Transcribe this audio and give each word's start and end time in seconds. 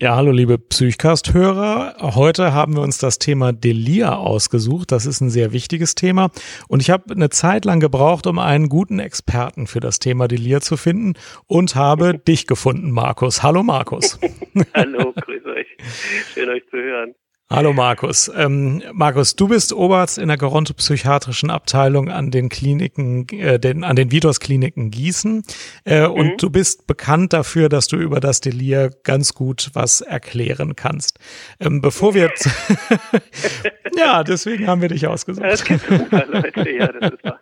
Ja, 0.00 0.14
hallo 0.14 0.30
liebe 0.30 0.58
Psychcast-Hörer. 0.58 1.96
Heute 2.14 2.54
haben 2.54 2.76
wir 2.76 2.82
uns 2.82 2.98
das 2.98 3.18
Thema 3.18 3.52
Delir 3.52 4.16
ausgesucht. 4.16 4.92
Das 4.92 5.06
ist 5.06 5.20
ein 5.20 5.28
sehr 5.28 5.52
wichtiges 5.52 5.96
Thema. 5.96 6.30
Und 6.68 6.80
ich 6.80 6.90
habe 6.90 7.12
eine 7.12 7.30
Zeit 7.30 7.64
lang 7.64 7.80
gebraucht, 7.80 8.28
um 8.28 8.38
einen 8.38 8.68
guten 8.68 9.00
Experten 9.00 9.66
für 9.66 9.80
das 9.80 9.98
Thema 9.98 10.28
Delir 10.28 10.60
zu 10.60 10.76
finden 10.76 11.14
und 11.48 11.74
habe 11.74 12.16
dich 12.28 12.46
gefunden, 12.46 12.92
Markus. 12.92 13.42
Hallo 13.42 13.64
Markus. 13.64 14.20
hallo, 14.72 15.12
grüß 15.16 15.44
euch. 15.46 15.66
Schön 16.32 16.48
euch 16.48 16.62
zu 16.70 16.76
hören. 16.76 17.16
Hallo 17.50 17.72
Markus. 17.72 18.30
Ähm, 18.36 18.82
Markus, 18.92 19.34
du 19.34 19.48
bist 19.48 19.72
Oberarzt 19.72 20.18
in 20.18 20.28
der 20.28 20.36
gerontopsychiatrischen 20.36 21.48
Abteilung 21.48 22.10
an 22.10 22.30
den 22.30 22.50
Kliniken, 22.50 23.26
äh, 23.30 23.58
den, 23.58 23.84
an 23.84 23.96
den 23.96 24.10
Vitos 24.10 24.38
Kliniken 24.38 24.90
Gießen. 24.90 25.44
Äh, 25.86 26.06
mhm. 26.06 26.12
Und 26.12 26.42
du 26.42 26.50
bist 26.50 26.86
bekannt 26.86 27.32
dafür, 27.32 27.70
dass 27.70 27.86
du 27.86 27.96
über 27.96 28.20
das 28.20 28.40
Delir 28.40 28.90
ganz 29.02 29.32
gut 29.32 29.70
was 29.72 30.02
erklären 30.02 30.76
kannst. 30.76 31.20
Ähm, 31.58 31.80
bevor 31.80 32.12
wir 32.12 32.30
ja, 33.96 34.22
deswegen 34.24 34.66
haben 34.66 34.82
wir 34.82 34.88
dich 34.90 35.06
ausgesucht. 35.06 35.46
Das 35.46 35.60
super, 35.60 36.26
Leute. 36.26 36.70
Ja, 36.70 36.88
das 36.88 37.12
ist 37.14 37.24
wahr. 37.24 37.40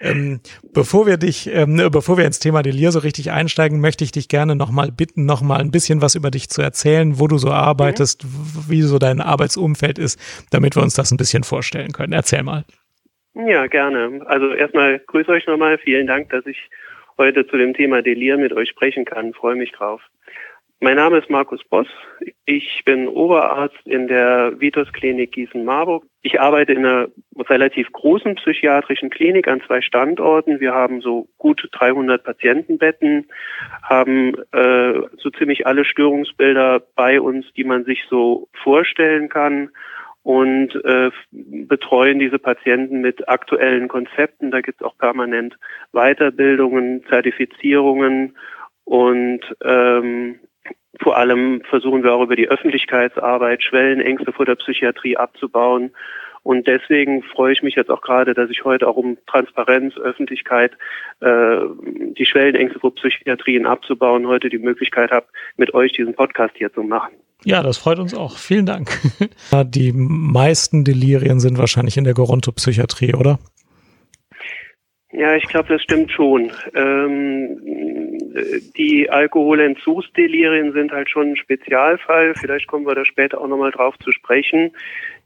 Ähm, 0.00 0.40
bevor 0.74 1.06
wir 1.06 1.16
dich, 1.16 1.48
ähm, 1.52 1.76
bevor 1.92 2.18
wir 2.18 2.24
ins 2.24 2.38
Thema 2.40 2.62
Delir 2.62 2.90
so 2.90 2.98
richtig 2.98 3.30
einsteigen, 3.30 3.80
möchte 3.80 4.04
ich 4.04 4.12
dich 4.12 4.28
gerne 4.28 4.56
nochmal 4.56 4.90
bitten, 4.90 5.24
nochmal 5.24 5.60
ein 5.60 5.70
bisschen 5.70 6.02
was 6.02 6.14
über 6.14 6.30
dich 6.30 6.48
zu 6.48 6.62
erzählen, 6.62 7.18
wo 7.18 7.28
du 7.28 7.38
so 7.38 7.50
arbeitest, 7.50 8.24
mhm. 8.24 8.30
wie 8.68 8.82
so 8.82 8.98
dein 8.98 9.20
Arbeitsumfeld 9.20 9.98
ist, 9.98 10.20
damit 10.50 10.76
wir 10.76 10.82
uns 10.82 10.94
das 10.94 11.12
ein 11.12 11.16
bisschen 11.16 11.44
vorstellen 11.44 11.92
können. 11.92 12.12
Erzähl 12.12 12.42
mal. 12.42 12.64
Ja, 13.34 13.66
gerne. 13.66 14.22
Also 14.26 14.52
erstmal 14.52 14.98
grüße 14.98 15.30
euch 15.30 15.46
nochmal. 15.46 15.78
Vielen 15.78 16.06
Dank, 16.06 16.30
dass 16.30 16.46
ich 16.46 16.58
heute 17.18 17.46
zu 17.46 17.56
dem 17.56 17.74
Thema 17.74 18.02
Delir 18.02 18.38
mit 18.38 18.52
euch 18.52 18.70
sprechen 18.70 19.04
kann. 19.04 19.32
Freue 19.34 19.56
mich 19.56 19.72
drauf. 19.72 20.00
Mein 20.80 20.96
Name 20.96 21.18
ist 21.18 21.30
Markus 21.30 21.62
Boss. 21.64 21.86
Ich 22.44 22.82
bin 22.84 23.08
Oberarzt 23.08 23.86
in 23.86 24.08
der 24.08 24.60
Vitus 24.60 24.92
Klinik 24.92 25.32
Gießen-Marburg. 25.32 26.04
Ich 26.26 26.40
arbeite 26.40 26.72
in 26.72 26.84
einer 26.84 27.06
relativ 27.38 27.92
großen 27.92 28.34
psychiatrischen 28.34 29.10
Klinik 29.10 29.46
an 29.46 29.62
zwei 29.64 29.80
Standorten. 29.80 30.58
Wir 30.58 30.74
haben 30.74 31.00
so 31.00 31.28
gut 31.38 31.68
300 31.70 32.24
Patientenbetten, 32.24 33.28
haben 33.84 34.34
äh, 34.50 35.02
so 35.18 35.30
ziemlich 35.30 35.68
alle 35.68 35.84
Störungsbilder 35.84 36.82
bei 36.96 37.20
uns, 37.20 37.46
die 37.56 37.62
man 37.62 37.84
sich 37.84 38.06
so 38.10 38.48
vorstellen 38.64 39.28
kann 39.28 39.70
und 40.24 40.74
äh, 40.84 41.12
betreuen 41.30 42.18
diese 42.18 42.40
Patienten 42.40 43.02
mit 43.02 43.28
aktuellen 43.28 43.86
Konzepten. 43.86 44.50
Da 44.50 44.62
gibt 44.62 44.80
es 44.80 44.84
auch 44.84 44.98
permanent 44.98 45.56
Weiterbildungen, 45.92 47.04
Zertifizierungen 47.08 48.36
und 48.82 49.42
ähm, 49.62 50.40
vor 51.00 51.16
allem 51.16 51.62
versuchen 51.68 52.02
wir 52.02 52.12
auch 52.14 52.22
über 52.22 52.36
die 52.36 52.48
Öffentlichkeitsarbeit 52.48 53.62
Schwellenängste 53.62 54.32
vor 54.32 54.46
der 54.46 54.56
Psychiatrie 54.56 55.16
abzubauen. 55.16 55.92
Und 56.42 56.68
deswegen 56.68 57.24
freue 57.24 57.52
ich 57.52 57.62
mich 57.62 57.74
jetzt 57.74 57.90
auch 57.90 58.02
gerade, 58.02 58.32
dass 58.32 58.50
ich 58.50 58.64
heute 58.64 58.86
auch 58.86 58.96
um 58.96 59.18
Transparenz, 59.26 59.96
Öffentlichkeit, 59.96 60.72
äh, 61.20 61.56
die 62.16 62.24
Schwellenängste 62.24 62.78
vor 62.78 62.94
Psychiatrien 62.94 63.66
abzubauen, 63.66 64.28
heute 64.28 64.48
die 64.48 64.58
Möglichkeit 64.58 65.10
habe, 65.10 65.26
mit 65.56 65.74
euch 65.74 65.92
diesen 65.92 66.14
Podcast 66.14 66.54
hier 66.56 66.72
zu 66.72 66.82
machen. 66.82 67.14
Ja, 67.44 67.62
das 67.62 67.78
freut 67.78 67.98
uns 67.98 68.14
auch. 68.14 68.38
Vielen 68.38 68.66
Dank. 68.66 68.90
Die 69.66 69.92
meisten 69.92 70.84
Delirien 70.84 71.38
sind 71.38 71.58
wahrscheinlich 71.58 71.96
in 71.96 72.04
der 72.04 72.14
Gerontopsychiatrie, 72.14 73.14
oder? 73.14 73.38
Ja, 75.16 75.34
ich 75.34 75.44
glaube, 75.44 75.68
das 75.68 75.82
stimmt 75.82 76.12
schon. 76.12 76.52
Ähm, 76.74 77.58
die 78.76 79.08
Alkoholentzugsdelirien 79.08 80.72
sind 80.74 80.92
halt 80.92 81.08
schon 81.08 81.30
ein 81.30 81.36
Spezialfall. 81.36 82.34
Vielleicht 82.34 82.66
kommen 82.66 82.86
wir 82.86 82.94
da 82.94 83.06
später 83.06 83.40
auch 83.40 83.48
nochmal 83.48 83.70
drauf 83.70 83.98
zu 84.00 84.12
sprechen. 84.12 84.72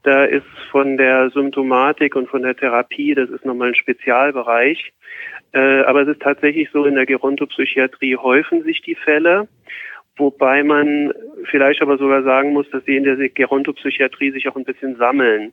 Da 0.03 0.23
ist 0.23 0.47
von 0.71 0.95
der 0.95 1.29
Symptomatik 1.31 2.15
und 2.15 2.29
von 2.29 2.41
der 2.41 2.55
Therapie, 2.55 3.15
das 3.15 3.29
ist 3.31 3.43
nochmal 3.43 3.69
ein 3.69 3.75
Spezialbereich. 3.75 4.93
Äh, 5.51 5.81
aber 5.81 6.03
es 6.03 6.07
ist 6.07 6.21
tatsächlich 6.21 6.69
so, 6.71 6.85
in 6.85 6.95
der 6.95 7.05
Gerontopsychiatrie 7.05 8.15
häufen 8.15 8.63
sich 8.63 8.81
die 8.81 8.95
Fälle. 8.95 9.49
Wobei 10.15 10.63
man 10.63 11.11
vielleicht 11.49 11.81
aber 11.81 11.97
sogar 11.97 12.23
sagen 12.23 12.53
muss, 12.53 12.69
dass 12.69 12.85
sie 12.85 12.95
in 12.95 13.03
der 13.03 13.17
Gerontopsychiatrie 13.27 14.31
sich 14.31 14.47
auch 14.47 14.55
ein 14.55 14.63
bisschen 14.63 14.95
sammeln. 14.95 15.51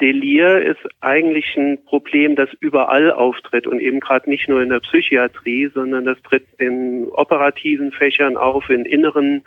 Delir 0.00 0.62
ist 0.62 0.80
eigentlich 1.00 1.56
ein 1.56 1.84
Problem, 1.84 2.36
das 2.36 2.48
überall 2.60 3.10
auftritt 3.12 3.66
und 3.66 3.80
eben 3.80 4.00
gerade 4.00 4.28
nicht 4.28 4.48
nur 4.48 4.62
in 4.62 4.68
der 4.68 4.80
Psychiatrie, 4.80 5.70
sondern 5.72 6.04
das 6.04 6.20
tritt 6.22 6.46
in 6.58 7.08
operativen 7.10 7.92
Fächern 7.92 8.36
auf, 8.36 8.68
in 8.70 8.84
inneren 8.84 9.44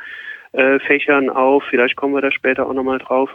äh, 0.52 0.80
Fächern 0.80 1.30
auf. 1.30 1.64
Vielleicht 1.70 1.96
kommen 1.96 2.14
wir 2.14 2.22
da 2.22 2.32
später 2.32 2.68
auch 2.68 2.74
nochmal 2.74 3.00
drauf, 3.00 3.30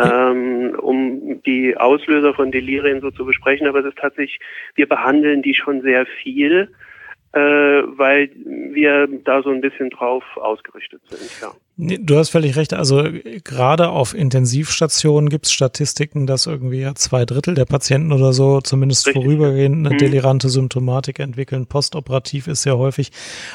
ähm, 0.00 0.76
um 0.80 1.42
die 1.44 1.76
Auslöser 1.76 2.34
von 2.34 2.50
Delirien 2.50 3.00
so 3.00 3.10
zu 3.10 3.24
besprechen. 3.24 3.66
Aber 3.66 3.80
es 3.80 3.86
ist 3.86 3.98
tatsächlich, 3.98 4.40
wir 4.74 4.88
behandeln 4.88 5.42
die 5.42 5.54
schon 5.54 5.82
sehr 5.82 6.06
viel 6.06 6.70
äh, 7.36 7.82
weil 7.98 8.30
wir 8.34 9.06
da 9.24 9.42
so 9.42 9.50
ein 9.50 9.60
bisschen 9.60 9.90
drauf 9.90 10.24
ausgerichtet 10.36 11.02
sind, 11.08 11.30
ja. 11.42 11.52
Du 11.78 12.16
hast 12.16 12.30
völlig 12.30 12.56
recht. 12.56 12.72
Also 12.72 13.04
gerade 13.44 13.90
auf 13.90 14.14
Intensivstationen 14.14 15.28
gibt 15.28 15.44
es 15.44 15.52
Statistiken, 15.52 16.26
dass 16.26 16.46
irgendwie 16.46 16.80
ja 16.80 16.94
zwei 16.94 17.26
Drittel 17.26 17.54
der 17.54 17.66
Patienten 17.66 18.12
oder 18.12 18.32
so 18.32 18.62
zumindest 18.62 19.06
Richtig. 19.06 19.22
vorübergehend 19.22 19.86
eine 19.86 19.94
mhm. 19.94 19.98
delirante 19.98 20.48
Symptomatik 20.48 21.18
entwickeln. 21.18 21.66
Postoperativ 21.66 22.46
ist 22.46 22.62
sehr 22.62 22.78
häufig. 22.78 23.10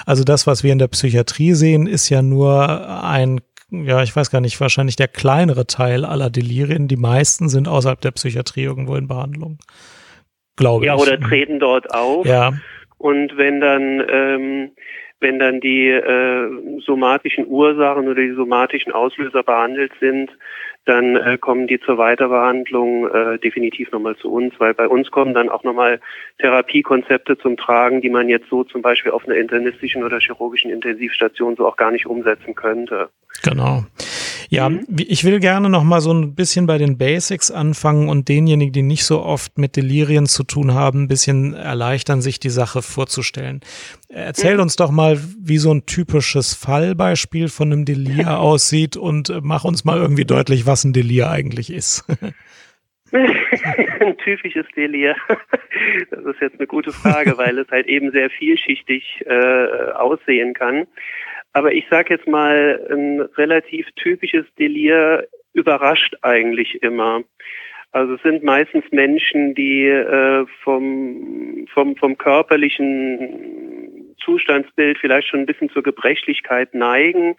Also 0.05 0.23
das, 0.23 0.45
was 0.45 0.63
wir 0.63 0.71
in 0.71 0.77
der 0.77 0.87
Psychiatrie 0.89 1.53
sehen, 1.53 1.87
ist 1.87 2.09
ja 2.09 2.21
nur 2.21 3.03
ein 3.03 3.41
ja, 3.71 4.03
ich 4.03 4.13
weiß 4.13 4.29
gar 4.31 4.41
nicht, 4.41 4.59
wahrscheinlich 4.59 4.97
der 4.97 5.07
kleinere 5.07 5.65
Teil 5.65 6.03
aller 6.03 6.29
Delirien. 6.29 6.89
Die 6.89 6.97
meisten 6.97 7.47
sind 7.47 7.69
außerhalb 7.69 8.01
der 8.01 8.11
Psychiatrie 8.11 8.63
irgendwo 8.63 8.95
in 8.95 9.07
Behandlung. 9.07 9.59
Glaube 10.57 10.85
ja, 10.85 10.95
ich. 10.95 10.99
Ja, 10.99 11.07
oder 11.07 11.19
treten 11.21 11.59
dort 11.59 11.93
auf. 11.93 12.25
Ja. 12.25 12.51
Und 12.97 13.37
wenn 13.37 13.61
dann, 13.61 14.03
ähm, 14.11 14.71
wenn 15.21 15.39
dann 15.39 15.59
die 15.61 15.87
äh, 15.87 16.81
somatischen 16.85 17.47
Ursachen 17.47 18.07
oder 18.07 18.21
die 18.21 18.33
somatischen 18.33 18.91
Auslöser 18.91 19.43
behandelt 19.43 19.91
sind, 19.99 20.31
dann 20.85 21.15
äh, 21.15 21.37
kommen 21.37 21.67
die 21.67 21.79
zur 21.79 21.97
Weiterbehandlung 21.97 23.07
äh, 23.07 23.37
definitiv 23.37 23.91
nochmal 23.91 24.15
zu 24.17 24.31
uns, 24.31 24.53
weil 24.57 24.73
bei 24.73 24.87
uns 24.87 25.11
kommen 25.11 25.33
dann 25.33 25.49
auch 25.49 25.63
nochmal 25.63 25.99
Therapiekonzepte 26.39 27.37
zum 27.37 27.55
Tragen, 27.55 28.01
die 28.01 28.09
man 28.09 28.29
jetzt 28.29 28.49
so 28.49 28.63
zum 28.63 28.81
Beispiel 28.81 29.11
auf 29.11 29.25
einer 29.25 29.35
internistischen 29.35 30.03
oder 30.03 30.19
chirurgischen 30.19 30.71
Intensivstation 30.71 31.55
so 31.55 31.67
auch 31.67 31.77
gar 31.77 31.91
nicht 31.91 32.07
umsetzen 32.07 32.55
könnte. 32.55 33.09
Genau. 33.43 33.83
Ja, 34.51 34.67
mhm. 34.67 34.85
ich 34.97 35.23
will 35.23 35.39
gerne 35.39 35.69
noch 35.69 35.85
mal 35.85 36.01
so 36.01 36.13
ein 36.13 36.35
bisschen 36.35 36.67
bei 36.67 36.78
den 36.78 36.97
Basics 36.97 37.51
anfangen 37.51 38.09
und 38.09 38.28
denjenigen, 38.28 38.73
die 38.73 38.81
nicht 38.81 39.06
so 39.06 39.23
oft 39.23 39.57
mit 39.57 39.78
Delirien 39.78 40.25
zu 40.25 40.44
tun 40.44 40.73
haben, 40.73 41.03
ein 41.03 41.07
bisschen 41.07 41.53
erleichtern, 41.53 42.22
sich 42.22 42.38
die 42.38 42.50
Sache 42.50 42.81
vorzustellen. 42.81 43.61
Erzähl 44.09 44.56
mhm. 44.56 44.63
uns 44.63 44.75
doch 44.75 44.91
mal, 44.91 45.17
wie 45.40 45.57
so 45.57 45.73
ein 45.73 45.85
typisches 45.85 46.53
Fallbeispiel 46.53 47.47
von 47.47 47.72
einem 47.72 47.85
Delir 47.85 48.40
aussieht 48.41 48.97
und 48.97 49.29
äh, 49.29 49.40
mach 49.41 49.63
uns 49.63 49.85
mal 49.85 49.97
irgendwie 49.97 50.25
deutlich, 50.25 50.66
was 50.66 50.84
ein 50.84 50.91
Delir 50.91 51.31
eigentlich 51.31 51.72
ist. 51.72 52.03
ein 53.14 54.17
typisches 54.17 54.66
Delir. 54.75 55.16
Das 56.09 56.25
ist 56.25 56.41
jetzt 56.41 56.59
eine 56.59 56.67
gute 56.67 56.91
Frage, 56.91 57.37
weil 57.37 57.58
es 57.58 57.70
halt 57.70 57.87
eben 57.87 58.11
sehr 58.11 58.29
vielschichtig 58.29 59.23
äh, 59.25 59.91
aussehen 59.93 60.53
kann. 60.53 60.87
Aber 61.53 61.73
ich 61.73 61.85
sage 61.89 62.13
jetzt 62.13 62.27
mal, 62.27 62.79
ein 62.89 63.21
relativ 63.37 63.87
typisches 63.95 64.45
Delir 64.57 65.27
überrascht 65.53 66.15
eigentlich 66.21 66.81
immer. 66.81 67.23
Also 67.91 68.13
es 68.13 68.21
sind 68.21 68.41
meistens 68.43 68.85
Menschen, 68.91 69.53
die 69.53 69.85
äh, 69.85 70.45
vom, 70.63 71.67
vom, 71.73 71.97
vom 71.97 72.17
körperlichen 72.17 74.15
Zustandsbild 74.23 74.97
vielleicht 74.97 75.27
schon 75.27 75.41
ein 75.41 75.45
bisschen 75.45 75.69
zur 75.69 75.83
Gebrechlichkeit 75.83 76.73
neigen. 76.73 77.35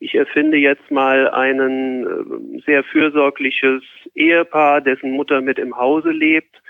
Ich 0.00 0.14
erfinde 0.14 0.58
jetzt 0.58 0.90
mal 0.90 1.30
ein 1.30 2.04
äh, 2.04 2.60
sehr 2.66 2.84
fürsorgliches 2.84 3.82
Ehepaar, 4.14 4.82
dessen 4.82 5.12
Mutter 5.12 5.40
mit 5.40 5.58
im 5.58 5.74
Hause 5.74 6.10
lebt 6.10 6.60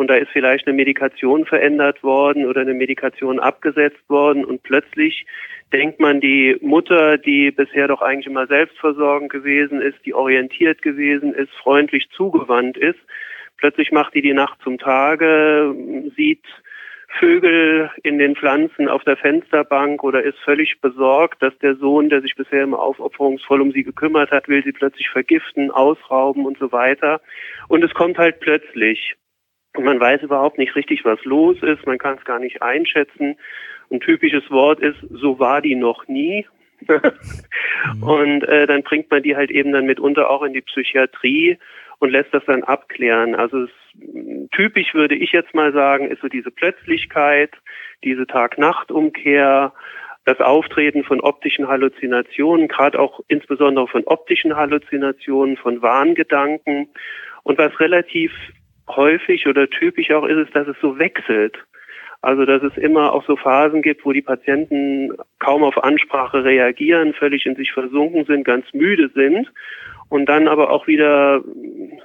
und 0.00 0.08
da 0.08 0.16
ist 0.16 0.30
vielleicht 0.32 0.66
eine 0.66 0.74
Medikation 0.74 1.44
verändert 1.44 2.02
worden 2.02 2.46
oder 2.46 2.62
eine 2.62 2.72
Medikation 2.72 3.38
abgesetzt 3.38 4.08
worden 4.08 4.44
und 4.46 4.62
plötzlich 4.62 5.26
denkt 5.74 6.00
man, 6.00 6.20
die 6.20 6.56
Mutter, 6.62 7.18
die 7.18 7.50
bisher 7.50 7.86
doch 7.86 8.00
eigentlich 8.00 8.26
immer 8.26 8.46
selbstversorgend 8.46 9.30
gewesen 9.30 9.80
ist, 9.82 9.98
die 10.06 10.14
orientiert 10.14 10.80
gewesen 10.80 11.34
ist, 11.34 11.52
freundlich 11.62 12.08
zugewandt 12.16 12.78
ist, 12.78 12.98
plötzlich 13.58 13.92
macht 13.92 14.14
die 14.14 14.22
die 14.22 14.32
Nacht 14.32 14.58
zum 14.62 14.78
Tage, 14.78 15.74
sieht 16.16 16.44
Vögel 17.18 17.90
in 18.02 18.18
den 18.18 18.36
Pflanzen 18.36 18.88
auf 18.88 19.04
der 19.04 19.16
Fensterbank 19.16 20.02
oder 20.02 20.22
ist 20.22 20.38
völlig 20.38 20.80
besorgt, 20.80 21.42
dass 21.42 21.56
der 21.58 21.74
Sohn, 21.74 22.08
der 22.08 22.22
sich 22.22 22.36
bisher 22.36 22.62
immer 22.62 22.78
aufopferungsvoll 22.78 23.60
um 23.60 23.72
sie 23.72 23.82
gekümmert 23.82 24.30
hat, 24.30 24.48
will 24.48 24.62
sie 24.62 24.72
plötzlich 24.72 25.10
vergiften, 25.10 25.70
ausrauben 25.70 26.46
und 26.46 26.58
so 26.58 26.72
weiter. 26.72 27.20
Und 27.68 27.82
es 27.84 27.92
kommt 27.92 28.16
halt 28.16 28.38
plötzlich. 28.40 29.16
Und 29.76 29.84
man 29.84 30.00
weiß 30.00 30.22
überhaupt 30.22 30.58
nicht 30.58 30.74
richtig, 30.74 31.04
was 31.04 31.22
los 31.24 31.56
ist. 31.62 31.86
Man 31.86 31.98
kann 31.98 32.16
es 32.18 32.24
gar 32.24 32.38
nicht 32.38 32.62
einschätzen. 32.62 33.36
Ein 33.90 34.00
typisches 34.00 34.50
Wort 34.50 34.80
ist, 34.80 34.98
so 35.10 35.38
war 35.38 35.60
die 35.62 35.74
noch 35.74 36.08
nie. 36.08 36.46
Und 38.00 38.42
äh, 38.44 38.66
dann 38.66 38.82
bringt 38.82 39.10
man 39.10 39.22
die 39.22 39.36
halt 39.36 39.50
eben 39.50 39.72
dann 39.72 39.86
mitunter 39.86 40.30
auch 40.30 40.42
in 40.42 40.52
die 40.52 40.62
Psychiatrie 40.62 41.58
und 41.98 42.10
lässt 42.10 42.32
das 42.32 42.44
dann 42.46 42.64
abklären. 42.64 43.34
Also 43.34 43.64
es, 43.64 43.70
typisch 44.52 44.94
würde 44.94 45.14
ich 45.14 45.32
jetzt 45.32 45.54
mal 45.54 45.72
sagen, 45.72 46.10
ist 46.10 46.22
so 46.22 46.28
diese 46.28 46.50
Plötzlichkeit, 46.50 47.52
diese 48.02 48.26
Tag-Nacht-Umkehr, 48.26 49.72
das 50.24 50.40
Auftreten 50.40 51.04
von 51.04 51.20
optischen 51.20 51.68
Halluzinationen, 51.68 52.68
gerade 52.68 52.98
auch 52.98 53.20
insbesondere 53.28 53.86
von 53.86 54.04
optischen 54.04 54.56
Halluzinationen, 54.56 55.56
von 55.56 55.82
Wahngedanken. 55.82 56.88
Und 57.42 57.58
was 57.58 57.78
relativ 57.80 58.32
häufig 58.96 59.46
oder 59.46 59.68
typisch 59.68 60.10
auch 60.10 60.24
ist, 60.24 60.48
ist, 60.48 60.56
dass 60.56 60.68
es 60.68 60.76
so 60.80 60.98
wechselt. 60.98 61.56
Also 62.22 62.44
dass 62.44 62.62
es 62.62 62.76
immer 62.76 63.12
auch 63.12 63.24
so 63.26 63.36
Phasen 63.36 63.80
gibt, 63.80 64.04
wo 64.04 64.12
die 64.12 64.20
Patienten 64.20 65.16
kaum 65.38 65.62
auf 65.62 65.82
Ansprache 65.82 66.44
reagieren, 66.44 67.14
völlig 67.14 67.46
in 67.46 67.56
sich 67.56 67.72
versunken 67.72 68.26
sind, 68.26 68.44
ganz 68.44 68.66
müde 68.74 69.10
sind 69.14 69.50
und 70.10 70.28
dann 70.28 70.48
aber 70.48 70.70
auch 70.70 70.86
wieder, 70.86 71.42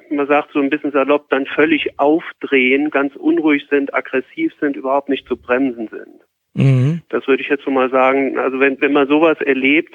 man 0.10 0.28
sagt 0.28 0.52
so 0.54 0.60
ein 0.60 0.70
bisschen 0.70 0.92
salopp, 0.92 1.30
dann 1.30 1.46
völlig 1.48 2.00
aufdrehen, 2.00 2.92
ganz 2.92 3.16
unruhig 3.16 3.66
sind, 3.70 3.94
aggressiv 3.94 4.54
sind, 4.62 4.78
überhaupt 4.78 5.10
nicht 5.10 5.28
zu 5.28 5.36
bremsen 5.36 5.90
sind. 5.90 6.22
Mhm. 6.54 7.02
Das 7.10 7.28
würde 7.28 7.42
ich 7.42 7.50
jetzt 7.50 7.66
so 7.66 7.72
mal 7.72 7.90
sagen. 7.90 8.38
Also 8.38 8.60
wenn, 8.60 8.80
wenn 8.80 8.94
man 8.94 9.08
sowas 9.08 9.42
erlebt, 9.42 9.94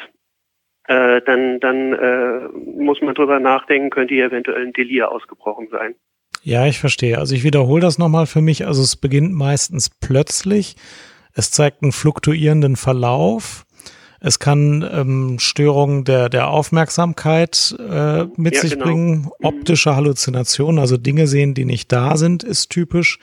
äh, 0.89 1.23
dann, 1.23 1.61
dann 1.61 1.93
äh, 1.93 2.49
muss 2.49 3.01
man 3.01 3.15
drüber 3.15 3.39
nachdenken, 3.39 3.91
könnte 3.91 4.15
hier 4.15 4.27
eventuell 4.27 4.67
ein 4.67 4.73
Delir 4.73 5.13
ausgebrochen 5.13 5.69
sein. 5.71 5.95
Ja, 6.43 6.67
ich 6.67 6.79
verstehe. 6.79 7.19
Also 7.19 7.35
ich 7.35 7.45
wiederhole 7.45 7.83
das 7.83 7.99
nochmal 7.99 8.27
für 8.27 8.41
mich. 8.41 8.67
Also 8.67 8.83
es 8.83 8.97
beginnt 8.97 9.33
meistens 9.33 9.91
plötzlich. 9.91 10.77
Es 11.35 11.51
zeigt 11.51 11.83
einen 11.83 11.93
fluktuierenden 11.93 12.77
Verlauf. 12.77 13.67
Es 14.23 14.39
kann 14.39 14.87
ähm, 14.93 15.39
Störungen 15.39 16.05
der, 16.05 16.29
der 16.29 16.49
Aufmerksamkeit 16.49 17.75
äh, 17.79 18.25
mit 18.37 18.55
ja, 18.55 18.61
sich 18.61 18.73
genau. 18.73 18.85
bringen. 18.85 19.15
Mhm. 19.23 19.31
Optische 19.43 19.97
Halluzinationen, 19.97 20.79
also 20.79 20.99
Dinge 20.99 21.27
sehen, 21.27 21.55
die 21.55 21.65
nicht 21.65 21.91
da 21.91 22.19
sind, 22.19 22.43
ist 22.43 22.69
typisch. 22.69 23.19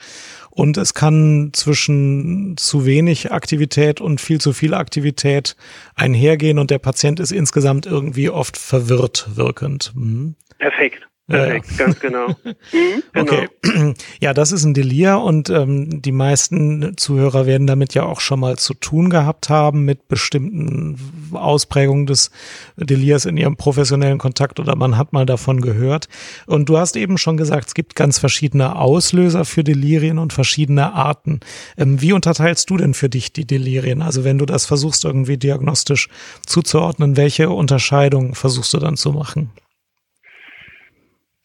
Und 0.50 0.76
es 0.76 0.94
kann 0.94 1.50
zwischen 1.52 2.56
zu 2.56 2.84
wenig 2.84 3.30
Aktivität 3.30 4.00
und 4.00 4.20
viel 4.20 4.40
zu 4.40 4.52
viel 4.52 4.74
Aktivität 4.74 5.54
einhergehen 5.94 6.58
und 6.58 6.72
der 6.72 6.80
Patient 6.80 7.20
ist 7.20 7.30
insgesamt 7.30 7.86
irgendwie 7.86 8.28
oft 8.28 8.56
verwirrt 8.56 9.28
wirkend. 9.36 9.92
Mhm. 9.94 10.34
Perfekt. 10.58 11.08
Perfekt, 11.28 11.70
ja. 11.72 11.76
ganz 11.76 12.00
genau. 12.00 12.26
Mhm, 12.72 13.02
genau. 13.12 13.32
Okay, 13.32 13.94
ja, 14.20 14.34
das 14.34 14.52
ist 14.52 14.64
ein 14.64 14.74
Delir 14.74 15.18
und 15.18 15.48
ähm, 15.48 16.02
die 16.02 16.12
meisten 16.12 16.96
Zuhörer 16.96 17.46
werden 17.46 17.66
damit 17.66 17.94
ja 17.94 18.04
auch 18.04 18.20
schon 18.20 18.40
mal 18.40 18.56
zu 18.56 18.74
tun 18.74 19.10
gehabt 19.10 19.48
haben 19.48 19.84
mit 19.84 20.08
bestimmten 20.08 20.98
Ausprägungen 21.32 22.06
des 22.06 22.30
Delirs 22.76 23.26
in 23.26 23.36
ihrem 23.36 23.56
professionellen 23.56 24.18
Kontakt 24.18 24.60
oder 24.60 24.76
man 24.76 24.96
hat 24.96 25.12
mal 25.12 25.26
davon 25.26 25.60
gehört. 25.60 26.08
Und 26.46 26.68
du 26.68 26.78
hast 26.78 26.96
eben 26.96 27.18
schon 27.18 27.36
gesagt, 27.36 27.68
es 27.68 27.74
gibt 27.74 27.94
ganz 27.94 28.18
verschiedene 28.18 28.76
Auslöser 28.76 29.44
für 29.44 29.64
Delirien 29.64 30.18
und 30.18 30.32
verschiedene 30.32 30.94
Arten. 30.94 31.40
Ähm, 31.76 32.00
wie 32.00 32.12
unterteilst 32.12 32.68
du 32.70 32.76
denn 32.76 32.94
für 32.94 33.08
dich 33.08 33.32
die 33.32 33.46
Delirien? 33.46 34.02
Also 34.02 34.24
wenn 34.24 34.38
du 34.38 34.46
das 34.46 34.66
versuchst 34.66 35.04
irgendwie 35.04 35.36
diagnostisch 35.36 36.08
zuzuordnen, 36.46 37.16
welche 37.16 37.50
Unterscheidung 37.50 38.34
versuchst 38.34 38.72
du 38.74 38.78
dann 38.78 38.96
zu 38.96 39.12
machen? 39.12 39.50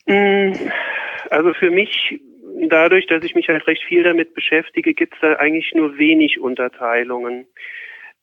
Mm, 0.05 0.53
also 1.29 1.53
für 1.53 1.71
mich, 1.71 2.19
dadurch, 2.67 3.07
dass 3.07 3.23
ich 3.23 3.35
mich 3.35 3.47
halt 3.47 3.65
recht 3.67 3.83
viel 3.83 4.03
damit 4.03 4.33
beschäftige, 4.33 4.93
gibt 4.93 5.13
es 5.15 5.19
da 5.21 5.33
eigentlich 5.35 5.73
nur 5.73 5.97
wenig 5.97 6.39
Unterteilungen. 6.39 7.47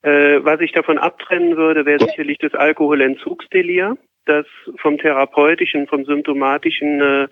Äh, 0.03 0.45
was 0.45 0.61
ich 0.61 0.73
davon 0.73 0.99
abtrennen 0.99 1.57
würde, 1.57 1.85
wäre 1.85 2.05
sicherlich 2.05 2.39
das 2.39 2.55
Alkoholentzugsdelir, 2.55 3.97
das 4.25 4.47
vom 4.77 4.99
therapeutischen, 4.99 5.87
vom 5.87 6.05
symptomatischen 6.05 7.01
äh, 7.01 7.29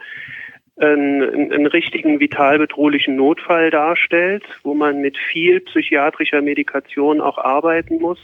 einen, 0.81 1.53
einen 1.53 1.67
richtigen 1.67 2.21
vitalbedrohlichen 2.21 3.17
Notfall 3.17 3.71
darstellt, 3.71 4.45
wo 4.63 4.75
man 4.75 5.01
mit 5.01 5.19
viel 5.19 5.61
psychiatrischer 5.61 6.41
Medikation 6.41 7.21
auch 7.21 7.39
arbeiten 7.39 7.99
muss 8.01 8.21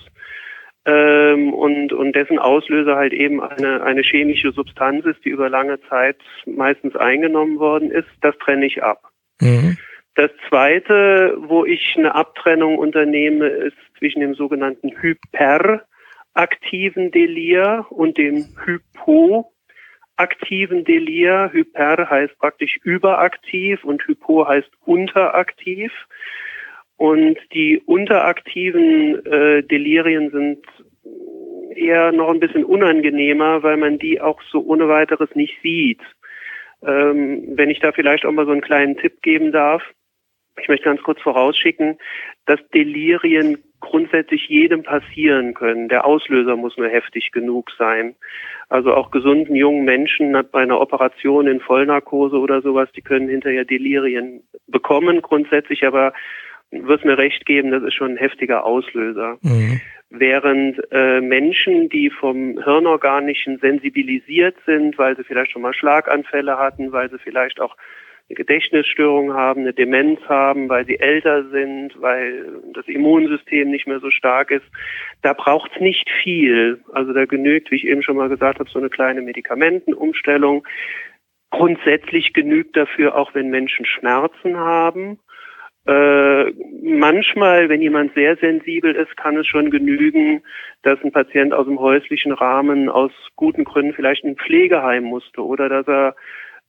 ähm, 0.86 1.54
und, 1.54 1.92
und 1.92 2.14
dessen 2.14 2.38
Auslöser 2.38 2.96
halt 2.96 3.12
eben 3.12 3.42
eine, 3.42 3.82
eine 3.82 4.02
chemische 4.02 4.52
Substanz 4.52 5.04
ist, 5.06 5.24
die 5.24 5.30
über 5.30 5.48
lange 5.48 5.80
Zeit 5.88 6.18
meistens 6.46 6.94
eingenommen 6.94 7.58
worden 7.58 7.90
ist, 7.90 8.08
das 8.20 8.36
trenne 8.38 8.66
ich 8.66 8.82
ab. 8.82 9.02
Mhm. 9.40 9.78
Das 10.14 10.30
zweite, 10.48 11.36
wo 11.38 11.64
ich 11.64 11.94
eine 11.96 12.14
Abtrennung 12.14 12.78
unternehme, 12.78 13.48
ist 13.48 13.76
zwischen 13.98 14.20
dem 14.20 14.34
sogenannten 14.34 14.92
hyperaktiven 15.00 17.10
Delir 17.10 17.86
und 17.90 18.16
dem 18.16 18.46
hypoaktiven 18.64 20.84
Delir. 20.84 21.50
Hyper 21.52 22.08
heißt 22.08 22.38
praktisch 22.38 22.78
überaktiv 22.84 23.82
und 23.82 24.06
hypo 24.06 24.46
heißt 24.46 24.70
unteraktiv. 24.84 25.90
Und 26.96 27.38
die 27.52 27.82
unteraktiven 27.84 29.24
äh, 29.26 29.62
Delirien 29.62 30.30
sind 30.30 30.64
eher 31.76 32.12
noch 32.12 32.30
ein 32.30 32.40
bisschen 32.40 32.64
unangenehmer, 32.64 33.62
weil 33.62 33.76
man 33.76 33.98
die 33.98 34.20
auch 34.20 34.40
so 34.50 34.60
ohne 34.60 34.88
weiteres 34.88 35.34
nicht 35.34 35.60
sieht. 35.62 36.00
Ähm, 36.82 37.44
wenn 37.56 37.70
ich 37.70 37.80
da 37.80 37.92
vielleicht 37.92 38.24
auch 38.24 38.32
mal 38.32 38.46
so 38.46 38.52
einen 38.52 38.60
kleinen 38.60 38.96
Tipp 38.96 39.22
geben 39.22 39.52
darf. 39.52 39.82
Ich 40.60 40.68
möchte 40.68 40.84
ganz 40.84 41.02
kurz 41.02 41.20
vorausschicken, 41.20 41.98
dass 42.46 42.60
Delirien 42.72 43.58
grundsätzlich 43.80 44.48
jedem 44.48 44.82
passieren 44.82 45.52
können. 45.54 45.88
Der 45.88 46.06
Auslöser 46.06 46.56
muss 46.56 46.76
nur 46.76 46.88
heftig 46.88 47.32
genug 47.32 47.70
sein. 47.76 48.14
Also 48.68 48.94
auch 48.94 49.10
gesunden 49.10 49.56
jungen 49.56 49.84
Menschen 49.84 50.32
bei 50.52 50.62
einer 50.62 50.80
Operation 50.80 51.48
in 51.48 51.60
Vollnarkose 51.60 52.36
oder 52.38 52.62
sowas, 52.62 52.88
die 52.96 53.02
können 53.02 53.28
hinterher 53.28 53.64
Delirien 53.64 54.42
bekommen 54.68 55.22
grundsätzlich, 55.22 55.86
aber 55.86 56.12
wirst 56.82 57.04
mir 57.04 57.18
recht 57.18 57.46
geben, 57.46 57.70
das 57.70 57.82
ist 57.82 57.94
schon 57.94 58.12
ein 58.12 58.16
heftiger 58.16 58.64
Auslöser. 58.64 59.38
Mhm. 59.42 59.80
Während 60.10 60.80
äh, 60.92 61.20
Menschen, 61.20 61.88
die 61.88 62.10
vom 62.10 62.62
Hirnorganischen 62.62 63.58
sensibilisiert 63.58 64.56
sind, 64.64 64.96
weil 64.98 65.16
sie 65.16 65.24
vielleicht 65.24 65.52
schon 65.52 65.62
mal 65.62 65.74
Schlaganfälle 65.74 66.58
hatten, 66.58 66.92
weil 66.92 67.10
sie 67.10 67.18
vielleicht 67.18 67.60
auch 67.60 67.76
eine 68.28 68.36
Gedächtnisstörung 68.36 69.34
haben, 69.34 69.62
eine 69.62 69.74
Demenz 69.74 70.20
haben, 70.28 70.68
weil 70.68 70.86
sie 70.86 70.98
älter 70.98 71.48
sind, 71.50 72.00
weil 72.00 72.62
das 72.72 72.86
Immunsystem 72.86 73.70
nicht 73.70 73.86
mehr 73.86 74.00
so 74.00 74.10
stark 74.10 74.50
ist, 74.50 74.64
da 75.22 75.34
braucht's 75.34 75.78
nicht 75.80 76.08
viel. 76.22 76.80
Also 76.92 77.12
da 77.12 77.26
genügt, 77.26 77.70
wie 77.70 77.76
ich 77.76 77.86
eben 77.86 78.02
schon 78.02 78.16
mal 78.16 78.28
gesagt 78.28 78.60
habe, 78.60 78.70
so 78.70 78.78
eine 78.78 78.88
kleine 78.88 79.20
Medikamentenumstellung. 79.20 80.66
Grundsätzlich 81.50 82.32
genügt 82.32 82.76
dafür 82.76 83.14
auch, 83.14 83.34
wenn 83.34 83.50
Menschen 83.50 83.84
Schmerzen 83.84 84.56
haben 84.56 85.18
äh, 85.86 86.50
manchmal, 86.82 87.68
wenn 87.68 87.82
jemand 87.82 88.14
sehr 88.14 88.36
sensibel 88.36 88.94
ist, 88.94 89.16
kann 89.16 89.36
es 89.36 89.46
schon 89.46 89.70
genügen, 89.70 90.42
dass 90.82 91.02
ein 91.04 91.12
Patient 91.12 91.52
aus 91.52 91.66
dem 91.66 91.78
häuslichen 91.78 92.32
Rahmen 92.32 92.88
aus 92.88 93.12
guten 93.36 93.64
Gründen 93.64 93.92
vielleicht 93.92 94.24
in 94.24 94.30
ein 94.30 94.36
Pflegeheim 94.36 95.04
musste 95.04 95.44
oder 95.44 95.68
dass 95.68 95.86
er 95.86 96.16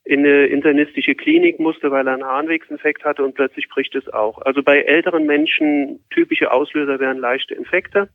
in 0.04 0.20
eine 0.20 0.46
internistische 0.46 1.14
Klinik 1.14 1.58
musste, 1.58 1.90
weil 1.90 2.06
er 2.06 2.14
einen 2.14 2.24
Harnwegsinfekt 2.24 3.04
hatte 3.04 3.24
und 3.24 3.34
plötzlich 3.34 3.68
bricht 3.68 3.94
es 3.94 4.08
auch. 4.12 4.40
Also 4.42 4.62
bei 4.62 4.82
älteren 4.82 5.26
Menschen 5.26 6.00
typische 6.10 6.52
Auslöser 6.52 7.00
wären 7.00 7.18
leichte 7.18 7.54
Infekte. 7.54 8.08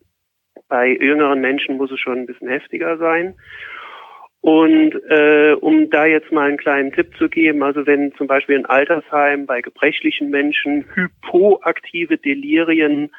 Bei 0.70 0.88
jüngeren 0.88 1.42
Menschen 1.42 1.78
muss 1.78 1.92
es 1.92 2.00
schon 2.00 2.20
ein 2.20 2.26
bisschen 2.28 2.48
heftiger 2.48 2.98
sein. 2.98 3.36
Und 4.42 4.96
äh, 5.08 5.54
um 5.54 5.92
da 5.92 6.06
jetzt 6.06 6.32
mal 6.32 6.50
einen 6.50 6.58
kleinen 6.58 6.92
Tipp 6.92 7.16
zu 7.18 7.30
geben, 7.30 7.62
also 7.62 7.86
wenn 7.86 8.12
zum 8.16 8.26
Beispiel 8.26 8.56
in 8.56 8.66
Altersheim 8.66 9.46
bei 9.46 9.62
gebrechlichen 9.62 10.32
Menschen 10.32 10.86
hypoaktive 10.96 12.18
Delirien 12.18 13.12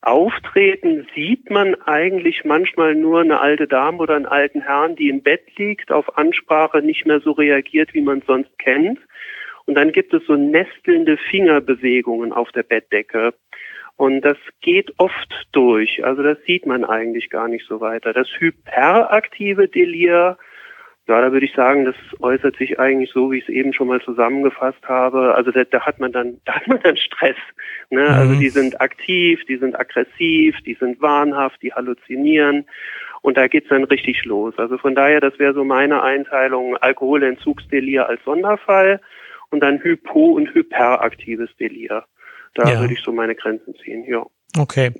auftreten, 0.00 1.06
sieht 1.14 1.50
man 1.50 1.76
eigentlich 1.82 2.44
manchmal 2.44 2.96
nur 2.96 3.20
eine 3.20 3.40
alte 3.40 3.68
Dame 3.68 3.98
oder 3.98 4.16
einen 4.16 4.26
alten 4.26 4.60
Herrn, 4.60 4.96
die 4.96 5.08
im 5.08 5.22
Bett 5.22 5.56
liegt, 5.56 5.92
auf 5.92 6.18
Ansprache 6.18 6.82
nicht 6.82 7.06
mehr 7.06 7.20
so 7.20 7.32
reagiert, 7.32 7.94
wie 7.94 8.00
man 8.00 8.22
sonst 8.26 8.58
kennt. 8.58 8.98
Und 9.66 9.74
dann 9.74 9.92
gibt 9.92 10.14
es 10.14 10.24
so 10.26 10.34
nestelnde 10.34 11.16
Fingerbewegungen 11.30 12.32
auf 12.32 12.50
der 12.52 12.62
Bettdecke. 12.62 13.34
Und 13.98 14.20
das 14.20 14.36
geht 14.60 14.94
oft 14.98 15.48
durch. 15.50 16.04
Also 16.04 16.22
das 16.22 16.38
sieht 16.46 16.66
man 16.66 16.84
eigentlich 16.84 17.30
gar 17.30 17.48
nicht 17.48 17.66
so 17.66 17.80
weiter. 17.80 18.12
Das 18.12 18.28
hyperaktive 18.38 19.66
Delir, 19.66 20.38
ja, 21.08 21.20
da 21.20 21.32
würde 21.32 21.46
ich 21.46 21.52
sagen, 21.52 21.84
das 21.84 21.96
äußert 22.20 22.56
sich 22.58 22.78
eigentlich 22.78 23.10
so, 23.10 23.32
wie 23.32 23.38
ich 23.38 23.42
es 23.42 23.48
eben 23.48 23.72
schon 23.72 23.88
mal 23.88 24.00
zusammengefasst 24.00 24.88
habe. 24.88 25.34
Also 25.34 25.50
da, 25.50 25.64
da 25.64 25.80
hat 25.80 25.98
man 25.98 26.12
dann, 26.12 26.40
da 26.44 26.54
hat 26.54 26.68
man 26.68 26.80
dann 26.80 26.96
Stress. 26.96 27.34
Ne? 27.90 28.02
Also 28.02 28.12
mhm. 28.12 28.20
Also 28.20 28.40
die 28.40 28.48
sind 28.50 28.80
aktiv, 28.80 29.40
die 29.48 29.56
sind 29.56 29.76
aggressiv, 29.76 30.54
die 30.64 30.74
sind 30.74 31.02
wahnhaft, 31.02 31.60
die 31.60 31.72
halluzinieren. 31.72 32.66
Und 33.22 33.36
da 33.36 33.48
geht's 33.48 33.68
dann 33.68 33.82
richtig 33.82 34.24
los. 34.24 34.54
Also 34.58 34.78
von 34.78 34.94
daher, 34.94 35.20
das 35.20 35.36
wäre 35.40 35.54
so 35.54 35.64
meine 35.64 36.04
Einteilung, 36.04 36.76
Alkoholentzugsdelir 36.76 38.08
als 38.08 38.22
Sonderfall 38.22 39.00
und 39.50 39.58
dann 39.58 39.80
Hypo- 39.80 40.36
und 40.36 40.54
hyperaktives 40.54 41.50
Delir. 41.56 42.04
Da 42.54 42.70
ja. 42.70 42.80
würde 42.80 42.94
ich 42.94 43.00
so 43.00 43.12
meine 43.12 43.34
Grenzen 43.34 43.74
ziehen, 43.82 44.04
ja. 44.04 44.24
Okay. 44.56 44.92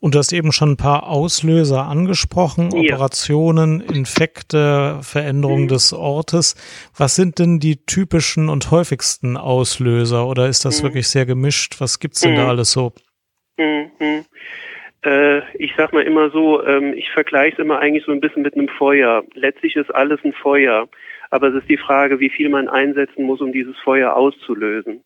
Und 0.00 0.14
du 0.14 0.18
hast 0.18 0.32
eben 0.32 0.52
schon 0.52 0.72
ein 0.72 0.76
paar 0.76 1.08
Auslöser 1.08 1.86
angesprochen, 1.86 2.70
ja. 2.70 2.94
Operationen, 2.94 3.80
Infekte, 3.80 5.00
Veränderung 5.02 5.62
mhm. 5.62 5.68
des 5.68 5.92
Ortes. 5.92 6.54
Was 6.96 7.16
sind 7.16 7.38
denn 7.38 7.58
die 7.58 7.84
typischen 7.84 8.48
und 8.48 8.70
häufigsten 8.70 9.36
Auslöser 9.36 10.26
oder 10.26 10.48
ist 10.48 10.64
das 10.64 10.80
mhm. 10.80 10.86
wirklich 10.86 11.08
sehr 11.08 11.26
gemischt? 11.26 11.80
Was 11.80 11.98
gibt's 11.98 12.20
denn 12.20 12.32
mhm. 12.32 12.36
da 12.36 12.48
alles 12.48 12.72
so? 12.72 12.92
Mhm. 13.58 14.24
Äh, 15.04 15.40
ich 15.56 15.72
sag 15.76 15.92
mal 15.92 16.04
immer 16.04 16.30
so, 16.30 16.64
ähm, 16.64 16.94
ich 16.94 17.10
vergleiche 17.10 17.54
es 17.54 17.58
immer 17.58 17.80
eigentlich 17.80 18.04
so 18.04 18.12
ein 18.12 18.20
bisschen 18.20 18.42
mit 18.42 18.54
einem 18.54 18.68
Feuer. 18.68 19.24
Letztlich 19.34 19.74
ist 19.74 19.92
alles 19.92 20.20
ein 20.24 20.32
Feuer. 20.32 20.88
Aber 21.30 21.48
es 21.48 21.54
ist 21.54 21.68
die 21.68 21.78
Frage, 21.78 22.20
wie 22.20 22.28
viel 22.28 22.50
man 22.50 22.68
einsetzen 22.68 23.24
muss, 23.24 23.40
um 23.40 23.52
dieses 23.52 23.76
Feuer 23.78 24.14
auszulösen. 24.14 25.02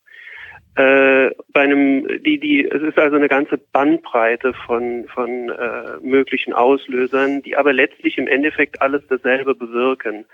Äh, 0.77 1.31
bei 1.53 1.63
einem, 1.63 2.07
die, 2.23 2.39
die, 2.39 2.67
es 2.67 2.83
ist 2.83 2.99
also 2.99 3.17
eine 3.17 3.29
ganze 3.29 3.57
Bandbreite 3.57 4.53
von, 4.67 5.07
von 5.09 5.49
äh, 5.49 5.99
möglichen 6.03 6.53
Auslösern, 6.53 7.41
die 7.41 7.57
aber 7.57 7.73
letztlich 7.73 8.19
im 8.19 8.29
Endeffekt 8.29 8.83
alles 8.83 9.03
dasselbe 9.09 9.55
bewirken. 9.55 10.27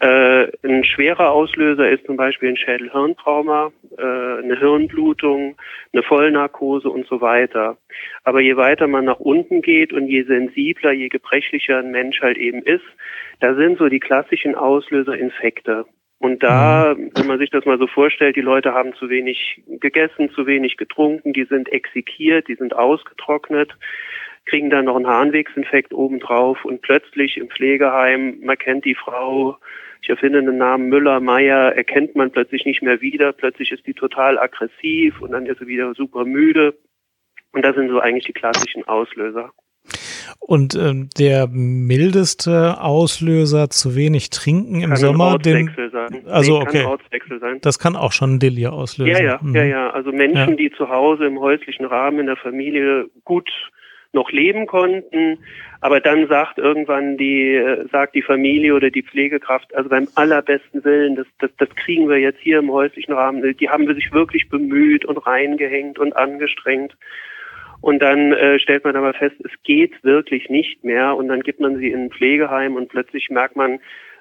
Äh, 0.00 0.48
ein 0.62 0.84
schwerer 0.84 1.30
Auslöser 1.30 1.88
ist 1.88 2.04
zum 2.04 2.18
Beispiel 2.18 2.50
ein 2.50 2.58
Schädel-Hirntrauma, 2.58 3.72
äh, 3.96 4.02
eine 4.02 4.58
Hirnblutung, 4.58 5.56
eine 5.94 6.02
Vollnarkose 6.02 6.90
und 6.90 7.06
so 7.06 7.22
weiter. 7.22 7.78
Aber 8.22 8.40
je 8.40 8.56
weiter 8.56 8.86
man 8.86 9.06
nach 9.06 9.20
unten 9.20 9.62
geht 9.62 9.94
und 9.94 10.08
je 10.08 10.24
sensibler, 10.24 10.92
je 10.92 11.08
gebrechlicher 11.08 11.78
ein 11.78 11.90
Mensch 11.90 12.20
halt 12.20 12.36
eben 12.36 12.60
ist, 12.60 12.84
da 13.40 13.54
sind 13.54 13.78
so 13.78 13.88
die 13.88 14.00
klassischen 14.00 14.54
Auslöser 14.56 15.16
Infekte. 15.16 15.86
Und 16.24 16.42
da, 16.42 16.94
mhm. 16.96 17.10
wenn 17.14 17.26
man 17.26 17.38
sich 17.38 17.50
das 17.50 17.66
mal 17.66 17.76
so 17.76 17.86
vorstellt, 17.86 18.34
die 18.34 18.40
Leute 18.40 18.72
haben 18.72 18.94
zu 18.94 19.10
wenig 19.10 19.62
gegessen, 19.66 20.30
zu 20.30 20.46
wenig 20.46 20.78
getrunken, 20.78 21.34
die 21.34 21.44
sind 21.44 21.70
exekiert, 21.70 22.48
die 22.48 22.54
sind 22.54 22.74
ausgetrocknet, 22.74 23.76
kriegen 24.46 24.70
dann 24.70 24.86
noch 24.86 24.96
einen 24.96 25.06
Harnwegsinfekt 25.06 25.92
obendrauf 25.92 26.64
und 26.64 26.80
plötzlich 26.80 27.36
im 27.36 27.50
Pflegeheim, 27.50 28.38
man 28.42 28.56
kennt 28.56 28.86
die 28.86 28.94
Frau, 28.94 29.58
ich 30.00 30.08
erfinde 30.08 30.42
den 30.42 30.56
Namen 30.56 30.88
Müller, 30.88 31.20
Meier, 31.20 31.74
erkennt 31.76 32.16
man 32.16 32.30
plötzlich 32.30 32.64
nicht 32.64 32.82
mehr 32.82 33.02
wieder, 33.02 33.34
plötzlich 33.34 33.70
ist 33.70 33.86
die 33.86 33.92
total 33.92 34.38
aggressiv 34.38 35.20
und 35.20 35.32
dann 35.32 35.44
ist 35.44 35.58
sie 35.58 35.66
wieder 35.66 35.92
super 35.92 36.24
müde. 36.24 36.74
Und 37.52 37.66
das 37.66 37.76
sind 37.76 37.90
so 37.90 38.00
eigentlich 38.00 38.24
die 38.24 38.32
klassischen 38.32 38.88
Auslöser. 38.88 39.52
Und 40.38 40.74
ähm, 40.74 41.08
der 41.18 41.46
mildeste 41.48 42.80
Auslöser 42.80 43.70
zu 43.70 43.94
wenig 43.96 44.30
trinken 44.30 44.82
im 44.82 44.90
kann 44.90 44.96
Sommer, 44.96 45.38
den 45.38 45.70
also 46.26 46.58
nee, 46.58 46.84
okay, 46.84 47.38
sein. 47.40 47.58
das 47.62 47.78
kann 47.78 47.96
auch 47.96 48.12
schon 48.12 48.34
ein 48.34 48.38
Delir 48.38 48.72
auslösen. 48.72 49.12
Ja, 49.12 49.22
ja, 49.22 49.38
mhm. 49.42 49.54
ja, 49.54 49.64
ja. 49.64 49.90
Also 49.90 50.12
Menschen, 50.12 50.50
ja. 50.50 50.56
die 50.56 50.70
zu 50.72 50.88
Hause 50.88 51.26
im 51.26 51.40
häuslichen 51.40 51.86
Rahmen 51.86 52.20
in 52.20 52.26
der 52.26 52.36
Familie 52.36 53.06
gut 53.24 53.50
noch 54.12 54.30
leben 54.30 54.66
konnten, 54.66 55.38
aber 55.80 56.00
dann 56.00 56.28
sagt 56.28 56.58
irgendwann 56.58 57.18
die 57.18 57.60
sagt 57.90 58.14
die 58.14 58.22
Familie 58.22 58.74
oder 58.74 58.90
die 58.90 59.02
Pflegekraft, 59.02 59.74
also 59.74 59.90
beim 59.90 60.08
allerbesten 60.14 60.84
Willen, 60.84 61.16
das, 61.16 61.26
das, 61.40 61.50
das 61.58 61.68
kriegen 61.74 62.08
wir 62.08 62.18
jetzt 62.18 62.40
hier 62.40 62.60
im 62.60 62.70
häuslichen 62.70 63.12
Rahmen, 63.12 63.56
die 63.56 63.68
haben 63.68 63.92
sich 63.92 64.12
wirklich 64.12 64.48
bemüht 64.48 65.04
und 65.04 65.18
reingehängt 65.18 65.98
und 65.98 66.16
angestrengt. 66.16 66.96
Und 67.84 67.98
dann 67.98 68.32
äh, 68.32 68.58
stellt 68.58 68.84
man 68.84 68.96
aber 68.96 69.12
fest, 69.12 69.36
es 69.44 69.52
geht 69.62 70.02
wirklich 70.02 70.48
nicht 70.48 70.84
mehr. 70.84 71.16
Und 71.16 71.28
dann 71.28 71.42
gibt 71.42 71.60
man 71.60 71.76
sie 71.76 71.90
in 71.90 72.04
ein 72.04 72.10
Pflegeheim 72.10 72.76
und 72.76 72.88
plötzlich 72.88 73.28
merkt 73.28 73.56
man 73.56 73.78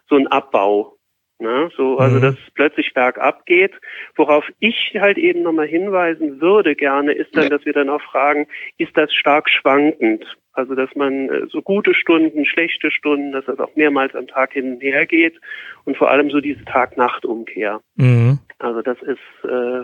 so 0.10 0.16
einen 0.18 0.28
Abbau. 0.28 0.98
Ne? 1.40 1.70
So, 1.78 1.98
also 1.98 2.18
mhm. 2.18 2.22
dass 2.24 2.34
es 2.34 2.52
plötzlich 2.54 2.94
bergab 2.94 3.46
geht. 3.46 3.72
Worauf 4.18 4.52
ich 4.60 4.98
halt 5.00 5.18
eben 5.18 5.44
nochmal 5.44 5.68
hinweisen 5.68 6.42
würde 6.42 6.76
gerne, 6.76 7.14
ist 7.14 7.38
dann, 7.38 7.50
dass 7.50 7.64
wir 7.64 7.72
dann 7.72 7.90
auch 7.90 8.02
fragen, 8.02 8.48
ist 8.78 8.98
das 8.98 9.14
stark 9.14 9.50
schwankend? 9.50 10.26
Also 10.54 10.76
dass 10.76 10.94
man 10.96 11.30
äh, 11.30 11.48
so 11.52 11.62
gute 11.62 11.94
Stunden, 11.94 12.46
schlechte 12.46 12.92
Stunden, 12.92 13.32
dass 13.32 13.46
das 13.46 13.60
auch 13.60 13.76
mehrmals 13.76 14.16
am 14.16 14.28
Tag 14.28 14.54
hin 14.54 14.74
und 14.74 14.84
her 14.84 15.06
geht 15.06 15.40
und 15.86 15.98
vor 15.98 16.12
allem 16.12 16.30
so 16.30 16.40
diese 16.42 16.64
Tag-Nacht-Umkehr. 16.66 17.82
Mhm. 17.96 18.40
Also 18.60 18.82
das 18.82 18.98
ist 19.02 19.50
äh, 19.50 19.84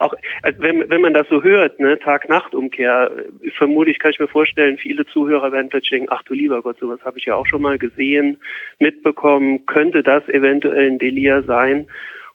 auch, 0.00 0.14
also 0.42 0.60
wenn, 0.60 0.90
wenn 0.90 1.00
man 1.00 1.14
das 1.14 1.28
so 1.28 1.42
hört, 1.42 1.78
ne, 1.78 1.98
Tag-Nacht-Umkehr, 1.98 3.10
äh, 3.42 3.50
vermutlich 3.52 4.00
kann 4.00 4.10
ich 4.10 4.18
mir 4.18 4.28
vorstellen, 4.28 4.76
viele 4.76 5.06
Zuhörer 5.06 5.52
werden 5.52 5.68
plötzlich 5.68 5.90
denken, 5.90 6.08
ach 6.10 6.24
du 6.24 6.34
lieber 6.34 6.62
Gott, 6.62 6.78
sowas 6.80 7.00
habe 7.04 7.18
ich 7.18 7.24
ja 7.24 7.36
auch 7.36 7.46
schon 7.46 7.62
mal 7.62 7.78
gesehen, 7.78 8.38
mitbekommen, 8.80 9.66
könnte 9.66 10.02
das 10.02 10.28
eventuell 10.28 10.90
ein 10.90 10.98
Delir 10.98 11.44
sein? 11.44 11.86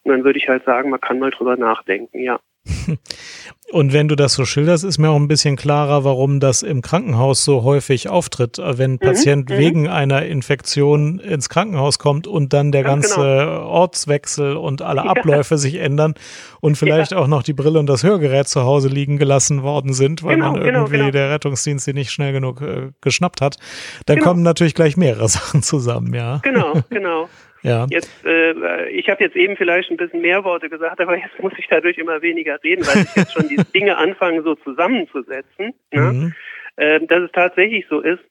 Und 0.03 0.11
dann 0.11 0.23
würde 0.23 0.39
ich 0.39 0.47
halt 0.49 0.65
sagen, 0.65 0.89
man 0.89 1.01
kann 1.01 1.19
mal 1.19 1.31
drüber 1.31 1.57
nachdenken, 1.57 2.19
ja. 2.21 2.39
Und 3.73 3.91
wenn 3.91 4.07
du 4.07 4.15
das 4.15 4.33
so 4.33 4.45
schilderst, 4.45 4.83
ist 4.83 4.99
mir 4.99 5.09
auch 5.09 5.15
ein 5.15 5.27
bisschen 5.27 5.55
klarer, 5.55 6.03
warum 6.03 6.39
das 6.39 6.61
im 6.61 6.83
Krankenhaus 6.83 7.43
so 7.43 7.63
häufig 7.63 8.07
auftritt, 8.07 8.59
äh, 8.59 8.77
wenn 8.77 8.91
ein 8.91 8.93
mhm, 8.93 8.99
Patient 8.99 9.49
mhm. 9.49 9.57
wegen 9.57 9.87
einer 9.87 10.23
Infektion 10.27 11.17
ins 11.17 11.49
Krankenhaus 11.49 11.97
kommt 11.97 12.27
und 12.27 12.53
dann 12.53 12.71
der 12.71 12.83
Ganz 12.83 13.15
ganze 13.15 13.21
genau. 13.21 13.65
Ortswechsel 13.65 14.57
und 14.57 14.83
alle 14.83 15.01
Abläufe 15.09 15.55
ja. 15.55 15.57
sich 15.57 15.75
ändern 15.77 16.13
und 16.61 16.77
vielleicht 16.77 17.13
ja. 17.13 17.17
auch 17.17 17.25
noch 17.25 17.41
die 17.41 17.53
Brille 17.53 17.79
und 17.79 17.87
das 17.87 18.03
Hörgerät 18.03 18.47
zu 18.47 18.61
Hause 18.61 18.89
liegen 18.89 19.17
gelassen 19.17 19.63
worden 19.63 19.93
sind, 19.93 20.21
weil 20.21 20.35
genau, 20.35 20.51
man 20.51 20.61
genau, 20.61 20.79
irgendwie 20.81 20.97
genau, 20.97 21.09
der 21.09 21.31
Rettungsdienst 21.31 21.85
sie 21.85 21.93
nicht 21.93 22.11
schnell 22.11 22.31
genug 22.31 22.61
äh, 22.61 22.91
geschnappt 23.01 23.41
hat, 23.41 23.57
dann 24.05 24.17
genau. 24.17 24.29
kommen 24.29 24.43
natürlich 24.43 24.75
gleich 24.75 24.97
mehrere 24.97 25.27
Sachen 25.29 25.63
zusammen, 25.63 26.13
ja. 26.13 26.41
Genau, 26.43 26.73
genau. 26.91 27.27
Ja. 27.63 27.87
Jetzt, 27.89 28.11
äh, 28.25 28.89
ich 28.89 29.07
habe 29.09 29.23
jetzt 29.23 29.37
eben 29.37 29.55
vielleicht 29.55 29.89
ein 29.89 29.95
bisschen 29.95 30.21
mehr 30.21 30.43
Worte 30.43 30.69
gesagt, 30.69 30.99
aber 30.99 31.17
jetzt 31.17 31.39
muss 31.41 31.53
ich 31.57 31.65
dadurch 31.69 31.97
immer 31.97 32.21
weniger 32.21 32.61
reden, 32.61 32.85
weil 32.85 33.03
ich 33.03 33.15
jetzt 33.15 33.33
schon 33.33 33.47
die 33.47 33.57
Dinge 33.71 33.97
anfange 33.97 34.41
so 34.43 34.55
zusammenzusetzen. 34.55 35.73
Ne? 35.91 36.01
Mhm. 36.01 36.33
Äh, 36.75 37.05
dass 37.05 37.23
es 37.23 37.31
tatsächlich 37.31 37.85
so 37.89 38.01
ist, 38.01 38.23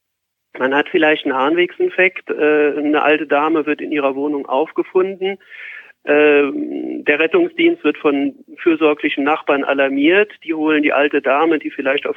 man 0.58 0.74
hat 0.74 0.88
vielleicht 0.88 1.24
einen 1.24 1.34
Harnwegsinfekt, 1.34 2.28
äh, 2.30 2.74
eine 2.76 3.02
alte 3.02 3.26
Dame 3.26 3.66
wird 3.66 3.80
in 3.80 3.92
ihrer 3.92 4.14
Wohnung 4.14 4.46
aufgefunden, 4.46 5.38
äh, 6.04 6.50
der 6.52 7.20
Rettungsdienst 7.20 7.84
wird 7.84 7.96
von 7.96 8.34
fürsorglichen 8.58 9.24
Nachbarn 9.24 9.64
alarmiert, 9.64 10.32
die 10.44 10.52
holen 10.52 10.82
die 10.82 10.92
alte 10.92 11.22
Dame, 11.22 11.58
die 11.58 11.70
vielleicht 11.70 12.06
auf 12.06 12.16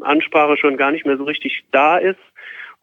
Ansprache 0.00 0.56
schon 0.56 0.76
gar 0.76 0.92
nicht 0.92 1.04
mehr 1.04 1.16
so 1.16 1.24
richtig 1.24 1.64
da 1.72 1.98
ist, 1.98 2.20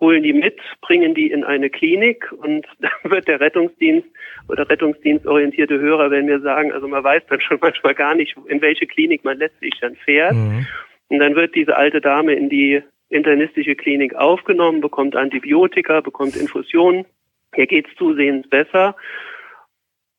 holen 0.01 0.23
die 0.23 0.33
mit, 0.33 0.59
bringen 0.81 1.13
die 1.13 1.31
in 1.31 1.45
eine 1.45 1.69
Klinik 1.69 2.29
und 2.31 2.65
dann 2.79 3.11
wird 3.11 3.27
der 3.27 3.39
Rettungsdienst 3.39 4.07
oder 4.49 4.67
rettungsdienstorientierte 4.69 5.79
Hörer, 5.79 6.11
wenn 6.11 6.27
wir 6.27 6.41
sagen, 6.41 6.73
also 6.73 6.87
man 6.87 7.03
weiß 7.03 7.23
dann 7.29 7.39
schon 7.39 7.59
manchmal 7.61 7.93
gar 7.93 8.15
nicht, 8.15 8.35
in 8.47 8.61
welche 8.61 8.87
Klinik 8.87 9.23
man 9.23 9.37
letztlich 9.37 9.75
dann 9.79 9.95
fährt. 9.95 10.33
Mhm. 10.33 10.67
Und 11.07 11.19
dann 11.19 11.35
wird 11.35 11.55
diese 11.55 11.77
alte 11.77 12.01
Dame 12.01 12.33
in 12.33 12.49
die 12.49 12.81
internistische 13.09 13.75
Klinik 13.75 14.15
aufgenommen, 14.15 14.81
bekommt 14.81 15.15
Antibiotika, 15.15 16.01
bekommt 16.01 16.35
Infusionen. 16.35 17.05
Hier 17.53 17.67
geht's 17.67 17.89
zusehends 17.97 18.49
besser. 18.49 18.95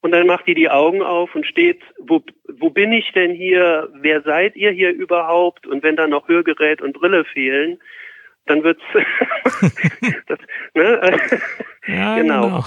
Und 0.03 0.11
dann 0.11 0.27
macht 0.27 0.47
die 0.47 0.55
die 0.55 0.69
Augen 0.69 1.01
auf 1.01 1.35
und 1.35 1.47
steht, 1.47 1.81
wo, 1.99 2.23
wo 2.49 2.71
bin 2.71 2.93
ich 2.93 3.11
denn 3.13 3.31
hier? 3.31 3.89
Wer 3.95 4.23
seid 4.23 4.57
ihr 4.57 4.73
hier 4.73 4.91
überhaupt? 4.91 5.67
Und 5.67 5.83
wenn 5.83 5.97
dann 5.97 6.11
noch 6.11 6.29
Hörgerät 6.29 6.83
und 6.83 6.93
Brille 6.93 7.25
fehlen, 7.25 7.79
dann 8.47 8.63
wird's 8.63 8.83
das, 10.27 10.39
ne? 10.75 11.01
ja, 11.87 12.17
genau. 12.21 12.65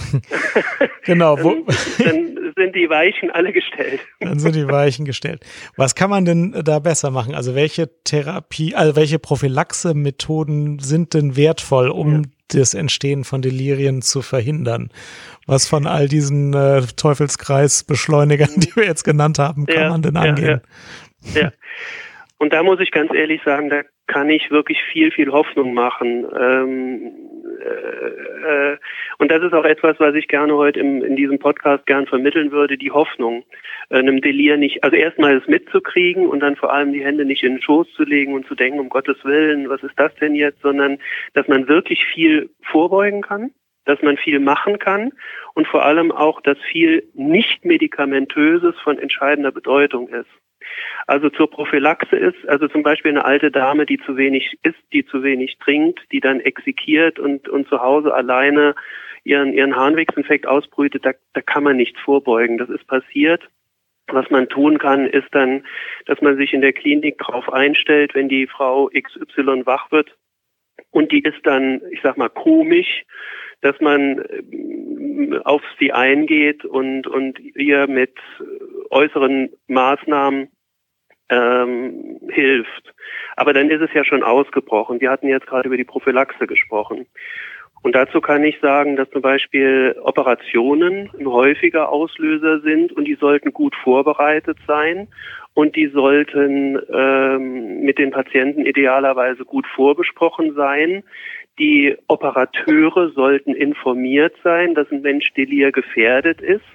Genau, 1.05 1.38
genau 1.38 1.44
wo, 1.44 1.65
dann 2.03 2.53
sind 2.55 2.75
die 2.75 2.89
Weichen 2.89 3.32
alle 3.32 3.51
gestellt. 3.51 4.00
Dann 4.20 4.39
sind 4.39 4.55
die 4.55 4.67
Weichen 4.67 5.05
gestellt. 5.05 5.46
Was 5.75 5.96
kann 5.96 6.10
man 6.10 6.25
denn 6.25 6.62
da 6.63 6.79
besser 6.79 7.12
machen? 7.12 7.36
Also 7.36 7.55
welche 7.55 7.89
Therapie, 8.03 8.75
also 8.75 8.96
welche 8.96 9.20
Prophylaxe-Methoden 9.20 10.79
sind 10.79 11.13
denn 11.13 11.36
wertvoll, 11.36 11.89
um 11.89 12.13
ja. 12.13 12.22
das 12.50 12.74
Entstehen 12.74 13.24
von 13.24 13.41
Delirien 13.41 14.01
zu 14.01 14.22
verhindern? 14.22 14.89
Was 15.48 15.67
von 15.67 15.86
all 15.86 16.08
diesen 16.08 16.53
äh, 16.53 16.82
Teufelskreisbeschleunigern, 16.96 18.51
die 18.58 18.75
wir 18.75 18.86
jetzt 18.86 19.03
genannt 19.03 19.39
haben, 19.39 19.65
kann 19.65 19.82
ja, 19.82 19.89
man 19.89 20.01
denn 20.01 20.17
angehen? 20.17 20.62
ja. 21.34 21.41
ja. 21.41 21.51
Und 22.38 22.54
da 22.54 22.63
muss 22.63 22.80
ich 22.80 22.92
ganz 22.92 23.13
ehrlich 23.13 23.42
sagen, 23.44 23.70
da 23.70 23.84
kann 24.08 24.30
ich 24.30 24.51
wirklich 24.51 24.82
viel, 24.92 25.12
viel 25.12 25.32
Hoffnung 25.32 25.74
machen. 25.74 26.25
Ähm, 26.38 27.12
äh, 28.46 28.77
und 29.18 29.32
das 29.32 29.42
ist 29.42 29.54
auch 29.54 29.63
etwas, 29.63 30.00
was 30.00 30.15
ich 30.15 30.27
gerne 30.27 30.56
heute 30.56 30.80
im, 30.80 31.04
in 31.04 31.15
diesem 31.15 31.39
Podcast 31.39 31.86
gern 31.86 32.06
vermitteln 32.06 32.51
würde, 32.51 32.77
die 32.77 32.92
Hoffnung, 32.92 33.44
äh, 33.89 33.98
einem 33.98 34.22
Delir 34.22 34.58
nicht, 34.58 34.84
also 34.84 34.96
erstmal 34.96 35.38
es 35.38 35.48
mitzukriegen 35.48 36.27
und 36.27 36.42
dann 36.42 36.56
vor 36.56 36.74
allem 36.74 36.94
die 36.94 37.04
Hände 37.04 37.25
nicht 37.25 37.44
in 37.44 37.54
den 37.54 37.62
Schoß 37.62 37.88
zu 37.94 38.04
legen 38.04 38.34
und 38.34 38.48
zu 38.48 38.56
denken, 38.56 38.80
um 38.80 38.89
Gottes 38.89 39.18
Willen, 39.24 39.70
was 39.70 39.82
ist 39.84 39.98
das 39.98 40.13
denn 40.15 40.36
jetzt, 40.36 40.62
sondern 40.62 41.00
dass 41.34 41.48
man 41.48 41.68
wirklich 41.68 42.06
viel 42.06 42.50
vorbeugen 42.62 43.22
kann, 43.22 43.51
dass 43.86 44.01
man 44.01 44.18
viel 44.18 44.39
machen 44.39 44.80
kann 44.80 45.12
und 45.54 45.68
vor 45.68 45.86
allem 45.86 46.12
auch, 46.12 46.42
dass 46.42 46.58
viel 46.72 47.08
nicht 47.13 47.63
medikamentöses 47.65 48.75
von 48.84 49.00
entscheidender 49.00 49.51
Bedeutung 49.51 50.10
ist. 50.10 50.30
Also 51.07 51.29
zur 51.29 51.50
Prophylaxe 51.50 52.15
ist, 52.15 52.48
also 52.48 52.67
zum 52.67 52.84
Beispiel 52.84 53.12
eine 53.12 53.25
alte 53.25 53.51
Dame, 53.51 53.86
die 53.86 54.00
zu 54.00 54.17
wenig 54.17 54.57
isst, 54.63 54.81
die 54.91 55.05
zu 55.05 55.24
wenig 55.24 55.57
trinkt, 55.60 56.00
die 56.12 56.19
dann 56.19 56.39
exekiert 56.39 57.19
und, 57.19 57.48
und 57.48 57.67
zu 57.67 57.81
Hause 57.81 58.13
alleine 58.13 58.75
ihren, 59.24 59.53
ihren 59.53 59.75
Harnwegsinfekt 59.75 60.48
ausbrütet, 60.48 61.05
da, 61.05 61.12
da 61.34 61.41
kann 61.41 61.63
man 61.63 61.77
nichts 61.77 62.00
vorbeugen. 62.01 62.57
Das 62.57 62.69
ist 62.69 62.88
passiert. 62.88 63.43
Was 64.07 64.29
man 64.29 64.48
tun 64.50 64.77
kann, 64.77 65.07
ist 65.07 65.27
dann, 65.31 65.65
dass 66.05 66.22
man 66.22 66.38
sich 66.38 66.53
in 66.53 66.62
der 66.62 66.74
Klinik 66.74 67.17
darauf 67.17 67.51
einstellt, 67.51 68.13
wenn 68.13 68.29
die 68.29 68.45
Frau 68.45 68.89
XY 68.93 69.65
wach 69.65 69.91
wird 69.91 70.15
und 70.91 71.12
die 71.12 71.22
ist 71.22 71.39
dann, 71.43 71.81
ich 71.91 72.00
sag 72.03 72.17
mal, 72.17 72.29
komisch, 72.29 73.03
dass 73.62 73.79
man 73.81 74.19
äh, 74.19 75.39
auf 75.43 75.62
sie 75.79 75.91
eingeht 75.91 76.65
und, 76.65 77.07
und 77.07 77.39
ihr 77.39 77.88
mit 77.88 78.13
äußeren 78.89 79.50
Maßnahmen 79.67 80.50
ähm, 81.29 82.20
hilft. 82.29 82.94
Aber 83.36 83.53
dann 83.53 83.70
ist 83.70 83.82
es 83.82 83.94
ja 83.94 84.03
schon 84.03 84.24
ausgebrochen. 84.24 85.01
Wir 85.01 85.12
hatten 85.12 85.27
jetzt 85.27 85.48
gerade 85.48 85.67
über 85.67 85.77
die 85.77 85.84
Prophylaxe 85.84 86.48
gesprochen. 86.48 87.05
Und 87.82 87.94
dazu 87.94 88.20
kann 88.20 88.44
ich 88.44 88.60
sagen, 88.62 88.96
dass 88.96 89.10
zum 89.12 89.22
Beispiel 89.22 89.96
Operationen 90.01 91.12
ein 91.20 91.27
häufiger 91.27 91.89
Auslöser 91.89 92.62
sind 92.62 92.91
und 92.91 93.05
die 93.05 93.13
sollten 93.13 93.53
gut 93.53 93.75
vorbereitet 93.75 94.58
sein 94.65 95.08
und 95.53 95.75
die 95.75 95.88
sollten 95.89 96.79
ähm, 96.91 97.82
mit 97.82 98.00
den 98.00 98.10
Patienten 98.10 98.65
idealerweise 98.65 99.46
gut 99.46 99.67
vorbesprochen 99.67 100.55
sein. 100.55 101.03
Die 101.60 101.96
Operateure 102.08 103.12
sollten 103.12 103.53
informiert 103.53 104.34
sein, 104.44 104.74
dass 104.74 104.91
ein 104.91 105.01
Mensch 105.01 105.32
Delir 105.34 105.72
gefährdet 105.72 106.41
ist 106.41 106.65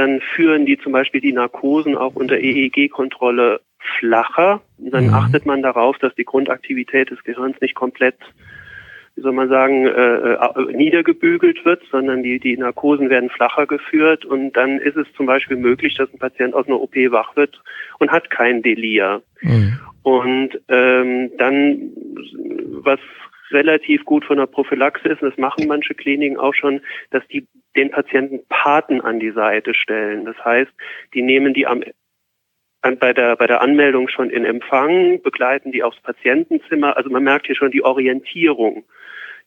dann 0.00 0.22
führen 0.34 0.64
die 0.64 0.78
zum 0.78 0.92
Beispiel 0.92 1.20
die 1.20 1.34
Narkosen 1.34 1.94
auch 1.94 2.14
unter 2.14 2.38
EEG-Kontrolle 2.38 3.60
flacher. 3.98 4.62
Dann 4.78 5.08
mhm. 5.08 5.14
achtet 5.14 5.44
man 5.44 5.60
darauf, 5.60 5.98
dass 5.98 6.14
die 6.14 6.24
Grundaktivität 6.24 7.10
des 7.10 7.22
Gehirns 7.22 7.60
nicht 7.60 7.74
komplett, 7.74 8.16
wie 9.14 9.20
soll 9.20 9.32
man 9.32 9.50
sagen, 9.50 9.86
äh, 9.86 9.90
äh, 9.90 10.72
niedergebügelt 10.72 11.66
wird, 11.66 11.82
sondern 11.90 12.22
die, 12.22 12.40
die 12.40 12.56
Narkosen 12.56 13.10
werden 13.10 13.28
flacher 13.28 13.66
geführt 13.66 14.24
und 14.24 14.52
dann 14.52 14.78
ist 14.78 14.96
es 14.96 15.06
zum 15.18 15.26
Beispiel 15.26 15.58
möglich, 15.58 15.96
dass 15.96 16.10
ein 16.14 16.18
Patient 16.18 16.54
aus 16.54 16.66
einer 16.66 16.80
OP 16.80 16.94
wach 17.10 17.36
wird 17.36 17.60
und 17.98 18.10
hat 18.10 18.30
kein 18.30 18.62
Delir. 18.62 19.20
Mhm. 19.42 19.80
Und 20.02 20.60
ähm, 20.68 21.30
dann, 21.36 21.90
was 22.84 23.00
relativ 23.50 24.06
gut 24.06 24.24
von 24.24 24.38
der 24.38 24.46
Prophylaxe 24.46 25.08
ist, 25.08 25.20
und 25.20 25.28
das 25.30 25.38
machen 25.38 25.68
manche 25.68 25.94
Kliniken 25.94 26.38
auch 26.38 26.54
schon, 26.54 26.80
dass 27.10 27.26
die 27.28 27.46
den 27.76 27.90
Patienten 27.90 28.40
Paten 28.48 29.00
an 29.00 29.20
die 29.20 29.30
Seite 29.30 29.74
stellen. 29.74 30.24
Das 30.24 30.36
heißt, 30.44 30.70
die 31.14 31.22
nehmen 31.22 31.54
die 31.54 31.66
am 31.66 31.82
bei 32.98 33.12
der, 33.12 33.36
bei 33.36 33.46
der 33.46 33.60
Anmeldung 33.60 34.08
schon 34.08 34.30
in 34.30 34.46
Empfang, 34.46 35.20
begleiten 35.20 35.70
die 35.70 35.82
aufs 35.82 36.00
Patientenzimmer. 36.00 36.96
Also 36.96 37.10
man 37.10 37.22
merkt 37.22 37.46
hier 37.46 37.54
schon 37.54 37.70
die 37.70 37.84
Orientierung. 37.84 38.84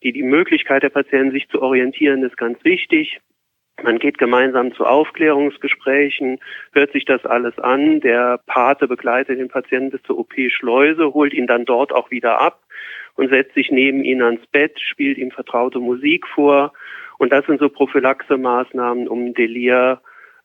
Die, 0.04 0.12
die 0.12 0.22
Möglichkeit 0.22 0.84
der 0.84 0.90
Patienten, 0.90 1.32
sich 1.32 1.50
zu 1.50 1.62
orientieren, 1.62 2.22
ist 2.24 2.38
ganz 2.38 2.64
wichtig. 2.64 3.22
Man 3.82 3.98
geht 3.98 4.20
gemeinsam 4.20 4.74
zu 4.76 4.86
Aufklärungsgesprächen, 4.86 6.40
hört 6.74 6.92
sich 6.92 7.06
das 7.06 7.26
alles 7.26 7.58
an. 7.58 8.02
Der 8.02 8.40
Pate 8.46 8.88
begleitet 8.88 9.40
den 9.40 9.48
Patienten 9.48 9.90
bis 9.90 10.04
zur 10.04 10.20
OP-Schleuse, 10.20 11.14
holt 11.14 11.34
ihn 11.34 11.48
dann 11.48 11.66
dort 11.66 11.92
auch 11.92 12.12
wieder 12.12 12.40
ab 12.40 12.62
und 13.16 13.30
setzt 13.30 13.56
sich 13.56 13.72
neben 13.72 14.04
ihn 14.04 14.22
ans 14.22 14.46
Bett, 14.48 14.80
spielt 14.80 15.18
ihm 15.18 15.32
vertraute 15.32 15.80
Musik 15.80 16.28
vor 16.28 16.72
und 17.24 17.32
das 17.32 17.46
sind 17.46 17.62
so 17.62 17.70
Prophylaxe-Maßnahmen, 17.70 19.08
um 19.08 19.34
Delir 19.34 20.02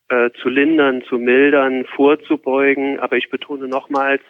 äh, 0.08 0.30
zu 0.40 0.48
lindern, 0.48 1.02
zu 1.02 1.18
mildern, 1.18 1.84
vorzubeugen. 1.84 3.00
Aber 3.00 3.16
ich 3.16 3.30
betone 3.30 3.66
nochmals, 3.66 4.22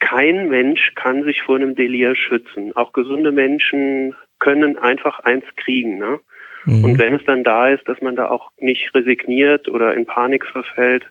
kein 0.00 0.48
Mensch 0.48 0.96
kann 0.96 1.22
sich 1.22 1.42
vor 1.42 1.54
einem 1.54 1.76
Delir 1.76 2.16
schützen. 2.16 2.74
Auch 2.74 2.92
gesunde 2.92 3.30
Menschen 3.30 4.16
können 4.40 4.78
einfach 4.78 5.20
eins 5.20 5.44
kriegen. 5.56 5.98
Ne? 5.98 6.18
Mhm. 6.64 6.84
Und 6.84 6.98
wenn 6.98 7.14
es 7.14 7.24
dann 7.24 7.44
da 7.44 7.68
ist, 7.68 7.88
dass 7.88 8.00
man 8.00 8.16
da 8.16 8.28
auch 8.28 8.50
nicht 8.58 8.92
resigniert 8.92 9.68
oder 9.68 9.94
in 9.94 10.06
Panik 10.06 10.44
verfällt, 10.46 11.06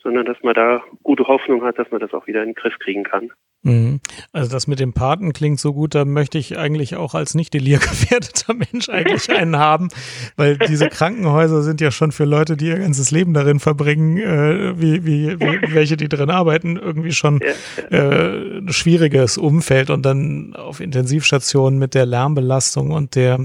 sondern 0.00 0.26
dass 0.26 0.40
man 0.44 0.54
da 0.54 0.84
gute 1.02 1.26
Hoffnung 1.26 1.64
hat, 1.64 1.76
dass 1.80 1.90
man 1.90 2.00
das 2.00 2.14
auch 2.14 2.28
wieder 2.28 2.42
in 2.42 2.50
den 2.50 2.54
Griff 2.54 2.78
kriegen 2.78 3.02
kann. 3.02 3.32
Mhm. 3.64 4.00
Also 4.32 4.50
das 4.50 4.66
mit 4.66 4.78
dem 4.78 4.92
Paten 4.92 5.32
klingt 5.32 5.58
so 5.58 5.72
gut, 5.72 5.94
da 5.94 6.04
möchte 6.04 6.36
ich 6.36 6.58
eigentlich 6.58 6.96
auch 6.96 7.14
als 7.14 7.34
nicht 7.34 7.54
delirgefährdeter 7.54 8.54
Mensch 8.72 8.90
eigentlich 8.90 9.30
einen 9.30 9.56
haben, 9.56 9.88
weil 10.36 10.58
diese 10.58 10.88
Krankenhäuser 10.88 11.62
sind 11.62 11.80
ja 11.80 11.90
schon 11.90 12.12
für 12.12 12.26
Leute, 12.26 12.58
die 12.58 12.66
ihr 12.66 12.78
ganzes 12.78 13.10
Leben 13.10 13.32
darin 13.32 13.60
verbringen, 13.60 14.18
äh, 14.18 14.78
wie, 14.78 15.06
wie, 15.06 15.40
wie 15.40 15.74
welche, 15.74 15.96
die 15.96 16.10
drin 16.10 16.28
arbeiten, 16.28 16.76
irgendwie 16.76 17.12
schon 17.12 17.40
äh, 17.90 18.58
ein 18.58 18.68
schwieriges 18.70 19.38
Umfeld 19.38 19.88
und 19.88 20.02
dann 20.02 20.54
auf 20.54 20.80
Intensivstationen 20.80 21.78
mit 21.78 21.94
der 21.94 22.04
Lärmbelastung 22.04 22.90
und 22.90 23.14
der, 23.14 23.40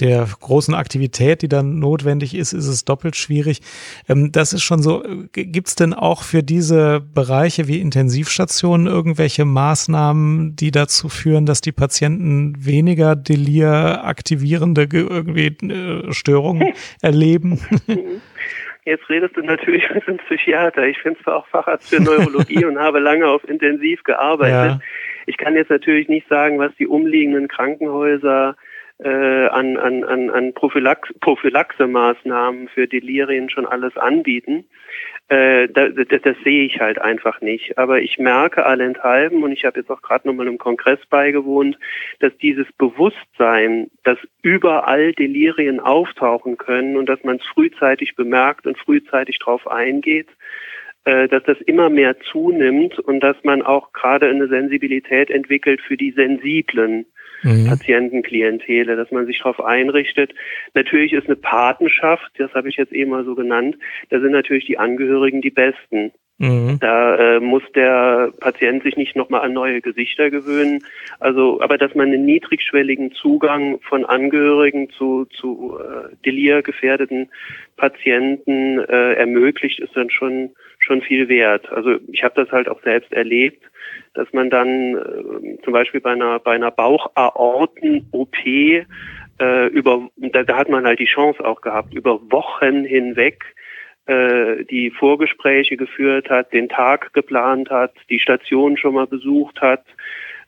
der 0.00 0.28
großen 0.38 0.74
Aktivität, 0.74 1.40
die 1.40 1.48
dann 1.48 1.78
notwendig 1.78 2.34
ist, 2.34 2.52
ist 2.52 2.66
es 2.66 2.84
doppelt 2.84 3.16
schwierig. 3.16 3.62
Ähm, 4.06 4.32
das 4.32 4.52
ist 4.52 4.64
schon 4.64 4.82
so, 4.82 5.02
gibt's 5.32 5.76
denn 5.76 5.94
auch 5.94 6.24
für 6.24 6.42
diese 6.42 7.00
Bereiche 7.00 7.68
wie 7.68 7.80
Intensivstationen 7.80 8.86
irgendwelche 8.86 9.45
Maßnahmen, 9.52 10.56
die 10.56 10.70
dazu 10.70 11.08
führen, 11.08 11.46
dass 11.46 11.60
die 11.60 11.72
Patienten 11.72 12.54
weniger 12.58 13.16
Delir 13.16 14.04
aktivierende 14.04 14.88
irgendwie 14.92 15.46
äh, 15.66 16.12
Störungen 16.12 16.72
erleben? 17.02 17.60
Jetzt 18.84 19.08
redest 19.10 19.36
du 19.36 19.42
natürlich 19.42 19.82
mit 19.92 20.06
einem 20.06 20.18
Psychiater. 20.18 20.86
Ich 20.86 21.02
bin 21.02 21.16
zwar 21.24 21.38
auch 21.38 21.46
Facharzt 21.48 21.92
für 21.92 22.00
Neurologie 22.00 22.64
und 22.66 22.78
habe 22.78 23.00
lange 23.00 23.26
auf 23.26 23.42
Intensiv 23.48 24.04
gearbeitet. 24.04 24.78
Ja. 24.78 24.80
Ich 25.26 25.36
kann 25.38 25.56
jetzt 25.56 25.70
natürlich 25.70 26.08
nicht 26.08 26.28
sagen, 26.28 26.60
was 26.60 26.72
die 26.76 26.86
umliegenden 26.86 27.48
Krankenhäuser 27.48 28.54
äh, 28.98 29.46
an, 29.48 29.76
an, 29.76 30.04
an, 30.04 30.30
an 30.30 30.54
Prophylax 30.54 31.12
Prophylaxe-Maßnahmen 31.20 32.68
für 32.68 32.86
Delirien 32.86 33.50
schon 33.50 33.66
alles 33.66 33.96
anbieten. 33.96 34.64
Äh, 35.28 35.68
das, 35.68 35.90
das, 36.22 36.36
sehe 36.44 36.64
ich 36.64 36.80
halt 36.80 37.00
einfach 37.00 37.40
nicht. 37.40 37.76
Aber 37.78 38.00
ich 38.00 38.18
merke 38.18 38.64
allenthalben, 38.64 39.42
und 39.42 39.52
ich 39.52 39.64
habe 39.64 39.80
jetzt 39.80 39.90
auch 39.90 40.00
gerade 40.00 40.28
nochmal 40.28 40.46
im 40.46 40.58
Kongress 40.58 41.00
beigewohnt, 41.10 41.78
dass 42.20 42.36
dieses 42.38 42.70
Bewusstsein, 42.78 43.90
dass 44.04 44.18
überall 44.42 45.12
Delirien 45.12 45.80
auftauchen 45.80 46.56
können 46.56 46.96
und 46.96 47.06
dass 47.08 47.22
man 47.24 47.36
es 47.36 47.46
frühzeitig 47.46 48.14
bemerkt 48.14 48.66
und 48.66 48.78
frühzeitig 48.78 49.40
darauf 49.40 49.66
eingeht, 49.66 50.28
äh, 51.04 51.28
dass 51.28 51.42
das 51.42 51.60
immer 51.62 51.90
mehr 51.90 52.18
zunimmt 52.20 52.98
und 53.00 53.20
dass 53.20 53.36
man 53.42 53.62
auch 53.62 53.92
gerade 53.92 54.28
eine 54.28 54.48
Sensibilität 54.48 55.28
entwickelt 55.30 55.80
für 55.80 55.96
die 55.96 56.12
sensiblen 56.12 57.04
mhm. 57.42 57.66
Patientenklientele, 57.66 58.96
dass 58.96 59.10
man 59.10 59.26
sich 59.26 59.38
darauf 59.38 59.62
einrichtet. 59.62 60.34
Natürlich 60.74 61.12
ist 61.12 61.26
eine 61.26 61.36
Patenschaft, 61.36 62.30
das 62.38 62.52
habe 62.54 62.68
ich 62.68 62.76
jetzt 62.76 62.92
eben 62.92 63.10
mal 63.10 63.24
so 63.24 63.34
genannt, 63.34 63.76
da 64.10 64.20
sind 64.20 64.32
natürlich 64.32 64.66
die 64.66 64.78
Angehörigen 64.78 65.40
die 65.40 65.50
Besten. 65.50 66.12
Mhm. 66.38 66.78
Da 66.80 67.16
äh, 67.16 67.40
muss 67.40 67.62
der 67.74 68.30
Patient 68.40 68.82
sich 68.82 68.96
nicht 68.96 69.16
nochmal 69.16 69.40
an 69.40 69.54
neue 69.54 69.80
Gesichter 69.80 70.30
gewöhnen. 70.30 70.84
Also, 71.18 71.62
aber 71.62 71.78
dass 71.78 71.94
man 71.94 72.08
einen 72.08 72.26
niedrigschwelligen 72.26 73.12
Zugang 73.12 73.80
von 73.80 74.04
Angehörigen 74.04 74.90
zu, 74.90 75.24
zu 75.26 75.78
äh, 75.78 76.14
delirgefährdeten 76.26 77.30
Patienten 77.76 78.80
äh, 78.80 79.14
ermöglicht, 79.14 79.80
ist 79.80 79.96
dann 79.96 80.10
schon 80.10 80.50
schon 80.86 81.02
viel 81.02 81.28
wert. 81.28 81.70
Also 81.72 81.96
ich 82.12 82.22
habe 82.22 82.34
das 82.42 82.50
halt 82.52 82.68
auch 82.68 82.80
selbst 82.82 83.12
erlebt, 83.12 83.62
dass 84.14 84.32
man 84.32 84.50
dann 84.50 84.94
äh, 84.94 85.62
zum 85.62 85.72
Beispiel 85.72 86.00
bei 86.00 86.12
einer 86.12 86.38
bei 86.38 86.52
einer 86.52 86.70
Bauchaorten-OP 86.70 88.46
äh, 88.46 89.66
über 89.68 90.08
da, 90.16 90.44
da 90.44 90.56
hat 90.56 90.68
man 90.68 90.86
halt 90.86 91.00
die 91.00 91.06
Chance 91.06 91.44
auch 91.44 91.60
gehabt, 91.60 91.92
über 91.92 92.20
Wochen 92.30 92.84
hinweg 92.84 93.44
äh, 94.06 94.64
die 94.64 94.90
Vorgespräche 94.90 95.76
geführt 95.76 96.30
hat, 96.30 96.52
den 96.52 96.68
Tag 96.68 97.12
geplant 97.12 97.70
hat, 97.70 97.92
die 98.08 98.20
Station 98.20 98.76
schon 98.76 98.94
mal 98.94 99.06
besucht 99.06 99.60
hat, 99.60 99.84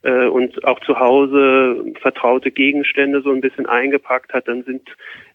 äh, 0.02 0.26
und 0.26 0.64
auch 0.64 0.80
zu 0.80 0.98
Hause 0.98 1.92
vertraute 2.00 2.50
Gegenstände 2.50 3.20
so 3.22 3.30
ein 3.30 3.40
bisschen 3.40 3.66
eingepackt 3.66 4.32
hat, 4.32 4.48
dann 4.48 4.62
sind 4.62 4.88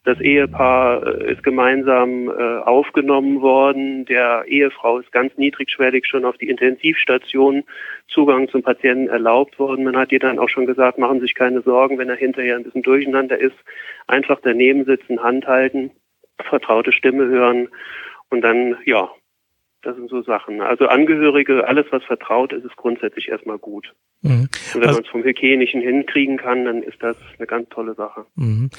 das 0.05 0.19
Ehepaar 0.19 1.05
äh, 1.05 1.31
ist 1.33 1.43
gemeinsam 1.43 2.29
äh, 2.29 2.59
aufgenommen 2.59 3.41
worden. 3.41 4.05
Der 4.05 4.45
Ehefrau 4.47 4.99
ist 4.99 5.11
ganz 5.11 5.35
niedrigschwellig 5.37 6.05
schon 6.05 6.25
auf 6.25 6.37
die 6.37 6.49
Intensivstation 6.49 7.63
Zugang 8.07 8.49
zum 8.49 8.63
Patienten 8.63 9.07
erlaubt 9.07 9.59
worden. 9.59 9.83
Man 9.83 9.97
hat 9.97 10.11
ihr 10.11 10.19
dann 10.19 10.39
auch 10.39 10.49
schon 10.49 10.65
gesagt, 10.65 10.97
machen 10.97 11.21
sich 11.21 11.35
keine 11.35 11.61
Sorgen, 11.61 11.97
wenn 11.97 12.09
er 12.09 12.15
hinterher 12.15 12.55
ein 12.55 12.63
bisschen 12.63 12.83
durcheinander 12.83 13.37
ist, 13.37 13.55
einfach 14.07 14.39
daneben 14.41 14.85
sitzen, 14.85 15.21
Hand 15.21 15.47
halten, 15.47 15.91
vertraute 16.41 16.91
Stimme 16.91 17.27
hören 17.27 17.69
und 18.29 18.41
dann, 18.41 18.77
ja, 18.85 19.09
das 19.83 19.95
sind 19.95 20.09
so 20.09 20.21
Sachen. 20.23 20.61
Also 20.61 20.87
Angehörige, 20.87 21.67
alles 21.67 21.85
was 21.91 22.03
vertraut 22.03 22.53
ist, 22.53 22.65
ist 22.65 22.75
grundsätzlich 22.75 23.29
erstmal 23.29 23.57
gut. 23.57 23.93
Mhm. 24.21 24.47
Und 24.73 24.75
wenn 24.75 24.83
also, 24.83 24.93
man 24.95 25.03
es 25.03 25.09
vom 25.09 25.23
Hygienischen 25.23 25.81
hinkriegen 25.81 26.37
kann, 26.37 26.65
dann 26.65 26.81
ist 26.81 27.01
das 27.01 27.17
eine 27.37 27.45
ganz 27.45 27.69
tolle 27.69 27.93
Sache. 27.93 28.25
Mhm. 28.35 28.69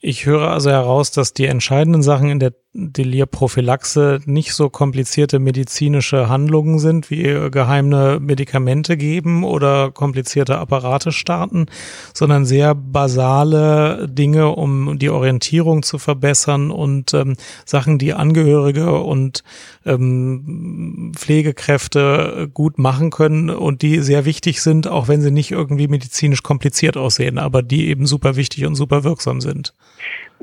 Ich 0.00 0.26
höre 0.26 0.50
also 0.50 0.70
heraus, 0.70 1.12
dass 1.12 1.32
die 1.32 1.46
entscheidenden 1.46 2.02
Sachen 2.02 2.28
in 2.28 2.40
der 2.40 2.52
Delirprophylaxe 2.78 4.20
nicht 4.24 4.54
so 4.54 4.70
komplizierte 4.70 5.40
medizinische 5.40 6.28
Handlungen 6.28 6.78
sind, 6.78 7.10
wie 7.10 7.50
geheime 7.50 8.20
Medikamente 8.20 8.96
geben 8.96 9.42
oder 9.42 9.90
komplizierte 9.90 10.58
Apparate 10.58 11.10
starten, 11.10 11.66
sondern 12.14 12.46
sehr 12.46 12.74
basale 12.76 14.08
Dinge, 14.08 14.50
um 14.50 14.98
die 14.98 15.10
Orientierung 15.10 15.82
zu 15.82 15.98
verbessern 15.98 16.70
und 16.70 17.12
ähm, 17.14 17.34
Sachen, 17.64 17.98
die 17.98 18.14
Angehörige 18.14 18.92
und 19.00 19.42
ähm, 19.84 21.12
Pflegekräfte 21.16 22.48
gut 22.54 22.78
machen 22.78 23.10
können 23.10 23.50
und 23.50 23.82
die 23.82 24.00
sehr 24.00 24.24
wichtig 24.24 24.62
sind, 24.62 24.86
auch 24.86 25.08
wenn 25.08 25.20
sie 25.20 25.32
nicht 25.32 25.50
irgendwie 25.50 25.88
medizinisch 25.88 26.42
kompliziert 26.44 26.96
aussehen, 26.96 27.38
aber 27.38 27.62
die 27.62 27.88
eben 27.88 28.06
super 28.06 28.36
wichtig 28.36 28.66
und 28.66 28.76
super 28.76 29.02
wirksam 29.02 29.40
sind. 29.40 29.74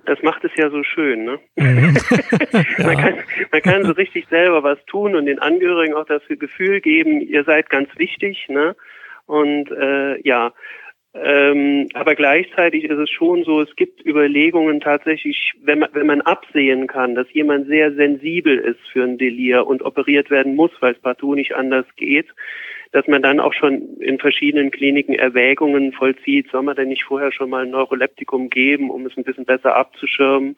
Das 0.06 0.22
macht 0.22 0.44
es 0.44 0.52
ja 0.56 0.70
so 0.70 0.84
schön, 0.84 1.26
ne? 1.26 1.40
Mhm. 1.56 1.98
ja. 2.78 2.86
man, 2.86 2.98
kann, 2.98 3.16
man 3.52 3.62
kann 3.62 3.86
so 3.86 3.94
richtig 3.94 4.28
selber 4.30 4.62
was 4.64 4.84
tun 4.86 5.16
und 5.16 5.26
den 5.26 5.40
Angehörigen 5.40 5.94
auch 5.94 6.06
das 6.06 6.22
Gefühl 6.28 6.82
geben, 6.82 7.22
ihr 7.22 7.44
seid 7.44 7.70
ganz 7.70 7.90
wichtig, 7.98 8.48
ne? 8.50 8.76
Und 9.26 9.72
äh, 9.72 10.22
ja, 10.22 10.54
ähm, 11.16 11.88
aber 11.94 12.14
gleichzeitig 12.16 12.84
ist 12.84 12.98
es 12.98 13.10
schon 13.10 13.46
so, 13.46 13.62
es 13.62 13.74
gibt 13.78 14.06
Überlegungen 14.06 14.82
tatsächlich, 14.82 15.54
wenn 15.64 15.80
man, 15.80 15.90
wenn 15.94 16.08
man 16.08 16.22
absehen 16.22 16.88
kann, 16.88 17.16
dass 17.16 17.32
jemand 17.32 17.68
sehr 17.68 17.94
sensibel 17.94 18.58
ist 18.58 18.82
für 18.92 19.04
ein 19.04 19.18
Delir 19.18 19.66
und 19.66 19.82
operiert 19.82 20.30
werden 20.30 20.56
muss, 20.56 20.72
weil 20.82 20.94
es 20.94 21.00
partout 21.00 21.36
nicht 21.36 21.56
anders 21.56 21.86
geht, 21.96 22.28
dass 22.91 23.08
man 23.08 23.21
dann 23.21 23.39
auch 23.39 23.54
schon 23.54 23.98
in 24.00 24.19
verschiedenen 24.19 24.71
Kliniken 24.71 25.13
Erwägungen 25.13 25.91
vollzieht, 25.93 26.50
soll 26.52 26.63
man 26.63 26.76
denn 26.76 26.89
nicht 26.89 27.04
vorher 27.04 27.32
schon 27.32 27.50
mal 27.50 27.63
ein 27.63 27.71
Neuroleptikum 27.71 28.50
geben, 28.50 28.89
um 28.89 29.06
es 29.06 29.17
ein 29.17 29.24
bisschen 29.24 29.45
besser 29.45 29.76
abzuschirmen. 29.76 30.56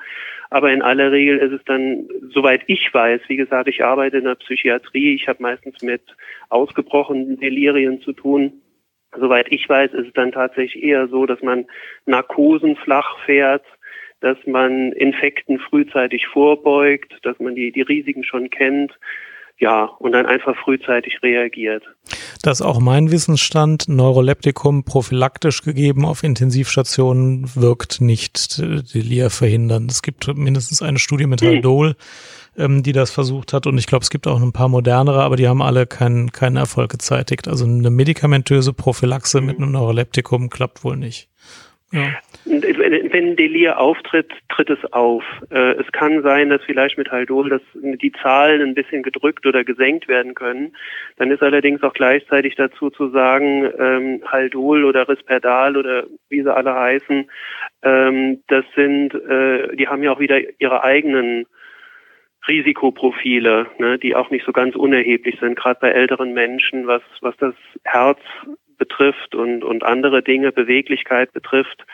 Aber 0.50 0.72
in 0.72 0.82
aller 0.82 1.12
Regel 1.12 1.38
ist 1.38 1.54
es 1.54 1.64
dann, 1.66 2.08
soweit 2.34 2.62
ich 2.68 2.94
weiß, 2.94 3.22
wie 3.28 3.38
gesagt, 3.38 3.68
ich 3.68 3.84
arbeite 3.84 4.18
in 4.18 4.26
der 4.26 4.36
Psychiatrie, 4.36 5.16
ich 5.16 5.28
habe 5.28 5.42
meistens 5.42 5.82
mit 5.82 6.02
ausgebrochenen 6.50 7.40
Delirien 7.40 8.02
zu 8.02 8.14
tun. 8.14 8.62
Soweit 9.18 9.52
ich 9.52 9.68
weiß, 9.68 9.94
ist 9.94 10.08
es 10.08 10.14
dann 10.14 10.32
tatsächlich 10.32 10.84
eher 10.84 11.08
so, 11.08 11.26
dass 11.26 11.42
man 11.42 11.66
Narkosen 12.06 12.76
flach 12.76 13.20
fährt, 13.26 13.66
dass 14.20 14.38
man 14.46 14.92
Infekten 14.94 15.60
frühzeitig 15.60 16.28
vorbeugt, 16.28 17.14
dass 17.24 17.40
man 17.40 17.56
die, 17.56 17.72
die 17.72 17.82
Risiken 17.82 18.24
schon 18.24 18.50
kennt, 18.50 18.98
ja, 19.60 19.86
und 19.86 20.12
dann 20.12 20.28
einfach 20.28 20.56
frühzeitig 20.56 21.24
reagiert. 21.24 21.84
Das 22.44 22.60
ist 22.60 22.66
auch 22.66 22.80
mein 22.80 23.10
Wissensstand. 23.10 23.90
Neuroleptikum 23.90 24.84
prophylaktisch 24.84 25.64
gegeben 25.64 26.06
auf 26.06 26.24
Intensivstationen 26.24 27.56
wirkt 27.56 28.00
nicht 28.00 28.60
Delir 28.60 29.32
verhindern. 29.32 29.88
Es 29.90 30.04
gibt 30.04 30.28
mindestens 30.36 30.84
eine 30.84 31.00
Studie 31.00 31.26
mit 31.26 31.42
Haldol, 31.42 31.96
ähm, 32.56 32.84
die 32.84 32.92
das 32.92 33.10
versucht 33.10 33.52
hat. 33.52 33.66
Und 33.66 33.80
ich 33.80 33.88
glaube, 33.88 34.04
es 34.04 34.12
gibt 34.12 34.28
auch 34.28 34.40
ein 34.40 34.54
paar 34.54 34.70
modernere, 34.70 35.24
aber 35.24 35.38
die 35.38 35.48
haben 35.48 35.64
alle 35.64 35.88
keinen 35.88 36.32
keinen 36.32 36.58
Erfolg 36.58 36.92
gezeitigt. 36.92 37.48
Also 37.48 37.66
eine 37.66 37.90
medikamentöse 37.90 38.74
Prophylaxe 38.74 39.42
mhm. 39.42 39.48
mit 39.48 39.58
einem 39.58 39.72
Neuroleptikum 39.72 40.52
klappt 40.52 40.84
wohl 40.84 40.98
nicht. 40.98 41.30
Ja. 41.92 42.12
Wenn 42.50 43.36
Delir 43.36 43.80
auftritt, 43.80 44.32
tritt 44.50 44.70
es 44.70 44.94
auf. 44.94 45.24
Äh, 45.50 45.74
es 45.74 45.92
kann 45.92 46.22
sein, 46.24 46.50
dass 46.50 46.64
vielleicht 46.64 46.98
mit 46.98 47.12
Haldol 47.12 47.50
dass 47.50 47.62
die 47.74 48.12
Zahlen 48.12 48.62
ein 48.62 48.76
bisschen 48.76 49.04
gedrückt 49.04 49.46
oder 49.46 49.64
gesenkt 49.64 50.08
werden 50.08 50.34
können. 50.34 50.76
Dann 51.18 51.32
ist 51.32 51.44
allerdings 51.44 51.84
auch 51.84 51.94
gleichzeitig 51.94 52.56
dazu 52.56 52.90
zu 52.90 53.10
sagen, 53.10 53.70
ähm, 53.78 54.24
Haldol 54.26 54.86
oder 54.86 55.08
Risperdal 55.08 55.78
oder 55.78 56.06
wie 56.30 56.42
sie 56.42 56.54
alle 56.54 56.74
heißen, 56.74 57.30
ähm, 57.84 58.44
das 58.48 58.66
sind, 58.76 59.14
äh, 59.14 59.76
die 59.76 59.88
haben 59.88 60.04
ja 60.04 60.12
auch 60.12 60.20
wieder 60.20 60.40
ihre 60.60 60.84
eigenen 60.84 61.46
Risikoprofile, 62.48 63.68
ne, 63.78 64.00
die 64.00 64.16
auch 64.16 64.30
nicht 64.30 64.46
so 64.46 64.54
ganz 64.54 64.76
unerheblich 64.76 65.38
sind, 65.40 65.58
gerade 65.58 65.80
bei 65.82 65.90
älteren 65.90 66.34
Menschen, 66.34 66.88
was, 66.88 67.02
was 67.22 67.36
das 67.38 67.56
Herz 67.84 68.20
betrifft 68.78 69.36
und, 69.36 69.64
und 69.64 69.84
andere 69.84 70.22
Dinge, 70.22 70.52
Beweglichkeit 70.52 71.34
betrifft. 71.34 71.86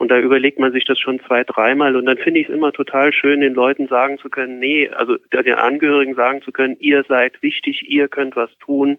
Und 0.00 0.08
da 0.08 0.18
überlegt 0.18 0.58
man 0.58 0.72
sich 0.72 0.86
das 0.86 0.98
schon 0.98 1.20
zwei, 1.20 1.44
dreimal. 1.44 1.94
Und 1.94 2.06
dann 2.06 2.16
finde 2.16 2.40
ich 2.40 2.48
es 2.48 2.54
immer 2.54 2.72
total 2.72 3.12
schön, 3.12 3.42
den 3.42 3.52
Leuten 3.52 3.86
sagen 3.86 4.16
zu 4.16 4.30
können, 4.30 4.58
nee, 4.58 4.88
also 4.88 5.18
den 5.18 5.52
Angehörigen 5.52 6.14
sagen 6.14 6.40
zu 6.40 6.52
können, 6.52 6.78
ihr 6.80 7.04
seid 7.06 7.42
wichtig, 7.42 7.84
ihr 7.86 8.08
könnt 8.08 8.34
was 8.34 8.48
tun, 8.60 8.96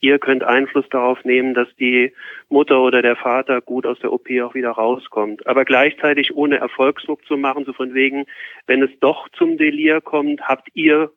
ihr 0.00 0.18
könnt 0.18 0.42
Einfluss 0.42 0.88
darauf 0.90 1.24
nehmen, 1.24 1.54
dass 1.54 1.68
die 1.76 2.12
Mutter 2.48 2.80
oder 2.80 3.00
der 3.00 3.14
Vater 3.14 3.60
gut 3.60 3.86
aus 3.86 4.00
der 4.00 4.12
OP 4.12 4.28
auch 4.42 4.54
wieder 4.54 4.72
rauskommt. 4.72 5.46
Aber 5.46 5.64
gleichzeitig 5.64 6.34
ohne 6.34 6.56
Erfolgsdruck 6.56 7.24
zu 7.26 7.36
machen, 7.36 7.64
so 7.64 7.72
von 7.72 7.94
wegen, 7.94 8.26
wenn 8.66 8.82
es 8.82 8.90
doch 8.98 9.28
zum 9.28 9.56
Delir 9.56 10.00
kommt, 10.00 10.40
habt 10.42 10.66
ihr 10.74 11.12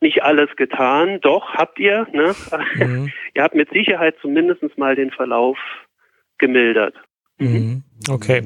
nicht 0.00 0.22
alles 0.22 0.54
getan. 0.54 1.20
Doch, 1.20 1.54
habt 1.54 1.80
ihr. 1.80 2.06
Ne? 2.12 2.32
Mhm. 2.76 3.12
ihr 3.34 3.42
habt 3.42 3.56
mit 3.56 3.70
Sicherheit 3.70 4.14
zumindest 4.22 4.78
mal 4.78 4.94
den 4.94 5.10
Verlauf 5.10 5.58
gemildert. 6.38 6.94
Mhm. 7.40 7.82
Okay. 8.08 8.42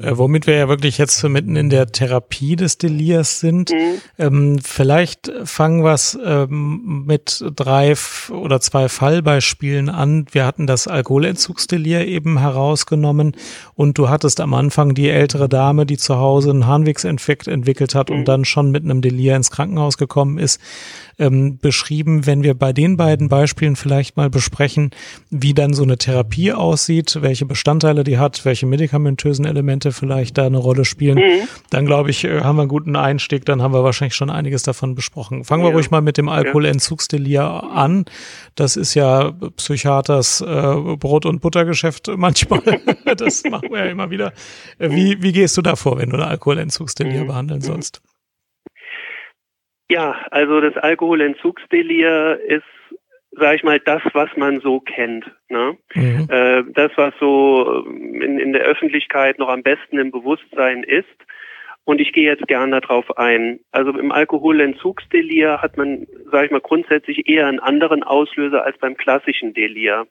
Äh, 0.00 0.16
womit 0.16 0.48
wir 0.48 0.56
ja 0.56 0.68
wirklich 0.68 0.98
jetzt 0.98 1.22
mitten 1.22 1.54
in 1.54 1.70
der 1.70 1.86
Therapie 1.86 2.56
des 2.56 2.78
Delirs 2.78 3.38
sind. 3.38 3.70
Mhm. 3.70 4.00
Ähm, 4.18 4.58
vielleicht 4.62 5.30
fangen 5.44 5.84
wir 5.84 5.96
ähm, 6.24 7.04
mit 7.06 7.44
drei 7.54 7.94
oder 8.30 8.60
zwei 8.60 8.88
Fallbeispielen 8.88 9.88
an. 9.88 10.26
Wir 10.32 10.44
hatten 10.44 10.66
das 10.66 10.88
Alkoholentzugsdelir 10.88 12.06
eben 12.06 12.40
herausgenommen 12.40 13.36
und 13.74 13.98
du 13.98 14.08
hattest 14.08 14.40
am 14.40 14.52
Anfang 14.52 14.94
die 14.94 15.08
ältere 15.08 15.48
Dame, 15.48 15.86
die 15.86 15.96
zu 15.96 16.16
Hause 16.16 16.50
einen 16.50 16.66
Harnwegsinfekt 16.66 17.46
entwickelt 17.46 17.94
hat 17.94 18.10
mhm. 18.10 18.16
und 18.16 18.24
dann 18.28 18.44
schon 18.44 18.72
mit 18.72 18.82
einem 18.84 19.00
Delir 19.00 19.36
ins 19.36 19.52
Krankenhaus 19.52 19.96
gekommen 19.96 20.38
ist 20.38 20.60
ähm, 21.18 21.58
beschrieben. 21.58 22.26
Wenn 22.26 22.42
wir 22.42 22.54
bei 22.54 22.72
den 22.72 22.96
beiden 22.96 23.28
Beispielen 23.28 23.76
vielleicht 23.76 24.16
mal 24.16 24.30
besprechen, 24.30 24.90
wie 25.30 25.54
dann 25.54 25.74
so 25.74 25.82
eine 25.82 25.98
Therapie 25.98 26.52
aussieht, 26.52 27.18
welche 27.20 27.46
Bestandteile 27.46 28.04
die 28.04 28.18
hat, 28.18 28.44
welche 28.44 28.66
medikamentösen 28.66 29.44
Elemente 29.44 29.92
vielleicht 29.92 30.38
da 30.38 30.46
eine 30.46 30.58
Rolle 30.58 30.84
spielen, 30.84 31.18
mhm. 31.18 31.48
dann 31.70 31.86
glaube 31.86 32.10
ich, 32.10 32.24
äh, 32.24 32.40
haben 32.40 32.56
wir 32.56 32.62
einen 32.62 32.68
guten 32.68 32.96
Einstieg, 32.96 33.44
dann 33.44 33.62
haben 33.62 33.74
wir 33.74 33.84
wahrscheinlich 33.84 34.14
schon 34.14 34.30
einiges 34.30 34.62
davon 34.62 34.94
besprochen. 34.94 35.44
Fangen 35.44 35.64
wir 35.64 35.70
ruhig 35.70 35.90
mal 35.90 36.00
mit 36.00 36.16
dem 36.16 36.28
Alkoholentzugsdelir 36.28 37.42
an. 37.42 38.04
Das 38.54 38.76
ist 38.76 38.94
ja 38.94 39.32
Psychiaters 39.56 40.40
äh, 40.40 40.46
Brot- 40.46 41.26
und 41.26 41.40
Buttergeschäft 41.40 42.10
manchmal. 42.16 42.62
das 43.16 43.42
machen 43.44 43.70
wir 43.70 43.84
ja 43.84 43.90
immer 43.90 44.10
wieder. 44.10 44.32
Äh, 44.78 44.90
wie, 44.90 45.22
wie 45.22 45.32
gehst 45.32 45.56
du 45.56 45.62
da 45.62 45.76
vor, 45.76 45.98
wenn 45.98 46.10
du 46.10 46.16
ein 46.16 46.22
Alkoholentzugsdelir 46.22 47.22
mhm. 47.22 47.26
behandeln 47.26 47.60
sollst? 47.60 48.02
Ja, 49.90 50.26
also 50.30 50.60
das 50.60 50.76
Alkoholentzugsdelir 50.76 52.40
ist, 52.46 52.64
sage 53.32 53.56
ich 53.56 53.62
mal, 53.62 53.80
das, 53.80 54.02
was 54.12 54.28
man 54.36 54.60
so 54.60 54.80
kennt. 54.80 55.24
Ne? 55.48 55.76
Mhm. 55.94 56.28
Äh, 56.30 56.64
das, 56.74 56.92
was 56.96 57.14
so 57.18 57.84
in, 57.86 58.38
in 58.38 58.52
der 58.52 58.62
Öffentlichkeit 58.62 59.38
noch 59.38 59.48
am 59.48 59.62
besten 59.62 59.98
im 59.98 60.10
Bewusstsein 60.10 60.82
ist. 60.82 61.06
Und 61.84 62.02
ich 62.02 62.12
gehe 62.12 62.30
jetzt 62.30 62.46
gerne 62.48 62.82
darauf 62.82 63.16
ein. 63.16 63.60
Also 63.72 63.98
im 63.98 64.12
Alkoholentzugsdelir 64.12 65.62
hat 65.62 65.78
man, 65.78 66.06
sage 66.30 66.44
ich 66.44 66.50
mal, 66.50 66.60
grundsätzlich 66.60 67.26
eher 67.26 67.46
einen 67.46 67.60
anderen 67.60 68.02
Auslöser 68.02 68.62
als 68.62 68.76
beim 68.76 68.94
klassischen 68.94 69.54
Delir. 69.54 70.06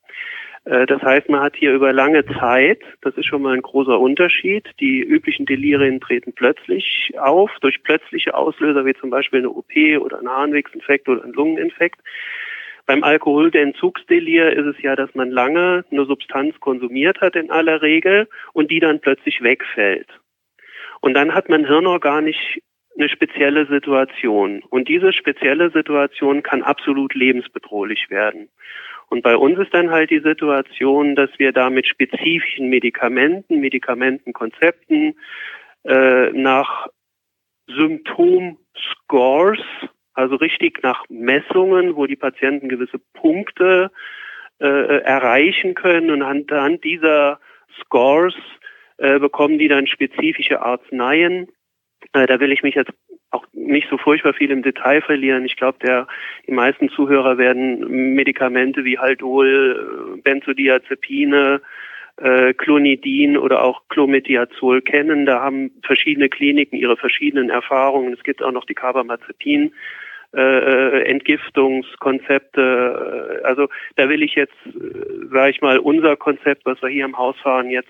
Äh, 0.65 0.85
das 0.85 1.01
heißt, 1.01 1.29
man 1.29 1.41
hat 1.41 1.55
hier 1.55 1.73
über 1.73 1.93
lange 1.93 2.25
Zeit, 2.25 2.81
das 3.01 3.15
ist 3.17 3.25
schon 3.25 3.41
mal 3.41 3.53
ein 3.53 3.61
großer 3.61 3.99
Unterschied, 3.99 4.69
die 4.79 5.01
üblichen 5.01 5.45
Delirien 5.45 5.99
treten 5.99 6.33
plötzlich 6.33 7.13
auf, 7.19 7.51
durch 7.61 7.83
plötzliche 7.83 8.35
Auslöser 8.35 8.85
wie 8.85 8.93
zum 8.93 9.09
Beispiel 9.09 9.39
eine 9.39 9.49
OP 9.49 9.71
oder 9.99 10.19
ein 10.19 10.29
Harnwegsinfekt 10.29 11.07
oder 11.09 11.23
ein 11.23 11.33
Lungeninfekt. 11.33 12.01
Beim 12.85 13.03
Alkohol, 13.03 13.51
der 13.51 13.63
ist 13.67 14.65
es 14.65 14.81
ja, 14.81 14.95
dass 14.95 15.13
man 15.13 15.29
lange 15.29 15.83
eine 15.91 16.05
Substanz 16.05 16.57
konsumiert 16.61 17.19
hat 17.19 17.35
in 17.35 17.51
aller 17.51 17.81
Regel 17.81 18.29
und 18.53 18.71
die 18.71 18.79
dann 18.79 19.01
plötzlich 19.01 19.41
wegfällt. 19.41 20.07
Und 21.01 21.13
dann 21.13 21.33
hat 21.33 21.49
man 21.49 21.65
hirnorganisch 21.65 22.59
eine 22.97 23.09
spezielle 23.09 23.67
Situation. 23.67 24.63
Und 24.69 24.87
diese 24.87 25.13
spezielle 25.13 25.69
Situation 25.69 26.43
kann 26.43 26.63
absolut 26.63 27.13
lebensbedrohlich 27.13 28.09
werden. 28.09 28.49
Und 29.09 29.21
bei 29.21 29.37
uns 29.37 29.57
ist 29.57 29.73
dann 29.73 29.89
halt 29.89 30.09
die 30.09 30.19
Situation, 30.19 31.15
dass 31.15 31.29
wir 31.37 31.53
da 31.53 31.69
mit 31.69 31.87
spezifischen 31.87 32.69
Medikamenten, 32.69 33.59
Medikamentenkonzepten 33.59 35.15
äh, 35.85 36.31
nach 36.31 36.87
Symptomscores, 37.67 39.59
also 40.13 40.35
richtig 40.35 40.83
nach 40.83 41.05
Messungen, 41.09 41.95
wo 41.95 42.05
die 42.05 42.15
Patienten 42.15 42.69
gewisse 42.69 42.99
Punkte 43.13 43.91
äh, 44.59 45.01
erreichen 45.01 45.73
können 45.73 46.11
und 46.11 46.21
anhand 46.21 46.83
dieser 46.83 47.39
Scores 47.79 48.35
äh, 48.97 49.19
bekommen 49.19 49.59
die 49.59 49.67
dann 49.67 49.87
spezifische 49.87 50.61
Arzneien. 50.61 51.47
Äh, 52.13 52.25
da 52.25 52.39
will 52.39 52.51
ich 52.51 52.63
mich 52.63 52.75
jetzt 52.75 52.91
auch 53.31 53.45
nicht 53.53 53.87
so 53.89 53.97
furchtbar 53.97 54.33
viel 54.33 54.51
im 54.51 54.63
Detail 54.63 55.01
verlieren. 55.01 55.45
Ich 55.45 55.57
glaube, 55.57 55.79
der 55.79 56.07
die 56.47 56.53
meisten 56.53 56.89
Zuhörer 56.89 57.37
werden 57.37 58.15
Medikamente 58.15 58.85
wie 58.85 58.97
Haldol, 58.97 60.15
äh, 60.15 60.21
Benzodiazepine, 60.21 61.61
äh, 62.17 62.53
Clonidin 62.53 63.37
oder 63.37 63.63
auch 63.63 63.81
Clometiazol 63.89 64.81
kennen. 64.81 65.25
Da 65.25 65.41
haben 65.41 65.71
verschiedene 65.83 66.29
Kliniken 66.29 66.77
ihre 66.77 66.97
verschiedenen 66.97 67.49
Erfahrungen. 67.49 68.13
Es 68.13 68.23
gibt 68.23 68.41
auch 68.41 68.51
noch 68.51 68.65
die 68.65 68.75
Carbamazepin 68.75 69.73
äh, 70.33 70.41
äh, 70.41 71.03
Entgiftungskonzepte. 71.03 73.41
Also 73.45 73.69
da 73.95 74.09
will 74.09 74.23
ich 74.23 74.35
jetzt, 74.35 74.57
äh, 74.65 75.27
sage 75.31 75.51
ich 75.51 75.61
mal, 75.61 75.79
unser 75.79 76.17
Konzept, 76.17 76.65
was 76.65 76.81
wir 76.81 76.89
hier 76.89 77.05
im 77.05 77.17
Haus 77.17 77.37
fahren, 77.37 77.69
jetzt, 77.69 77.87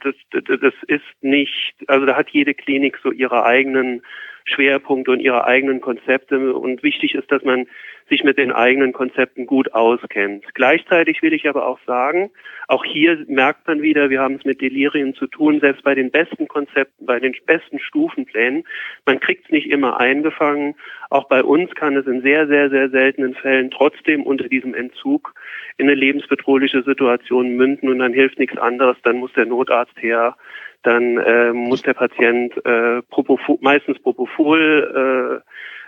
das, 0.00 0.14
das, 0.32 0.42
das 0.60 0.74
ist 0.86 1.06
nicht, 1.22 1.74
also 1.86 2.04
da 2.04 2.14
hat 2.14 2.28
jede 2.28 2.52
Klinik 2.52 2.98
so 3.02 3.10
ihre 3.10 3.44
eigenen 3.44 4.02
Schwerpunkte 4.44 5.10
und 5.10 5.20
ihre 5.20 5.44
eigenen 5.44 5.80
Konzepte. 5.80 6.54
Und 6.54 6.82
wichtig 6.82 7.14
ist, 7.14 7.30
dass 7.30 7.42
man 7.42 7.66
sich 8.08 8.24
mit 8.24 8.38
den 8.38 8.52
eigenen 8.52 8.92
Konzepten 8.92 9.46
gut 9.46 9.72
auskennt. 9.74 10.44
Gleichzeitig 10.54 11.22
will 11.22 11.32
ich 11.32 11.48
aber 11.48 11.66
auch 11.66 11.78
sagen, 11.86 12.30
auch 12.68 12.84
hier 12.84 13.24
merkt 13.28 13.66
man 13.66 13.82
wieder, 13.82 14.10
wir 14.10 14.20
haben 14.20 14.34
es 14.36 14.44
mit 14.44 14.60
Delirien 14.60 15.14
zu 15.14 15.26
tun, 15.26 15.60
selbst 15.60 15.82
bei 15.82 15.94
den 15.94 16.10
besten 16.10 16.48
Konzepten, 16.48 17.06
bei 17.06 17.20
den 17.20 17.34
besten 17.46 17.78
Stufenplänen, 17.78 18.64
man 19.06 19.20
kriegt 19.20 19.46
es 19.46 19.50
nicht 19.50 19.70
immer 19.70 19.98
eingefangen. 20.00 20.74
Auch 21.10 21.28
bei 21.28 21.42
uns 21.42 21.74
kann 21.74 21.96
es 21.96 22.06
in 22.06 22.22
sehr, 22.22 22.46
sehr, 22.46 22.70
sehr 22.70 22.90
seltenen 22.90 23.34
Fällen 23.34 23.70
trotzdem 23.70 24.22
unter 24.24 24.48
diesem 24.48 24.74
Entzug 24.74 25.34
in 25.78 25.86
eine 25.86 25.94
lebensbedrohliche 25.94 26.82
Situation 26.82 27.56
münden 27.56 27.88
und 27.88 27.98
dann 27.98 28.12
hilft 28.12 28.38
nichts 28.38 28.58
anderes, 28.58 28.96
dann 29.02 29.16
muss 29.16 29.32
der 29.32 29.46
Notarzt 29.46 29.96
her, 30.00 30.36
dann 30.82 31.18
äh, 31.18 31.52
muss 31.52 31.82
der 31.82 31.94
Patient 31.94 32.54
äh, 32.64 33.02
Propofol, 33.02 33.58
meistens 33.60 33.98
Propofol 34.00 35.42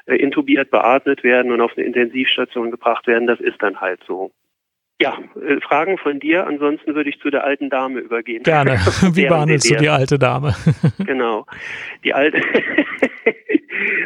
äh, 0.07 0.17
intubiert, 0.17 0.71
beatmet 0.71 1.25
werden 1.25 1.53
und 1.53 1.61
auf 1.61 1.73
eine 1.77 1.87
Intensivstation 1.87 2.71
gebracht 2.71 3.07
werden. 3.07 3.27
Das 3.27 3.41
ist 3.41 3.61
dann 3.63 3.81
halt 3.81 4.01
so. 4.07 4.31
Ja, 5.01 5.19
äh, 5.47 5.61
Fragen 5.61 5.99
von 5.99 6.21
dir. 6.21 6.47
Ansonsten 6.47 6.95
würde 6.95 7.11
ich 7.11 7.19
zu 7.19 7.31
der 7.31 7.45
alten 7.45 7.69
Dame 7.69 8.01
übergehen. 8.01 8.43
Gerne. 8.45 8.73
Wie 9.15 9.27
behandelst 9.27 9.71
du 9.71 9.77
die 9.77 9.89
alte 9.89 10.19
Dame? 10.19 10.55
genau. 11.05 11.47
Die 12.05 12.15
alte, 12.15 12.41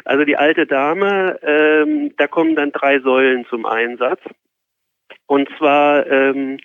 also 0.04 0.24
die 0.24 0.36
alte 0.36 0.66
Dame, 0.66 1.38
ähm, 1.42 2.14
da 2.16 2.26
kommen 2.26 2.56
dann 2.56 2.72
drei 2.72 3.00
Säulen 3.00 3.44
zum 3.50 3.66
Einsatz. 3.66 4.20
Und 5.26 5.48
zwar 5.58 6.06
ähm, 6.06 6.56
äh, 6.56 6.58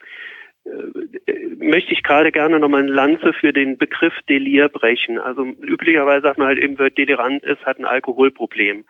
möchte 1.58 1.94
ich 1.94 2.04
gerade 2.04 2.32
gerne 2.32 2.60
nochmal 2.60 2.82
eine 2.84 2.92
Lanze 2.92 3.34
für 3.34 3.54
den 3.54 3.78
Begriff 3.78 4.14
Delir 4.30 4.70
brechen. 4.70 5.20
Also 5.20 5.44
üblicherweise 5.44 6.22
sagt 6.22 6.38
man 6.38 6.48
halt 6.48 6.60
eben, 6.60 6.78
wer 6.80 6.90
delirant 6.90 7.44
ist, 7.44 7.66
hat 7.66 7.80
ein 7.80 7.86
Alkoholproblem. 7.86 8.86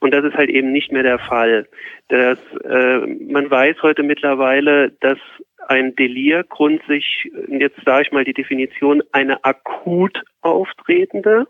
Und 0.00 0.14
das 0.14 0.24
ist 0.24 0.34
halt 0.34 0.50
eben 0.50 0.72
nicht 0.72 0.92
mehr 0.92 1.02
der 1.02 1.18
Fall. 1.18 1.68
Das, 2.08 2.38
äh, 2.64 2.98
man 2.98 3.50
weiß 3.50 3.82
heute 3.82 4.02
mittlerweile, 4.02 4.90
dass 5.00 5.18
ein 5.66 5.94
Delir 5.96 6.44
grundsätzlich, 6.44 7.30
jetzt 7.48 7.78
sage 7.84 8.02
ich 8.02 8.12
mal 8.12 8.24
die 8.24 8.34
Definition, 8.34 9.02
eine 9.12 9.44
akut 9.44 10.22
auftretende, 10.40 11.46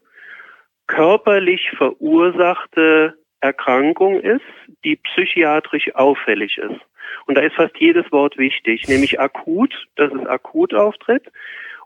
körperlich 0.86 1.70
verursachte 1.76 3.14
Erkrankung 3.40 4.20
ist, 4.20 4.40
die 4.84 4.96
psychiatrisch 4.96 5.94
auffällig 5.94 6.58
ist. 6.58 6.80
Und 7.26 7.36
da 7.36 7.42
ist 7.42 7.54
fast 7.54 7.76
jedes 7.78 8.10
Wort 8.12 8.38
wichtig, 8.38 8.88
nämlich 8.88 9.20
akut, 9.20 9.74
dass 9.96 10.12
es 10.12 10.26
akut 10.26 10.74
auftritt. 10.74 11.30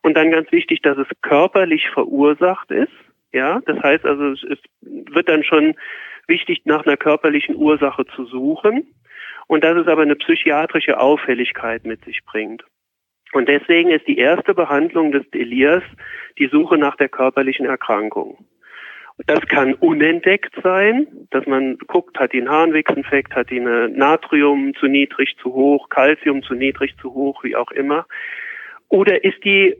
Und 0.02 0.16
dann 0.16 0.30
ganz 0.30 0.50
wichtig, 0.52 0.82
dass 0.82 0.98
es 0.98 1.06
körperlich 1.22 1.88
verursacht 1.90 2.70
ist. 2.70 2.92
Ja, 3.32 3.60
das 3.66 3.80
heißt 3.82 4.04
also, 4.04 4.32
es 4.32 4.58
wird 4.80 5.28
dann 5.28 5.44
schon 5.44 5.74
wichtig, 6.26 6.62
nach 6.64 6.84
einer 6.86 6.96
körperlichen 6.96 7.56
Ursache 7.56 8.04
zu 8.06 8.26
suchen. 8.26 8.86
Und 9.46 9.64
dass 9.64 9.76
es 9.76 9.86
aber 9.86 10.02
eine 10.02 10.16
psychiatrische 10.16 10.98
Auffälligkeit 10.98 11.84
mit 11.84 12.04
sich 12.04 12.24
bringt. 12.24 12.64
Und 13.32 13.48
deswegen 13.48 13.90
ist 13.90 14.06
die 14.06 14.18
erste 14.18 14.54
Behandlung 14.54 15.10
des 15.10 15.28
Delirs 15.30 15.82
die 16.38 16.48
Suche 16.48 16.78
nach 16.78 16.96
der 16.96 17.08
körperlichen 17.08 17.66
Erkrankung. 17.66 18.44
Das 19.26 19.40
kann 19.42 19.74
unentdeckt 19.74 20.54
sein, 20.62 21.06
dass 21.30 21.46
man 21.46 21.78
guckt, 21.86 22.18
hat 22.18 22.32
die 22.32 22.38
einen 22.38 22.50
Harnwegsinfekt, 22.50 23.34
hat 23.34 23.50
die 23.50 23.60
eine 23.60 23.88
Natrium 23.88 24.74
zu 24.74 24.86
niedrig, 24.86 25.36
zu 25.40 25.52
hoch, 25.52 25.88
Calcium 25.90 26.42
zu 26.42 26.54
niedrig, 26.54 26.94
zu 27.00 27.12
hoch, 27.12 27.44
wie 27.44 27.56
auch 27.56 27.70
immer. 27.70 28.06
Oder 28.88 29.24
ist 29.24 29.44
die 29.44 29.76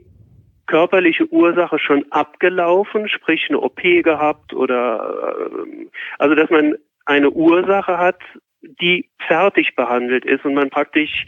körperliche 0.67 1.27
Ursache 1.31 1.79
schon 1.79 2.05
abgelaufen, 2.11 3.09
sprich 3.09 3.47
eine 3.49 3.59
OP 3.59 3.81
gehabt 3.81 4.53
oder 4.53 5.39
äh, 5.39 5.87
also 6.19 6.35
dass 6.35 6.49
man 6.49 6.75
eine 7.05 7.29
Ursache 7.31 7.97
hat, 7.97 8.21
die 8.61 9.09
fertig 9.27 9.75
behandelt 9.75 10.25
ist 10.25 10.45
und 10.45 10.53
man 10.53 10.69
praktisch 10.69 11.25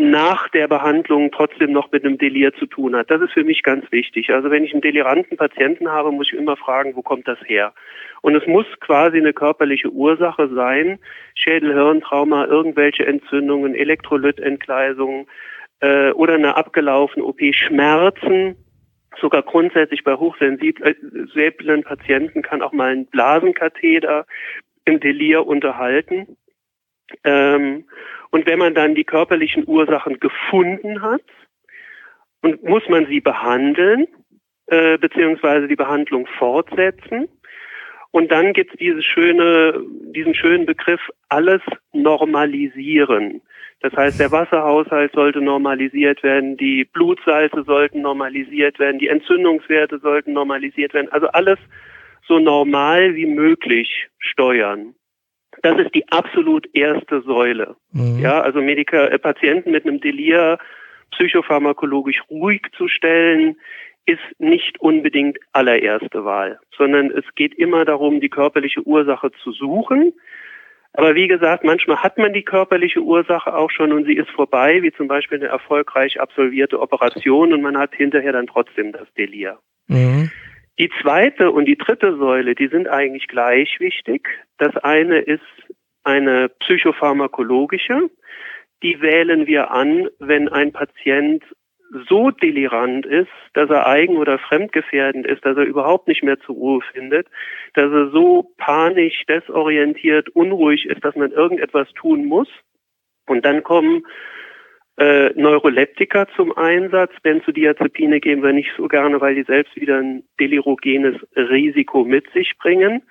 nach 0.00 0.48
der 0.48 0.66
Behandlung 0.66 1.30
trotzdem 1.30 1.72
noch 1.72 1.92
mit 1.92 2.04
einem 2.04 2.18
Delir 2.18 2.54
zu 2.54 2.66
tun 2.66 2.96
hat. 2.96 3.10
Das 3.10 3.20
ist 3.20 3.32
für 3.32 3.44
mich 3.44 3.62
ganz 3.62 3.90
wichtig. 3.92 4.30
Also 4.30 4.50
wenn 4.50 4.64
ich 4.64 4.72
einen 4.72 4.80
deliranten 4.80 5.36
Patienten 5.36 5.88
habe, 5.88 6.10
muss 6.10 6.32
ich 6.32 6.38
immer 6.38 6.56
fragen, 6.56 6.96
wo 6.96 7.02
kommt 7.02 7.28
das 7.28 7.38
her? 7.44 7.74
Und 8.22 8.34
es 8.34 8.46
muss 8.46 8.66
quasi 8.80 9.18
eine 9.18 9.32
körperliche 9.32 9.90
Ursache 9.90 10.48
sein, 10.48 10.98
Schädel-Hirntrauma, 11.34 12.46
irgendwelche 12.46 13.06
Entzündungen, 13.06 13.74
Elektrolytentgleisungen 13.74 15.26
äh, 15.80 16.10
oder 16.12 16.34
eine 16.34 16.56
abgelaufene 16.56 17.24
OP, 17.24 17.40
Schmerzen, 17.52 18.56
sogar 19.20 19.42
grundsätzlich 19.42 20.04
bei 20.04 20.14
hochsensiblen 20.14 21.82
Patienten 21.82 22.42
kann 22.42 22.62
auch 22.62 22.72
mal 22.72 22.92
ein 22.92 23.06
Blasenkatheter 23.06 24.26
im 24.84 25.00
Delir 25.00 25.46
unterhalten. 25.46 26.36
Ähm, 27.24 27.84
und 28.30 28.46
wenn 28.46 28.58
man 28.58 28.74
dann 28.74 28.94
die 28.94 29.04
körperlichen 29.04 29.64
Ursachen 29.66 30.20
gefunden 30.20 31.02
hat, 31.02 31.22
und 32.42 32.62
muss 32.62 32.88
man 32.88 33.06
sie 33.06 33.20
behandeln, 33.20 34.06
äh, 34.66 34.98
beziehungsweise 34.98 35.68
die 35.68 35.76
Behandlung 35.76 36.26
fortsetzen. 36.38 37.28
Und 38.12 38.32
dann 38.32 38.52
gibt 38.52 38.72
es 38.72 38.78
diese 38.78 39.02
schöne, 39.02 39.84
diesen 40.14 40.34
schönen 40.34 40.66
Begriff, 40.66 41.00
alles 41.28 41.62
normalisieren. 41.92 43.40
Das 43.82 43.92
heißt, 43.94 44.20
der 44.20 44.32
Wasserhaushalt 44.32 45.12
sollte 45.12 45.40
normalisiert 45.40 46.22
werden, 46.22 46.56
die 46.56 46.84
Blutsalze 46.84 47.62
sollten 47.64 48.02
normalisiert 48.02 48.78
werden, 48.78 48.98
die 48.98 49.08
Entzündungswerte 49.08 50.00
sollten 50.00 50.32
normalisiert 50.32 50.92
werden. 50.92 51.10
Also 51.12 51.28
alles 51.28 51.58
so 52.26 52.38
normal 52.38 53.14
wie 53.14 53.26
möglich 53.26 54.08
steuern. 54.18 54.94
Das 55.62 55.78
ist 55.78 55.94
die 55.94 56.08
absolut 56.10 56.66
erste 56.74 57.20
Säule. 57.22 57.76
Mhm. 57.92 58.18
Ja, 58.20 58.40
also 58.40 58.60
Medika 58.60 59.06
äh, 59.06 59.18
Patienten 59.18 59.70
mit 59.70 59.86
einem 59.86 60.00
Delir 60.00 60.58
psychopharmakologisch 61.12 62.22
ruhig 62.30 62.62
zu 62.76 62.88
stellen, 62.88 63.56
ist 64.06 64.20
nicht 64.38 64.80
unbedingt 64.80 65.38
allererste 65.52 66.24
Wahl, 66.24 66.58
sondern 66.76 67.10
es 67.10 67.24
geht 67.34 67.54
immer 67.54 67.84
darum, 67.84 68.20
die 68.20 68.28
körperliche 68.28 68.82
Ursache 68.82 69.30
zu 69.42 69.52
suchen. 69.52 70.12
Aber 70.92 71.14
wie 71.14 71.28
gesagt, 71.28 71.62
manchmal 71.62 72.02
hat 72.02 72.18
man 72.18 72.32
die 72.32 72.42
körperliche 72.42 73.00
Ursache 73.00 73.54
auch 73.54 73.70
schon 73.70 73.92
und 73.92 74.06
sie 74.06 74.14
ist 74.16 74.30
vorbei, 74.30 74.82
wie 74.82 74.92
zum 74.92 75.06
Beispiel 75.06 75.38
eine 75.38 75.46
erfolgreich 75.46 76.20
absolvierte 76.20 76.80
Operation 76.80 77.52
und 77.52 77.62
man 77.62 77.78
hat 77.78 77.94
hinterher 77.94 78.32
dann 78.32 78.48
trotzdem 78.48 78.90
das 78.90 79.06
Delir. 79.14 79.58
Mhm. 79.86 80.30
Die 80.80 80.88
zweite 81.02 81.50
und 81.50 81.66
die 81.66 81.76
dritte 81.76 82.16
Säule, 82.16 82.54
die 82.54 82.68
sind 82.68 82.88
eigentlich 82.88 83.28
gleich 83.28 83.78
wichtig. 83.80 84.26
Das 84.56 84.74
eine 84.78 85.18
ist 85.18 85.42
eine 86.04 86.48
psychopharmakologische. 86.48 88.08
Die 88.82 89.02
wählen 89.02 89.46
wir 89.46 89.72
an, 89.72 90.08
wenn 90.20 90.48
ein 90.48 90.72
Patient 90.72 91.44
so 92.08 92.30
delirant 92.30 93.04
ist, 93.04 93.28
dass 93.52 93.68
er 93.68 93.86
eigen- 93.88 94.16
oder 94.16 94.38
fremdgefährdend 94.38 95.26
ist, 95.26 95.44
dass 95.44 95.58
er 95.58 95.64
überhaupt 95.64 96.08
nicht 96.08 96.22
mehr 96.22 96.40
zur 96.40 96.54
Ruhe 96.54 96.80
findet, 96.94 97.26
dass 97.74 97.92
er 97.92 98.08
so 98.08 98.54
panisch, 98.56 99.24
desorientiert, 99.28 100.30
unruhig 100.30 100.86
ist, 100.86 101.04
dass 101.04 101.14
man 101.14 101.30
irgendetwas 101.30 101.92
tun 101.92 102.24
muss. 102.24 102.48
Und 103.26 103.44
dann 103.44 103.62
kommen 103.64 104.06
äh, 105.00 105.32
Neuroleptika 105.34 106.28
zum 106.36 106.56
Einsatz. 106.56 107.10
Benzodiazepine 107.22 108.20
geben 108.20 108.42
wir 108.42 108.52
nicht 108.52 108.70
so 108.76 108.86
gerne, 108.86 109.20
weil 109.20 109.34
die 109.34 109.44
selbst 109.44 109.74
wieder 109.74 109.98
ein 109.98 110.24
delirogenes 110.38 111.16
Risiko 111.34 112.04
mit 112.04 112.30
sich 112.32 112.52
bringen. 112.58 113.02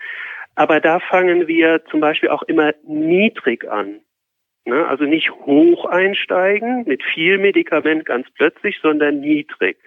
Aber 0.54 0.80
da 0.80 1.00
fangen 1.00 1.48
wir 1.48 1.84
zum 1.86 2.00
Beispiel 2.00 2.30
auch 2.30 2.44
immer 2.44 2.74
niedrig 2.86 3.68
an. 3.68 4.02
Ne? 4.66 4.88
Also 4.88 5.06
nicht 5.06 5.32
hoch 5.32 5.86
einsteigen 5.86 6.84
mit 6.86 7.02
viel 7.02 7.40
Medikament 7.40 8.06
ganz 8.06 8.28
plötzlich, 8.36 8.78
sondern 8.82 9.20
niedrig. 9.20 9.78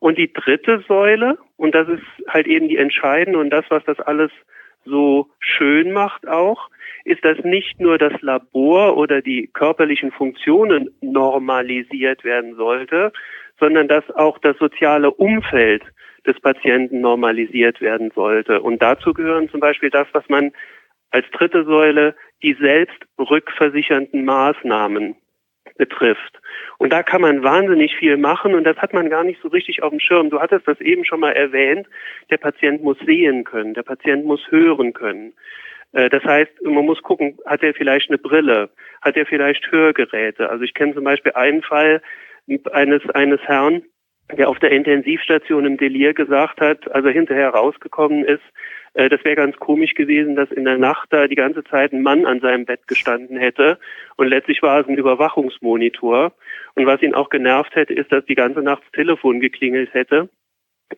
Und 0.00 0.18
die 0.18 0.32
dritte 0.32 0.82
Säule, 0.88 1.38
und 1.56 1.76
das 1.76 1.88
ist 1.88 2.02
halt 2.26 2.48
eben 2.48 2.68
die 2.68 2.76
entscheidende 2.76 3.38
und 3.38 3.50
das, 3.50 3.64
was 3.68 3.84
das 3.84 4.00
alles 4.00 4.32
so 4.84 5.28
schön 5.40 5.92
macht 5.92 6.26
auch, 6.26 6.68
ist, 7.04 7.24
dass 7.24 7.38
nicht 7.44 7.80
nur 7.80 7.98
das 7.98 8.20
Labor 8.20 8.96
oder 8.96 9.22
die 9.22 9.48
körperlichen 9.52 10.12
Funktionen 10.12 10.90
normalisiert 11.00 12.24
werden 12.24 12.54
sollte, 12.56 13.12
sondern 13.58 13.88
dass 13.88 14.08
auch 14.10 14.38
das 14.38 14.56
soziale 14.58 15.10
Umfeld 15.10 15.82
des 16.26 16.38
Patienten 16.40 17.00
normalisiert 17.00 17.80
werden 17.80 18.10
sollte. 18.14 18.60
Und 18.60 18.82
dazu 18.82 19.12
gehören 19.12 19.48
zum 19.48 19.60
Beispiel 19.60 19.90
das, 19.90 20.06
was 20.12 20.28
man 20.28 20.52
als 21.10 21.28
dritte 21.30 21.64
Säule 21.64 22.14
die 22.42 22.54
selbstrückversichernden 22.54 24.24
Maßnahmen 24.24 25.16
betrifft. 25.82 26.40
Und 26.78 26.92
da 26.92 27.02
kann 27.02 27.20
man 27.20 27.42
wahnsinnig 27.42 27.96
viel 27.96 28.16
machen 28.16 28.54
und 28.54 28.64
das 28.64 28.76
hat 28.76 28.92
man 28.92 29.10
gar 29.10 29.24
nicht 29.24 29.40
so 29.42 29.48
richtig 29.48 29.82
auf 29.82 29.90
dem 29.90 29.98
Schirm. 29.98 30.30
Du 30.30 30.40
hattest 30.40 30.68
das 30.68 30.80
eben 30.80 31.04
schon 31.04 31.20
mal 31.20 31.32
erwähnt. 31.32 31.88
Der 32.30 32.36
Patient 32.36 32.82
muss 32.82 32.98
sehen 33.04 33.42
können, 33.42 33.74
der 33.74 33.82
Patient 33.82 34.24
muss 34.24 34.40
hören 34.50 34.92
können. 34.92 35.32
Äh, 35.92 36.08
das 36.08 36.22
heißt, 36.24 36.52
man 36.62 36.86
muss 36.86 37.02
gucken, 37.02 37.38
hat 37.46 37.62
er 37.62 37.74
vielleicht 37.74 38.10
eine 38.10 38.18
Brille, 38.18 38.70
hat 39.00 39.16
er 39.16 39.26
vielleicht 39.26 39.70
Hörgeräte. 39.72 40.50
Also 40.50 40.62
ich 40.62 40.74
kenne 40.74 40.94
zum 40.94 41.04
Beispiel 41.04 41.32
einen 41.32 41.62
Fall 41.62 42.00
eines, 42.72 43.02
eines 43.10 43.40
Herrn, 43.42 43.82
der 44.36 44.48
auf 44.48 44.58
der 44.58 44.72
Intensivstation 44.72 45.66
im 45.66 45.76
Delir 45.76 46.14
gesagt 46.14 46.60
hat, 46.60 46.90
also 46.92 47.08
hinterher 47.08 47.50
rausgekommen 47.50 48.24
ist, 48.24 48.42
äh, 48.94 49.08
das 49.08 49.24
wäre 49.24 49.36
ganz 49.36 49.56
komisch 49.56 49.94
gewesen, 49.94 50.36
dass 50.36 50.50
in 50.50 50.64
der 50.64 50.78
Nacht 50.78 51.08
da 51.10 51.26
die 51.26 51.34
ganze 51.34 51.64
Zeit 51.64 51.92
ein 51.92 52.02
Mann 52.02 52.26
an 52.26 52.40
seinem 52.40 52.64
Bett 52.64 52.86
gestanden 52.86 53.36
hätte 53.36 53.78
und 54.16 54.28
letztlich 54.28 54.62
war 54.62 54.80
es 54.80 54.88
ein 54.88 54.96
Überwachungsmonitor. 54.96 56.32
Und 56.74 56.86
was 56.86 57.02
ihn 57.02 57.14
auch 57.14 57.28
genervt 57.28 57.74
hätte, 57.74 57.94
ist, 57.94 58.12
dass 58.12 58.24
die 58.24 58.34
ganze 58.34 58.60
Nacht 58.60 58.82
das 58.84 58.92
Telefon 58.92 59.40
geklingelt 59.40 59.92
hätte. 59.92 60.28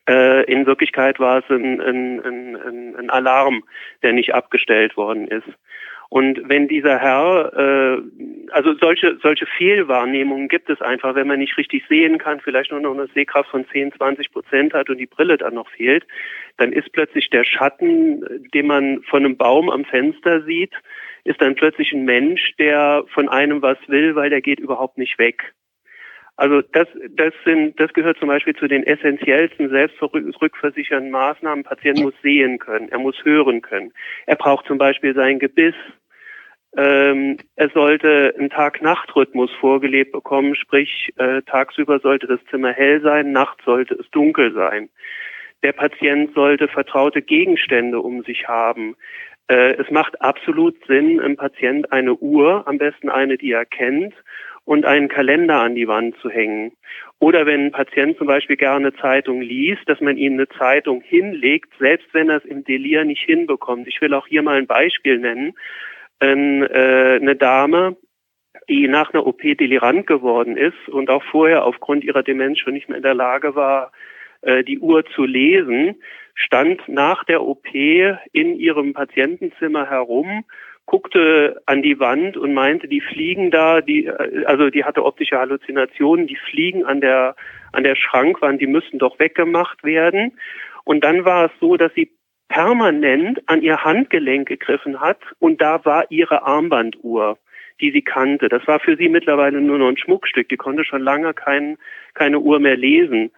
Äh, 0.08 0.44
in 0.50 0.66
Wirklichkeit 0.66 1.18
war 1.20 1.38
es 1.38 1.44
ein, 1.50 1.80
ein, 1.80 2.20
ein, 2.20 2.96
ein 2.96 3.10
Alarm, 3.10 3.64
der 4.02 4.12
nicht 4.12 4.34
abgestellt 4.34 4.96
worden 4.96 5.28
ist. 5.28 5.48
Und 6.14 6.48
wenn 6.48 6.68
dieser 6.68 7.00
Herr, 7.00 7.52
äh, 7.56 8.02
also 8.52 8.74
solche, 8.74 9.18
solche 9.20 9.46
Fehlwahrnehmungen 9.46 10.46
gibt 10.46 10.70
es 10.70 10.80
einfach, 10.80 11.16
wenn 11.16 11.26
man 11.26 11.40
nicht 11.40 11.58
richtig 11.58 11.82
sehen 11.88 12.18
kann, 12.18 12.38
vielleicht 12.38 12.70
nur 12.70 12.78
noch 12.78 12.92
eine 12.92 13.08
Sehkraft 13.08 13.50
von 13.50 13.66
10, 13.66 13.94
20 13.94 14.30
Prozent 14.30 14.74
hat 14.74 14.88
und 14.88 14.98
die 14.98 15.08
Brille 15.08 15.38
dann 15.38 15.54
noch 15.54 15.68
fehlt, 15.70 16.06
dann 16.56 16.72
ist 16.72 16.92
plötzlich 16.92 17.30
der 17.30 17.42
Schatten, 17.42 18.24
den 18.54 18.68
man 18.68 19.02
von 19.02 19.24
einem 19.24 19.36
Baum 19.36 19.68
am 19.68 19.84
Fenster 19.84 20.44
sieht, 20.44 20.70
ist 21.24 21.42
dann 21.42 21.56
plötzlich 21.56 21.92
ein 21.92 22.04
Mensch, 22.04 22.54
der 22.60 23.04
von 23.12 23.28
einem 23.28 23.60
was 23.60 23.78
will, 23.88 24.14
weil 24.14 24.30
der 24.30 24.40
geht 24.40 24.60
überhaupt 24.60 24.98
nicht 24.98 25.18
weg. 25.18 25.52
Also 26.36 26.62
das, 26.62 26.86
das 27.10 27.32
sind, 27.44 27.80
das 27.80 27.92
gehört 27.92 28.18
zum 28.18 28.28
Beispiel 28.28 28.54
zu 28.54 28.68
den 28.68 28.84
essentiellsten 28.84 29.68
selbstrückversichernden 29.68 31.10
Maßnahmen. 31.10 31.64
Ein 31.64 31.68
Patient 31.68 31.98
muss 31.98 32.14
sehen 32.22 32.60
können, 32.60 32.88
er 32.90 33.00
muss 33.00 33.16
hören 33.24 33.62
können. 33.62 33.92
Er 34.26 34.36
braucht 34.36 34.66
zum 34.66 34.78
Beispiel 34.78 35.12
sein 35.12 35.40
Gebiss 35.40 35.74
ähm, 36.76 37.36
er 37.56 37.68
sollte 37.70 38.34
einen 38.36 38.50
Tag-Nacht-Rhythmus 38.50 39.50
vorgelebt 39.60 40.12
bekommen, 40.12 40.56
sprich 40.56 41.12
äh, 41.16 41.42
tagsüber 41.42 42.00
sollte 42.00 42.26
das 42.26 42.40
Zimmer 42.50 42.72
hell 42.72 43.00
sein, 43.00 43.32
nachts 43.32 43.64
sollte 43.64 43.94
es 43.94 44.10
dunkel 44.10 44.52
sein. 44.52 44.88
Der 45.62 45.72
Patient 45.72 46.34
sollte 46.34 46.68
vertraute 46.68 47.22
Gegenstände 47.22 48.00
um 48.00 48.22
sich 48.24 48.48
haben. 48.48 48.96
Äh, 49.48 49.74
es 49.74 49.90
macht 49.90 50.20
absolut 50.20 50.76
Sinn, 50.86 51.20
einem 51.20 51.36
Patient 51.36 51.92
eine 51.92 52.14
Uhr, 52.14 52.66
am 52.66 52.78
besten 52.78 53.08
eine, 53.08 53.38
die 53.38 53.52
er 53.52 53.64
kennt, 53.64 54.14
und 54.64 54.84
einen 54.84 55.08
Kalender 55.08 55.60
an 55.60 55.74
die 55.74 55.86
Wand 55.86 56.16
zu 56.22 56.30
hängen. 56.30 56.72
Oder 57.20 57.46
wenn 57.46 57.66
ein 57.66 57.72
Patient 57.72 58.16
zum 58.18 58.26
Beispiel 58.26 58.56
gerne 58.56 58.94
Zeitung 58.94 59.42
liest, 59.42 59.82
dass 59.86 60.00
man 60.00 60.16
ihm 60.16 60.34
eine 60.34 60.48
Zeitung 60.48 61.02
hinlegt, 61.02 61.72
selbst 61.78 62.08
wenn 62.12 62.30
er 62.30 62.38
es 62.38 62.44
im 62.46 62.64
Delir 62.64 63.04
nicht 63.04 63.22
hinbekommt. 63.22 63.86
Ich 63.86 64.00
will 64.00 64.14
auch 64.14 64.26
hier 64.26 64.42
mal 64.42 64.56
ein 64.56 64.66
Beispiel 64.66 65.18
nennen 65.18 65.54
ein, 66.20 66.62
äh, 66.62 67.18
eine 67.20 67.36
Dame, 67.36 67.96
die 68.68 68.88
nach 68.88 69.12
einer 69.12 69.26
OP 69.26 69.42
delirant 69.42 70.06
geworden 70.06 70.56
ist 70.56 70.88
und 70.88 71.10
auch 71.10 71.22
vorher 71.24 71.64
aufgrund 71.64 72.04
ihrer 72.04 72.22
Demenz 72.22 72.58
schon 72.58 72.74
nicht 72.74 72.88
mehr 72.88 72.96
in 72.96 73.02
der 73.02 73.14
Lage 73.14 73.54
war, 73.54 73.92
äh, 74.42 74.64
die 74.64 74.78
Uhr 74.78 75.04
zu 75.06 75.24
lesen, 75.24 75.96
stand 76.34 76.88
nach 76.88 77.24
der 77.24 77.42
OP 77.42 77.66
in 78.32 78.58
ihrem 78.58 78.92
Patientenzimmer 78.92 79.88
herum, 79.88 80.44
guckte 80.86 81.62
an 81.66 81.82
die 81.82 81.98
Wand 81.98 82.36
und 82.36 82.52
meinte, 82.52 82.88
die 82.88 83.00
fliegen 83.00 83.50
da, 83.50 83.80
die, 83.80 84.06
äh, 84.06 84.44
also 84.46 84.70
die 84.70 84.84
hatte 84.84 85.04
optische 85.04 85.38
Halluzinationen, 85.38 86.26
die 86.26 86.36
fliegen 86.36 86.84
an 86.84 87.00
der, 87.00 87.36
an 87.72 87.84
der 87.84 87.96
Schrankwand, 87.96 88.60
die 88.60 88.66
müssten 88.66 88.98
doch 88.98 89.18
weggemacht 89.18 89.84
werden. 89.84 90.38
Und 90.84 91.02
dann 91.02 91.24
war 91.24 91.46
es 91.46 91.52
so, 91.60 91.76
dass 91.76 91.92
sie 91.94 92.10
permanent 92.48 93.42
an 93.46 93.62
ihr 93.62 93.84
Handgelenk 93.84 94.48
gegriffen 94.48 95.00
hat 95.00 95.18
und 95.38 95.60
da 95.60 95.84
war 95.84 96.10
ihre 96.10 96.42
Armbanduhr, 96.42 97.38
die 97.80 97.90
sie 97.90 98.02
kannte. 98.02 98.48
Das 98.48 98.66
war 98.66 98.80
für 98.80 98.96
sie 98.96 99.08
mittlerweile 99.08 99.60
nur 99.60 99.78
noch 99.78 99.88
ein 99.88 99.96
Schmuckstück. 99.96 100.48
Die 100.48 100.56
konnte 100.56 100.84
schon 100.84 101.02
lange 101.02 101.34
kein, 101.34 101.76
keine 102.14 102.38
Uhr 102.38 102.60
mehr 102.60 102.76
lesen. 102.76 103.32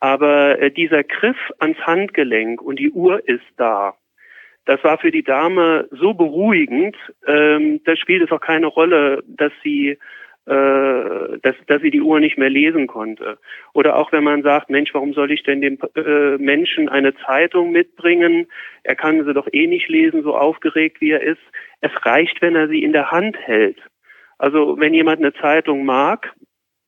Aber 0.00 0.58
äh, 0.60 0.70
dieser 0.70 1.04
Griff 1.04 1.36
ans 1.58 1.78
Handgelenk 1.78 2.60
und 2.62 2.78
die 2.78 2.90
Uhr 2.90 3.26
ist 3.28 3.44
da. 3.56 3.94
Das 4.64 4.82
war 4.84 4.98
für 4.98 5.10
die 5.10 5.24
Dame 5.24 5.88
so 5.90 6.14
beruhigend, 6.14 6.96
ähm, 7.26 7.80
da 7.84 7.96
spielt 7.96 8.22
es 8.22 8.30
auch 8.30 8.40
keine 8.40 8.66
Rolle, 8.66 9.22
dass 9.26 9.52
sie 9.64 9.98
dass, 10.46 11.54
dass 11.66 11.82
sie 11.82 11.90
die 11.90 12.00
Uhr 12.00 12.18
nicht 12.18 12.36
mehr 12.38 12.50
lesen 12.50 12.86
konnte. 12.86 13.38
Oder 13.74 13.96
auch 13.96 14.10
wenn 14.12 14.24
man 14.24 14.42
sagt, 14.42 14.70
Mensch, 14.70 14.92
warum 14.92 15.12
soll 15.12 15.30
ich 15.30 15.42
denn 15.44 15.60
dem 15.60 15.78
äh, 15.94 16.36
Menschen 16.38 16.88
eine 16.88 17.14
Zeitung 17.14 17.70
mitbringen? 17.70 18.48
Er 18.82 18.96
kann 18.96 19.24
sie 19.24 19.34
doch 19.34 19.48
eh 19.52 19.66
nicht 19.66 19.88
lesen, 19.88 20.22
so 20.22 20.36
aufgeregt 20.36 21.00
wie 21.00 21.10
er 21.10 21.22
ist. 21.22 21.42
Es 21.80 21.92
reicht, 22.04 22.42
wenn 22.42 22.56
er 22.56 22.68
sie 22.68 22.82
in 22.82 22.92
der 22.92 23.10
Hand 23.10 23.36
hält. 23.38 23.78
Also 24.38 24.78
wenn 24.78 24.94
jemand 24.94 25.18
eine 25.18 25.32
Zeitung 25.34 25.84
mag, 25.84 26.32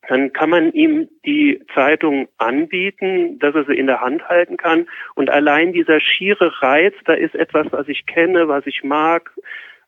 dann 0.09 0.33
kann 0.33 0.51
man 0.51 0.73
ihm 0.73 1.09
die 1.25 1.63
Zeitung 1.75 2.29
anbieten, 2.37 3.39
dass 3.39 3.55
er 3.55 3.65
sie 3.65 3.79
in 3.79 3.87
der 3.87 4.01
Hand 4.01 4.29
halten 4.29 4.57
kann. 4.57 4.87
Und 5.15 5.31
allein 5.31 5.73
dieser 5.73 6.01
schiere 6.01 6.63
Reiz, 6.63 6.95
da 7.05 7.15
ist 7.15 7.35
etwas, 7.35 7.69
was 7.71 7.89
ich 7.89 8.07
kenne, 8.07 8.49
was 8.49 8.67
ich 8.67 8.83
mag, 8.85 9.31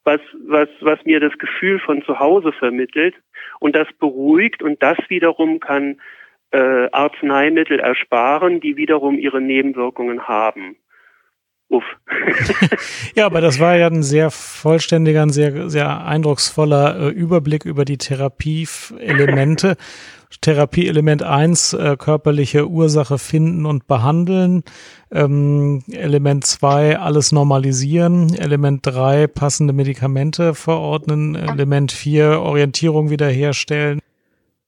was, 0.06 0.20
was, 0.46 0.68
was 0.80 1.04
mir 1.04 1.20
das 1.20 1.36
Gefühl 1.38 1.80
von 1.80 2.02
zu 2.02 2.18
Hause 2.18 2.52
vermittelt 2.52 3.14
und 3.58 3.74
das 3.74 3.88
beruhigt 3.98 4.62
und 4.62 4.82
das 4.82 4.96
wiederum 5.08 5.60
kann 5.60 6.00
äh, 6.52 6.88
Arzneimittel 6.92 7.80
ersparen, 7.80 8.60
die 8.60 8.76
wiederum 8.76 9.18
ihre 9.18 9.40
Nebenwirkungen 9.40 10.28
haben. 10.28 10.76
Uff. 11.68 11.84
ja, 13.16 13.26
aber 13.26 13.40
das 13.40 13.58
war 13.58 13.76
ja 13.76 13.88
ein 13.88 14.02
sehr 14.02 14.30
vollständiger, 14.30 15.22
ein 15.22 15.30
sehr, 15.30 15.68
sehr 15.68 16.04
eindrucksvoller 16.06 16.98
äh, 17.00 17.08
Überblick 17.08 17.64
über 17.64 17.84
die 17.84 17.98
Therapieelemente. 17.98 19.76
Therapieelement 20.40 21.22
eins 21.22 21.72
äh, 21.72 21.96
körperliche 21.96 22.68
Ursache 22.68 23.18
finden 23.18 23.64
und 23.64 23.86
behandeln. 23.86 24.64
Ähm, 25.10 25.82
Element 25.90 26.44
zwei 26.44 26.98
alles 26.98 27.32
normalisieren. 27.32 28.34
Element 28.34 28.80
drei 28.84 29.28
passende 29.28 29.72
Medikamente 29.72 30.54
verordnen. 30.54 31.36
Element 31.36 31.92
vier 31.92 32.40
Orientierung 32.40 33.08
wiederherstellen. 33.10 34.00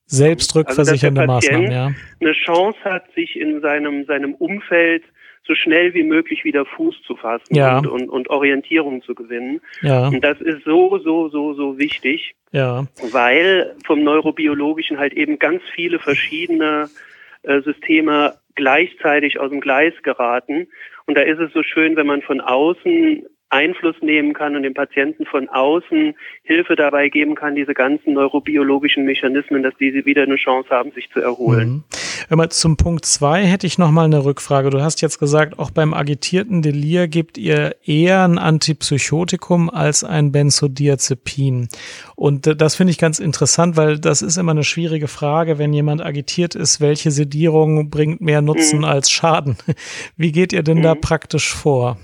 Selbstrückversichernde 0.07 1.23
also, 1.23 1.33
Maßnahmen, 1.33 1.71
ja. 1.71 1.93
Eine 2.21 2.33
Chance 2.33 2.79
hat, 2.85 3.05
sich 3.15 3.37
in 3.37 3.61
seinem, 3.61 4.07
seinem 4.07 4.35
Umfeld 4.35 5.03
so 5.49 5.55
schnell 5.55 5.95
wie 5.95 6.05
möglich 6.05 6.45
wieder 6.45 6.65
Fuß 6.65 7.03
zu 7.03 7.17
fassen 7.17 7.55
ja. 7.55 7.79
und, 7.79 7.87
und, 7.89 8.09
und 8.09 8.31
Orientierung 8.31 9.03
zu 9.03 9.15
gewinnen. 9.15 9.61
Ja. 9.83 10.09
Und 10.09 10.23
das 10.23 10.41
ist 10.41 10.63
so, 10.65 10.99
so, 10.99 11.29
so, 11.31 11.55
so 11.55 11.79
wichtig, 11.79 12.35
ja. 12.53 12.87
weil 13.11 13.75
vom 13.85 14.05
Neurobiologischen 14.05 14.99
halt 14.99 15.15
eben 15.15 15.39
ganz 15.39 15.63
viele 15.75 15.99
verschiedene 15.99 16.89
äh, 17.43 17.61
Systeme 17.63 18.35
gleichzeitig 18.55 19.41
aus 19.41 19.51
dem 19.51 19.61
Gleis 19.61 19.95
geraten. 20.03 20.69
Und 21.07 21.17
da 21.17 21.23
ist 21.23 21.41
es 21.41 21.53
so 21.53 21.63
schön, 21.63 21.97
wenn 21.97 22.07
man 22.07 22.23
von 22.23 22.41
außen 22.41 23.25
Einfluss 23.51 23.97
nehmen 24.03 24.35
kann 24.35 24.55
und 24.57 24.63
dem 24.63 24.75
Patienten 24.75 25.25
von 25.25 25.49
außen 25.49 26.15
Hilfe 26.43 26.77
dabei 26.77 27.09
geben 27.09 27.35
kann, 27.35 27.55
diese 27.55 27.73
ganzen 27.73 28.13
neurobiologischen 28.13 29.05
Mechanismen, 29.05 29.63
dass 29.63 29.75
diese 29.81 30.05
wieder 30.05 30.25
eine 30.25 30.37
Chance 30.37 30.69
haben, 30.69 30.91
sich 30.93 31.09
zu 31.11 31.21
erholen. 31.21 31.69
Mhm. 31.69 31.85
Zum 32.51 32.77
Punkt 32.77 33.07
zwei 33.07 33.47
hätte 33.47 33.67
ich 33.67 33.79
noch 33.79 33.91
mal 33.91 34.05
eine 34.05 34.25
Rückfrage. 34.25 34.69
Du 34.71 34.83
hast 34.83 35.01
jetzt 35.01 35.19
gesagt, 35.19 35.59
auch 35.59 35.71
beim 35.71 35.95
agitierten 35.95 36.61
Delir 36.61 37.09
gebt 37.09 37.39
ihr 37.39 37.77
eher 37.85 38.23
ein 38.25 38.39
Antipsychotikum 38.39 39.71
als 39.71 40.05
ein 40.05 40.31
Benzodiazepin. 40.31 41.69
Und 42.17 42.61
das 42.61 42.75
finde 42.75 42.91
ich 42.91 42.99
ganz 42.99 43.19
interessant, 43.19 43.77
weil 43.77 43.99
das 43.99 44.21
ist 44.21 44.37
immer 44.37 44.53
eine 44.53 44.65
schwierige 44.65 45.09
Frage, 45.09 45.59
wenn 45.59 45.73
jemand 45.73 46.03
agitiert 46.03 46.55
ist, 46.55 46.81
welche 46.81 47.11
Sedierung 47.11 47.89
bringt 47.89 48.21
mehr 48.21 48.43
Nutzen 48.43 48.81
mhm. 48.81 48.85
als 48.85 49.11
Schaden? 49.11 49.57
Wie 50.17 50.33
geht 50.33 50.53
ihr 50.53 50.63
denn 50.63 50.79
mhm. 50.79 50.83
da 50.83 50.95
praktisch 50.95 51.55
vor? 51.55 51.97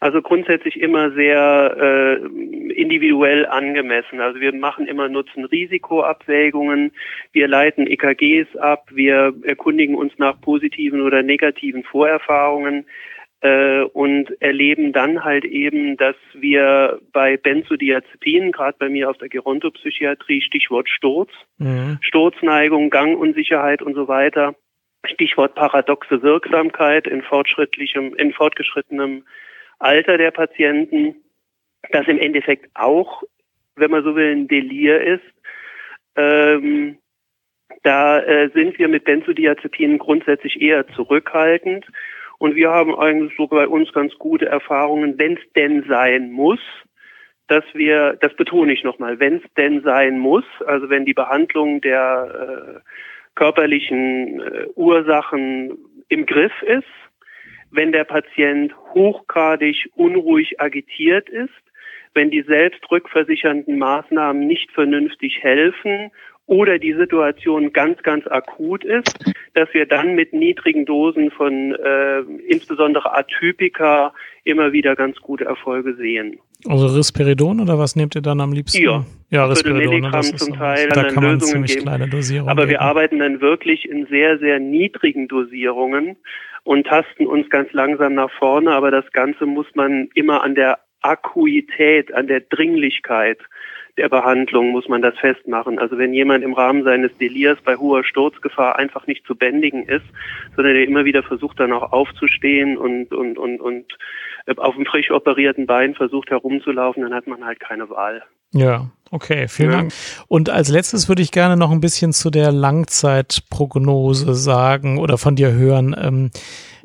Also 0.00 0.22
grundsätzlich 0.22 0.80
immer 0.80 1.10
sehr 1.12 1.76
äh, 1.78 2.72
individuell 2.72 3.44
angemessen. 3.44 4.20
Also 4.20 4.40
wir 4.40 4.54
machen 4.54 4.86
immer 4.86 5.10
Nutzen-Risiko-Abwägungen, 5.10 6.92
wir 7.32 7.46
leiten 7.46 7.86
EKGs 7.86 8.56
ab, 8.56 8.88
wir 8.90 9.34
erkundigen 9.42 9.94
uns 9.94 10.14
nach 10.16 10.40
positiven 10.40 11.02
oder 11.02 11.22
negativen 11.22 11.84
Vorerfahrungen 11.84 12.86
äh, 13.42 13.82
und 13.82 14.40
erleben 14.40 14.94
dann 14.94 15.22
halt 15.22 15.44
eben, 15.44 15.98
dass 15.98 16.16
wir 16.32 16.98
bei 17.12 17.36
Benzodiazepinen, 17.36 18.52
gerade 18.52 18.76
bei 18.78 18.88
mir 18.88 19.10
auf 19.10 19.18
der 19.18 19.28
Gerontopsychiatrie, 19.28 20.40
Stichwort 20.40 20.88
Sturz, 20.88 21.30
mhm. 21.58 21.98
Sturzneigung, 22.00 22.88
Gangunsicherheit 22.88 23.82
und 23.82 23.94
so 23.94 24.08
weiter, 24.08 24.54
Stichwort 25.04 25.54
paradoxe 25.54 26.22
Wirksamkeit 26.22 27.06
in 27.06 27.20
fortschrittlichem, 27.20 28.14
in 28.14 28.32
fortgeschrittenem 28.32 29.24
Alter 29.80 30.18
der 30.18 30.30
Patienten, 30.30 31.16
das 31.90 32.06
im 32.06 32.18
Endeffekt 32.18 32.70
auch, 32.74 33.22
wenn 33.76 33.90
man 33.90 34.04
so 34.04 34.14
will, 34.14 34.32
ein 34.32 34.48
Delir 34.48 35.00
ist. 35.00 35.24
Ähm, 36.16 36.98
da 37.82 38.20
äh, 38.20 38.50
sind 38.54 38.78
wir 38.78 38.88
mit 38.88 39.04
Benzodiazepinen 39.04 39.98
grundsätzlich 39.98 40.60
eher 40.60 40.86
zurückhaltend. 40.88 41.86
Und 42.38 42.54
wir 42.54 42.70
haben 42.70 42.94
eigentlich 42.94 43.32
so 43.36 43.46
bei 43.46 43.66
uns 43.66 43.92
ganz 43.92 44.14
gute 44.18 44.46
Erfahrungen, 44.46 45.18
wenn 45.18 45.34
es 45.34 45.52
denn 45.54 45.84
sein 45.88 46.30
muss, 46.30 46.60
dass 47.48 47.64
wir, 47.74 48.16
das 48.20 48.34
betone 48.34 48.72
ich 48.72 48.84
nochmal, 48.84 49.18
wenn 49.18 49.36
es 49.36 49.42
denn 49.56 49.82
sein 49.82 50.18
muss, 50.18 50.44
also 50.66 50.88
wenn 50.88 51.04
die 51.04 51.14
Behandlung 51.14 51.80
der 51.80 52.80
äh, 52.84 52.90
körperlichen 53.34 54.40
äh, 54.40 54.66
Ursachen 54.74 55.76
im 56.08 56.26
Griff 56.26 56.52
ist, 56.62 56.86
wenn 57.70 57.92
der 57.92 58.04
Patient 58.04 58.74
hochgradig 58.94 59.90
unruhig 59.94 60.60
agitiert 60.60 61.28
ist, 61.28 61.50
wenn 62.14 62.30
die 62.30 62.42
selbstrückversichernden 62.42 63.78
Maßnahmen 63.78 64.46
nicht 64.46 64.72
vernünftig 64.72 65.42
helfen 65.42 66.10
oder 66.46 66.80
die 66.80 66.94
Situation 66.94 67.72
ganz, 67.72 68.02
ganz 68.02 68.26
akut 68.26 68.82
ist, 68.82 69.16
dass 69.54 69.72
wir 69.72 69.86
dann 69.86 70.16
mit 70.16 70.32
niedrigen 70.32 70.84
Dosen 70.84 71.30
von 71.30 71.76
äh, 71.76 72.20
insbesondere 72.48 73.16
Atypika 73.16 74.12
immer 74.42 74.72
wieder 74.72 74.96
ganz 74.96 75.18
gute 75.18 75.44
Erfolge 75.44 75.94
sehen. 75.94 76.40
Also 76.66 76.86
Risperidon 76.88 77.60
oder 77.60 77.78
was 77.78 77.94
nehmt 77.94 78.16
ihr 78.16 78.20
dann 78.20 78.40
am 78.40 78.52
liebsten? 78.52 78.82
Ja, 78.82 79.04
ja 79.30 79.46
Risperidon. 79.46 80.00
Milligramm 80.00 80.22
zum 80.24 80.54
Teil. 80.54 80.88
Da 80.88 81.04
kann 81.04 81.22
man 81.22 81.34
Lösungen 81.34 81.52
ziemlich 81.52 81.74
geben. 81.74 81.86
kleine 81.86 82.08
Dosierungen 82.08 82.50
Aber 82.50 82.62
geben. 82.62 82.70
wir 82.72 82.80
arbeiten 82.80 83.20
dann 83.20 83.40
wirklich 83.40 83.88
in 83.88 84.06
sehr, 84.06 84.38
sehr 84.40 84.58
niedrigen 84.58 85.28
Dosierungen 85.28 86.16
und 86.64 86.86
tasten 86.86 87.26
uns 87.26 87.48
ganz 87.50 87.72
langsam 87.72 88.14
nach 88.14 88.30
vorne. 88.30 88.72
Aber 88.72 88.90
das 88.90 89.10
Ganze 89.12 89.46
muss 89.46 89.66
man 89.74 90.08
immer 90.14 90.42
an 90.42 90.54
der 90.54 90.78
Akuität, 91.02 92.12
an 92.12 92.26
der 92.26 92.40
Dringlichkeit 92.40 93.38
der 94.00 94.08
Behandlung 94.08 94.70
muss 94.70 94.88
man 94.88 95.02
das 95.02 95.14
festmachen. 95.18 95.78
Also 95.78 95.98
wenn 95.98 96.14
jemand 96.14 96.42
im 96.42 96.54
Rahmen 96.54 96.84
seines 96.84 97.16
Delirs 97.18 97.58
bei 97.62 97.76
hoher 97.76 98.02
Sturzgefahr 98.02 98.76
einfach 98.76 99.06
nicht 99.06 99.26
zu 99.26 99.34
bändigen 99.34 99.84
ist, 99.84 100.06
sondern 100.56 100.72
der 100.74 100.84
immer 100.84 101.04
wieder 101.04 101.22
versucht 101.22 101.60
dann 101.60 101.72
auch 101.72 101.92
aufzustehen 101.92 102.78
und, 102.78 103.12
und, 103.12 103.36
und, 103.36 103.60
und 103.60 103.84
auf 104.56 104.74
dem 104.74 104.86
frisch 104.86 105.10
operierten 105.10 105.66
Bein 105.66 105.94
versucht 105.94 106.30
herumzulaufen, 106.30 107.02
dann 107.02 107.12
hat 107.12 107.26
man 107.26 107.44
halt 107.44 107.60
keine 107.60 107.90
Wahl. 107.90 108.22
Ja, 108.52 108.90
okay, 109.10 109.46
vielen 109.48 109.70
ja. 109.70 109.76
Dank. 109.76 109.92
Und 110.26 110.48
als 110.48 110.70
letztes 110.70 111.08
würde 111.08 111.20
ich 111.20 111.30
gerne 111.30 111.58
noch 111.58 111.70
ein 111.70 111.80
bisschen 111.80 112.14
zu 112.14 112.30
der 112.30 112.50
Langzeitprognose 112.52 114.34
sagen 114.34 114.98
oder 114.98 115.18
von 115.18 115.36
dir 115.36 115.52
hören. 115.52 115.94
Ähm, 116.00 116.10
ähm, 116.10 116.30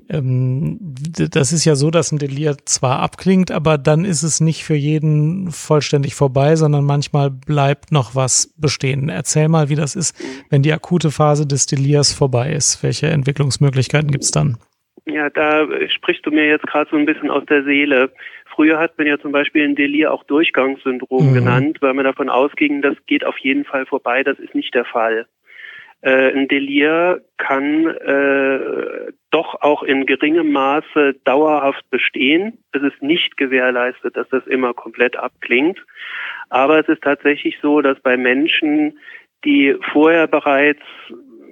das 0.08 1.52
ist 1.52 1.66
ja 1.66 1.76
so, 1.76 1.90
dass 1.90 2.12
ein 2.12 2.20
Delir 2.20 2.58
zwar 2.66 3.00
abklingt, 3.00 3.52
aber 3.52 3.78
dann 3.78 4.06
ist 4.06 4.22
es 4.24 4.40
nicht 4.40 4.64
für 4.64 4.76
jeden 4.76 5.50
vollständig 5.50 6.14
vorbei, 6.14 6.56
sondern 6.56 6.86
manchmal 6.86 7.32
bleibt 7.32 7.92
noch 7.92 8.16
was 8.16 8.54
bestehen. 8.58 9.10
Erzähl 9.10 9.48
mal, 9.48 9.70
wie 9.70 9.76
das 9.76 9.96
ist, 9.96 10.16
wenn 10.52 10.62
die 10.62 10.74
akute 10.74 11.10
Phase 11.10 11.48
des 11.48 11.66
Delirs 11.66 12.14
vorbei 12.14 12.52
ist. 12.52 12.84
Welche 12.84 13.08
Entwicklungsmöglichkeiten 13.08 14.12
gibt's 14.12 14.32
dann? 14.32 14.58
Ja, 15.08 15.30
da 15.30 15.68
sprichst 15.90 16.26
du 16.26 16.32
mir 16.32 16.48
jetzt 16.48 16.66
gerade 16.68 16.90
so 16.90 16.98
ein 16.98 17.06
bisschen 17.06 17.30
aus 17.30 17.46
der 17.46 17.64
Seele. 17.64 18.12
Früher 18.56 18.80
hat 18.80 18.98
man 18.98 19.08
ja 19.08 19.20
zum 19.20 19.32
Beispiel 19.32 19.64
ein 19.64 19.76
Delir 19.76 20.12
auch 20.12 20.24
Durchgangssyndrom 20.24 21.32
mhm. 21.32 21.34
genannt, 21.34 21.78
weil 21.82 21.94
man 21.94 22.06
davon 22.06 22.30
ausging, 22.30 22.82
das 22.82 22.96
geht 23.06 23.26
auf 23.26 23.38
jeden 23.40 23.66
Fall 23.66 23.86
vorbei. 23.86 24.24
Das 24.24 24.40
ist 24.40 24.56
nicht 24.56 24.74
der 24.74 24.86
Fall. 24.86 25.28
Äh, 26.02 26.32
ein 26.32 26.48
Delir 26.48 27.22
kann 27.38 27.88
äh, 27.88 28.60
doch 29.36 29.62
auch 29.62 29.84
in 29.84 30.06
geringem 30.06 30.54
Maße 30.54 31.16
dauerhaft 31.26 31.90
bestehen. 31.90 32.58
Es 32.72 32.82
ist 32.82 33.02
nicht 33.02 33.36
gewährleistet, 33.36 34.16
dass 34.16 34.30
das 34.30 34.48
immer 34.48 34.74
komplett 34.74 35.18
abklingt. 35.18 35.78
Aber 36.50 36.80
es 36.80 36.88
ist 36.88 37.04
tatsächlich 37.04 37.58
so, 37.62 37.82
dass 37.82 38.00
bei 38.00 38.16
Menschen, 38.16 38.98
die 39.44 39.76
vorher 39.92 40.28
bereits 40.28 40.80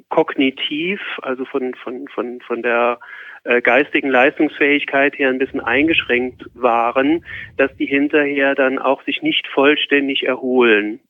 kognitiv, 0.07 1.01
also 1.23 1.43
von, 1.43 1.73
von, 1.75 2.07
von, 2.07 2.39
von 2.39 2.61
der 2.61 2.99
äh, 3.43 3.61
geistigen 3.61 4.09
Leistungsfähigkeit 4.09 5.19
her 5.19 5.27
ein 5.27 5.39
bisschen 5.39 5.59
eingeschränkt 5.59 6.45
waren, 6.53 7.25
dass 7.57 7.75
die 7.75 7.85
hinterher 7.85 8.55
dann 8.55 8.79
auch 8.79 9.03
sich 9.03 9.21
nicht 9.21 9.45
vollständig 9.49 10.23
erholen. 10.23 11.01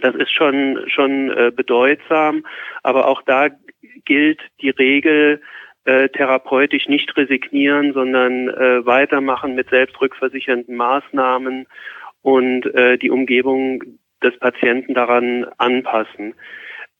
Das 0.00 0.14
ist 0.14 0.32
schon, 0.32 0.82
schon 0.88 1.30
äh, 1.30 1.52
bedeutsam, 1.54 2.46
aber 2.82 3.06
auch 3.06 3.20
da 3.20 3.48
gilt 4.06 4.40
die 4.62 4.70
Regel, 4.70 5.42
äh, 5.86 6.08
therapeutisch 6.08 6.88
nicht 6.88 7.16
resignieren, 7.16 7.92
sondern 7.92 8.48
äh, 8.48 8.84
weitermachen 8.84 9.54
mit 9.54 9.70
selbstrückversichernden 9.70 10.76
Maßnahmen 10.76 11.66
und 12.22 12.66
äh, 12.74 12.98
die 12.98 13.10
Umgebung 13.10 13.82
des 14.22 14.38
Patienten 14.38 14.94
daran 14.94 15.46
anpassen. 15.58 16.34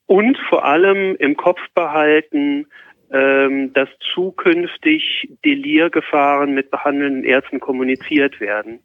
Und 0.07 0.39
vor 0.49 0.65
allem 0.65 1.17
im 1.17 1.37
Kopf 1.37 1.61
behalten, 1.75 2.67
ähm, 3.13 3.73
dass 3.73 3.89
zukünftig 4.15 5.29
Delirgefahren 5.45 6.55
mit 6.55 6.71
behandelnden 6.71 7.25
Ärzten 7.25 7.61
kommuniziert 7.61 8.41
werden. 8.41 8.81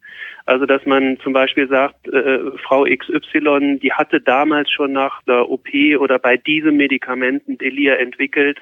Also 0.45 0.65
dass 0.65 0.85
man 0.85 1.17
zum 1.23 1.33
Beispiel 1.33 1.67
sagt, 1.67 2.07
äh, 2.07 2.39
Frau 2.63 2.85
XY, 2.85 3.79
die 3.81 3.93
hatte 3.93 4.21
damals 4.21 4.71
schon 4.71 4.93
nach 4.93 5.21
der 5.23 5.49
OP 5.49 5.69
oder 5.99 6.19
bei 6.19 6.37
diesem 6.37 6.77
Medikamenten 6.77 7.57
Delir 7.57 7.99
entwickelt, 7.99 8.59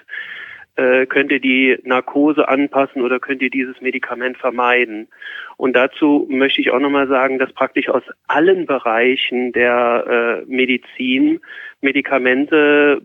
äh, 0.80 1.06
könnt 1.08 1.32
ihr 1.32 1.42
die 1.42 1.78
Narkose 1.84 2.48
anpassen 2.48 3.02
oder 3.02 3.20
könnt 3.20 3.42
ihr 3.42 3.50
dieses 3.50 3.82
Medikament 3.82 4.38
vermeiden. 4.38 5.10
Und 5.58 5.76
dazu 5.76 6.26
möchte 6.30 6.62
ich 6.62 6.72
auch 6.72 6.80
nochmal 6.80 7.08
sagen, 7.10 7.38
dass 7.38 7.52
praktisch 7.52 7.90
aus 7.90 8.04
allen 8.28 8.66
Bereichen 8.66 9.52
der 9.52 10.46
äh, 10.48 10.50
Medizin 10.50 11.42
Medikamente 11.82 13.02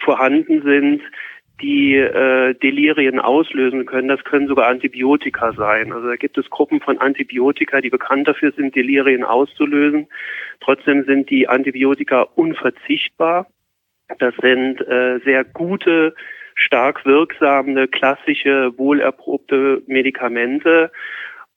vorhanden 0.00 0.62
sind, 0.62 1.02
die 1.62 1.94
äh, 1.94 2.54
Delirien 2.54 3.20
auslösen 3.20 3.86
können. 3.86 4.08
Das 4.08 4.24
können 4.24 4.48
sogar 4.48 4.66
Antibiotika 4.66 5.52
sein. 5.52 5.92
Also 5.92 6.08
da 6.08 6.16
gibt 6.16 6.38
es 6.38 6.50
Gruppen 6.50 6.80
von 6.80 6.98
Antibiotika, 6.98 7.80
die 7.80 7.90
bekannt 7.90 8.26
dafür 8.26 8.50
sind, 8.52 8.74
Delirien 8.74 9.22
auszulösen. 9.22 10.08
Trotzdem 10.60 11.04
sind 11.04 11.30
die 11.30 11.48
Antibiotika 11.48 12.22
unverzichtbar. 12.34 13.46
Das 14.18 14.34
sind 14.42 14.80
äh, 14.86 15.20
sehr 15.24 15.44
gute, 15.44 16.14
stark 16.54 17.04
wirksame, 17.06 17.88
klassische, 17.88 18.72
wohlerprobte 18.76 19.82
Medikamente. 19.86 20.90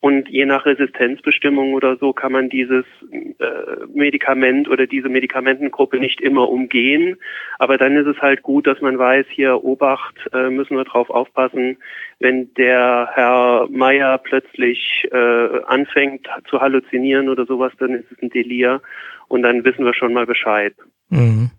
Und 0.04 0.28
je 0.28 0.46
nach 0.46 0.66
Resistenzbestimmung 0.66 1.74
oder 1.74 1.96
so 1.96 2.12
kann 2.12 2.34
man 2.34 2.50
dieses 2.50 2.84
äh, 3.10 3.86
Medikament 3.94 4.68
oder 4.68 4.86
diese 4.86 5.08
Medikamentengruppe 5.08 5.98
nicht 5.98 6.20
immer 6.20 6.50
umgehen. 6.50 7.16
Aber 7.58 7.78
dann 7.78 7.96
ist 7.96 8.08
es 8.08 8.22
halt 8.22 8.44
gut, 8.44 8.68
dass 8.68 8.82
man 8.82 9.00
weiß, 9.00 9.26
hier 9.30 9.64
Obacht, 9.64 10.16
äh, 10.34 10.50
müssen 10.50 10.76
wir 10.76 10.84
drauf 10.84 11.10
aufpassen, 11.10 11.78
wenn 12.20 12.54
der 12.56 13.12
Herr 13.14 13.70
Meier 13.72 14.18
plötzlich 14.18 15.08
äh, 15.10 15.64
anfängt 15.68 16.28
zu 16.50 16.60
halluzinieren 16.60 17.30
oder 17.30 17.46
sowas, 17.46 17.72
dann 17.80 17.92
ist 17.92 18.12
es 18.12 18.22
ein 18.22 18.30
Delir 18.30 18.82
und 19.30 19.42
dann 19.42 19.64
wissen 19.64 19.86
wir 19.86 19.94
schon 19.94 20.12
mal 20.12 20.26
Bescheid. 20.26 20.74
Mhm. 21.08 21.50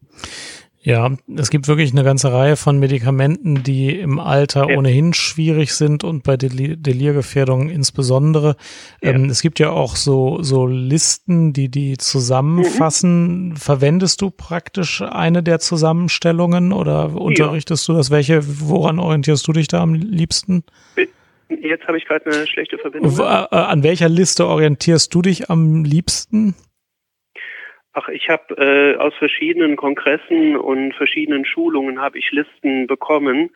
Ja, 0.87 1.11
es 1.35 1.49
gibt 1.49 1.67
wirklich 1.67 1.93
eine 1.93 2.05
ganze 2.05 2.31
Reihe 2.31 2.57
von 2.57 2.79
Medikamenten, 2.79 3.63
die 3.63 3.99
im 3.99 4.19
Alter 4.19 4.69
ja. 4.69 4.77
ohnehin 4.77 5.15
schwierig 5.15 5.73
sind 5.73 6.05
und 6.05 6.25
bei 6.25 6.37
Del 6.37 6.77
Delirgefährdung 6.77 7.71
insbesondere. 7.71 8.57
Ja. 9.03 9.13
Ähm, 9.13 9.31
es 9.31 9.41
gibt 9.41 9.59
ja 9.61 9.71
auch 9.71 9.97
so, 9.97 10.43
so 10.43 10.67
Listen, 10.67 11.55
die 11.55 11.71
die 11.71 11.97
zusammenfassen. 11.97 13.49
Mhm. 13.49 13.57
Verwendest 13.57 14.21
du 14.21 14.31
praktisch 14.31 15.01
eine 15.01 15.43
der 15.43 15.59
Zusammenstellungen 15.59 16.75
oder 16.75 17.15
unterrichtest 17.15 17.89
ja. 17.89 17.95
du 17.95 17.99
das? 17.99 18.11
Welche, 18.11 18.43
woran 18.45 18.99
orientierst 18.99 19.49
du 19.49 19.53
dich 19.53 19.69
da 19.69 19.81
am 19.81 19.95
liebsten? 19.95 20.65
Jetzt 21.49 21.87
habe 21.89 21.97
ich 21.97 22.05
gerade 22.05 22.27
eine 22.27 22.47
schlechte 22.47 22.77
Verbindung. 22.77 23.19
Äh, 23.21 23.23
an 23.23 23.83
welcher 23.83 24.11
Liste 24.11 24.47
orientierst 24.47 25.15
du 25.15 25.23
dich 25.23 25.49
am 25.49 25.83
liebsten? 25.83 26.55
Ach, 27.95 28.09
ich 28.09 28.29
habe 28.29 28.55
äh, 28.57 28.97
aus 28.97 29.15
verschiedenen 29.15 29.77
Kongressen 29.77 30.57
und 30.57 30.95
verschiedenen 30.95 31.45
Schulungen 31.45 32.01
habe 32.01 32.19
ich 32.19 32.33
Listen 32.33 32.89
bekommen. 32.89 33.51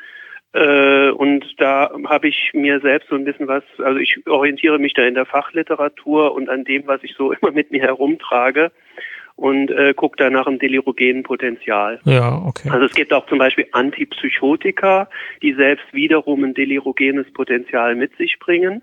Äh, 0.52 1.10
und 1.10 1.44
da 1.58 1.90
habe 2.06 2.28
ich 2.28 2.52
mir 2.54 2.80
selbst 2.80 3.08
so 3.08 3.16
ein 3.16 3.24
bisschen 3.24 3.48
was, 3.48 3.64
also 3.78 3.98
ich 3.98 4.26
orientiere 4.26 4.78
mich 4.78 4.94
da 4.94 5.02
in 5.02 5.14
der 5.14 5.26
Fachliteratur 5.26 6.34
und 6.34 6.48
an 6.48 6.64
dem, 6.64 6.86
was 6.86 7.02
ich 7.02 7.14
so 7.16 7.32
immer 7.40 7.50
mit 7.50 7.72
mir 7.72 7.82
herumtrage 7.82 8.70
und 9.34 9.70
äh, 9.70 9.92
gucke 9.94 10.16
da 10.16 10.30
nach 10.30 10.46
dem 10.46 10.58
delirogenen 10.58 11.22
Potenzial. 11.22 12.00
Ja, 12.04 12.42
okay. 12.44 12.70
Also 12.70 12.86
es 12.86 12.94
gibt 12.94 13.12
auch 13.12 13.26
zum 13.26 13.38
Beispiel 13.38 13.66
Antipsychotika, 13.72 15.08
die 15.42 15.54
selbst 15.54 15.84
wiederum 15.92 16.44
ein 16.44 16.54
delirogenes 16.54 17.32
Potenzial 17.32 17.94
mit 17.94 18.16
sich 18.16 18.38
bringen. 18.40 18.82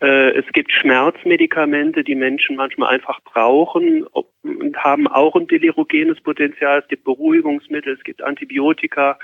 Äh, 0.00 0.38
es 0.38 0.44
gibt 0.52 0.72
Schmerzmedikamente, 0.72 2.04
die 2.04 2.14
Menschen 2.14 2.56
manchmal 2.56 2.94
einfach 2.94 3.20
brauchen 3.22 4.04
und 4.04 4.76
haben 4.76 5.08
auch 5.08 5.34
ein 5.36 5.46
delirogenes 5.46 6.20
Potenzial. 6.20 6.80
Es 6.80 6.88
gibt 6.88 7.04
Beruhigungsmittel, 7.04 7.94
es 7.94 8.04
gibt 8.04 8.22
Antibiotika, 8.22 9.18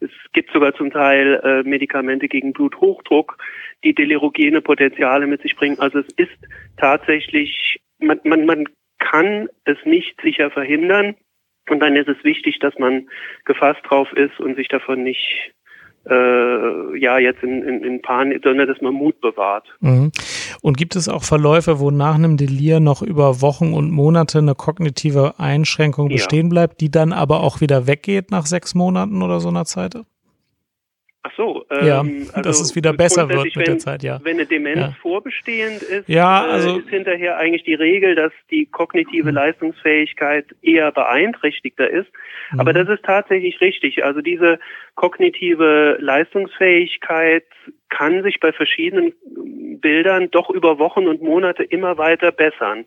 es 0.00 0.10
gibt 0.32 0.52
sogar 0.52 0.74
zum 0.74 0.90
Teil 0.90 1.40
äh, 1.42 1.68
Medikamente 1.68 2.28
gegen 2.28 2.52
Bluthochdruck, 2.52 3.38
die 3.84 3.94
delirogene 3.94 4.60
Potenziale 4.60 5.26
mit 5.26 5.40
sich 5.42 5.56
bringen. 5.56 5.78
Also 5.78 6.00
es 6.00 6.08
ist 6.16 6.38
tatsächlich, 6.76 7.80
man, 7.98 8.20
man, 8.24 8.44
man 8.44 8.68
kann 8.98 9.48
es 9.64 9.78
nicht 9.84 10.20
sicher 10.20 10.50
verhindern. 10.50 11.16
Und 11.70 11.80
dann 11.80 11.96
ist 11.96 12.08
es 12.08 12.22
wichtig, 12.24 12.58
dass 12.60 12.78
man 12.78 13.08
gefasst 13.44 13.80
drauf 13.84 14.10
ist 14.14 14.40
und 14.40 14.56
sich 14.56 14.68
davon 14.68 15.02
nicht 15.02 15.52
äh, 16.10 16.98
ja 16.98 17.18
jetzt 17.18 17.42
in, 17.42 17.62
in, 17.62 17.84
in 17.84 18.02
Panik, 18.02 18.42
sondern 18.42 18.68
dass 18.68 18.80
man 18.80 18.94
Mut 18.94 19.20
bewahrt. 19.20 19.66
Mhm. 19.80 20.10
Und 20.62 20.76
gibt 20.76 20.96
es 20.96 21.08
auch 21.08 21.22
Verläufe, 21.22 21.80
wo 21.80 21.90
nach 21.90 22.14
einem 22.14 22.36
Delir 22.36 22.80
noch 22.80 23.02
über 23.02 23.40
Wochen 23.40 23.72
und 23.72 23.90
Monate 23.90 24.38
eine 24.38 24.54
kognitive 24.54 25.34
Einschränkung 25.38 26.08
bestehen 26.08 26.46
ja. 26.46 26.50
bleibt, 26.50 26.80
die 26.80 26.90
dann 26.90 27.12
aber 27.12 27.40
auch 27.42 27.60
wieder 27.60 27.86
weggeht 27.86 28.30
nach 28.30 28.46
sechs 28.46 28.74
Monaten 28.74 29.22
oder 29.22 29.40
so 29.40 29.48
einer 29.48 29.64
Zeit? 29.64 29.94
Ach 31.24 31.32
so, 31.36 31.64
ähm, 31.70 31.86
ja, 31.86 32.00
also 32.00 32.42
dass 32.42 32.60
es 32.60 32.76
wieder 32.76 32.92
besser 32.92 33.28
wird 33.28 33.44
mit 33.44 33.56
wenn, 33.56 33.64
der 33.64 33.78
Zeit, 33.78 34.02
ja. 34.04 34.20
Wenn 34.22 34.36
eine 34.36 34.46
Demenz 34.46 34.78
ja. 34.78 34.96
vorbestehend 35.02 35.82
ist, 35.82 36.08
ja, 36.08 36.46
äh, 36.46 36.50
also, 36.50 36.76
äh, 36.76 36.78
ist 36.78 36.88
hinterher 36.88 37.36
eigentlich 37.36 37.64
die 37.64 37.74
Regel, 37.74 38.14
dass 38.14 38.32
die 38.50 38.66
kognitive 38.66 39.28
mhm. 39.28 39.34
Leistungsfähigkeit 39.34 40.46
eher 40.62 40.92
beeinträchtigter 40.92 41.90
ist. 41.90 42.08
Mhm. 42.52 42.60
Aber 42.60 42.72
das 42.72 42.88
ist 42.88 43.04
tatsächlich 43.04 43.60
richtig. 43.60 44.04
Also 44.04 44.20
diese 44.20 44.60
kognitive 44.94 45.98
Leistungsfähigkeit 46.00 47.44
kann 47.88 48.22
sich 48.22 48.38
bei 48.38 48.52
verschiedenen 48.52 49.12
Bildern 49.80 50.30
doch 50.30 50.50
über 50.50 50.78
Wochen 50.78 51.08
und 51.08 51.20
Monate 51.20 51.64
immer 51.64 51.98
weiter 51.98 52.30
bessern. 52.30 52.84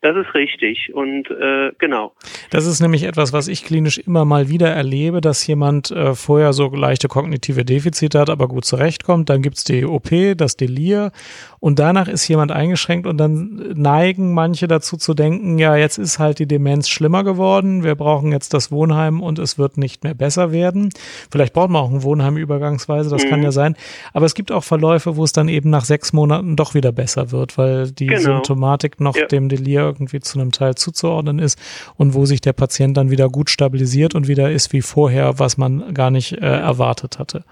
Das 0.00 0.16
ist 0.16 0.32
richtig 0.32 0.94
und 0.94 1.28
äh, 1.28 1.72
genau. 1.78 2.12
Das 2.50 2.66
ist 2.66 2.80
nämlich 2.80 3.02
etwas, 3.02 3.32
was 3.32 3.48
ich 3.48 3.64
klinisch 3.64 3.98
immer 3.98 4.24
mal 4.24 4.48
wieder 4.48 4.68
erlebe, 4.68 5.20
dass 5.20 5.44
jemand 5.44 5.90
äh, 5.90 6.14
vorher 6.14 6.52
so 6.52 6.68
leichte 6.68 7.08
kognitive 7.08 7.64
Defizite 7.64 8.20
hat, 8.20 8.30
aber 8.30 8.46
gut 8.46 8.64
zurechtkommt. 8.64 9.28
Dann 9.28 9.42
gibt's 9.42 9.64
die 9.64 9.84
OP, 9.84 10.10
das 10.36 10.56
Delir 10.56 11.10
und 11.58 11.80
danach 11.80 12.06
ist 12.06 12.28
jemand 12.28 12.52
eingeschränkt 12.52 13.08
und 13.08 13.18
dann 13.18 13.72
neigen 13.74 14.34
manche 14.34 14.68
dazu 14.68 14.96
zu 14.96 15.14
denken, 15.14 15.58
ja, 15.58 15.74
jetzt 15.74 15.98
ist 15.98 16.20
halt 16.20 16.38
die 16.38 16.46
Demenz 16.46 16.88
schlimmer 16.88 17.24
geworden, 17.24 17.82
wir 17.82 17.96
brauchen 17.96 18.30
jetzt 18.30 18.54
das 18.54 18.70
Wohnheim 18.70 19.20
und 19.20 19.40
es 19.40 19.58
wird 19.58 19.78
nicht 19.78 20.04
mehr 20.04 20.14
besser 20.14 20.52
werden. 20.52 20.90
Vielleicht 21.28 21.54
braucht 21.54 21.70
man 21.70 21.82
auch 21.82 21.90
ein 21.90 22.04
Wohnheim 22.04 22.36
übergangsweise, 22.36 23.10
das 23.10 23.24
mhm. 23.24 23.30
kann 23.30 23.42
ja 23.42 23.50
sein. 23.50 23.74
Aber 24.12 24.26
es 24.26 24.36
gibt 24.36 24.52
auch 24.52 24.62
Verläufe, 24.62 25.16
wo 25.16 25.24
es 25.24 25.32
dann 25.32 25.48
eben 25.48 25.70
nach 25.70 25.84
sechs 25.84 26.12
Monaten 26.12 26.54
doch 26.54 26.74
wieder 26.74 26.92
besser 26.92 27.32
wird, 27.32 27.58
weil 27.58 27.90
die 27.90 28.06
genau. 28.06 28.20
Symptomatik 28.20 29.00
noch 29.00 29.16
ja. 29.16 29.26
dem 29.26 29.48
Delir 29.48 29.87
irgendwie 29.88 30.20
zu 30.20 30.38
einem 30.38 30.52
Teil 30.52 30.74
zuzuordnen 30.74 31.38
ist 31.38 31.58
und 31.96 32.14
wo 32.14 32.24
sich 32.24 32.40
der 32.40 32.52
Patient 32.52 32.96
dann 32.96 33.10
wieder 33.10 33.28
gut 33.28 33.50
stabilisiert 33.50 34.14
und 34.14 34.28
wieder 34.28 34.50
ist 34.50 34.72
wie 34.72 34.82
vorher, 34.82 35.38
was 35.38 35.58
man 35.58 35.94
gar 35.94 36.10
nicht 36.10 36.32
äh, 36.32 36.46
erwartet 36.46 37.18
hatte. 37.18 37.44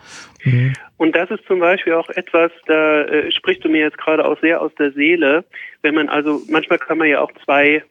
Mhm. 0.44 0.74
Und 0.96 1.14
das 1.14 1.30
ist 1.30 1.44
zum 1.46 1.60
Beispiel 1.60 1.92
auch 1.94 2.08
etwas, 2.10 2.50
da 2.66 3.02
äh, 3.02 3.30
sprichst 3.30 3.64
du 3.64 3.68
mir 3.68 3.80
jetzt 3.80 3.98
gerade 3.98 4.24
auch 4.24 4.40
sehr 4.40 4.62
aus 4.62 4.74
der 4.78 4.92
Seele, 4.92 5.44
wenn 5.82 5.94
man 5.94 6.08
also, 6.08 6.40
manchmal 6.48 6.78
kann 6.78 6.98
man 6.98 7.08
ja 7.08 7.20
auch 7.20 7.30
zwei 7.44 7.84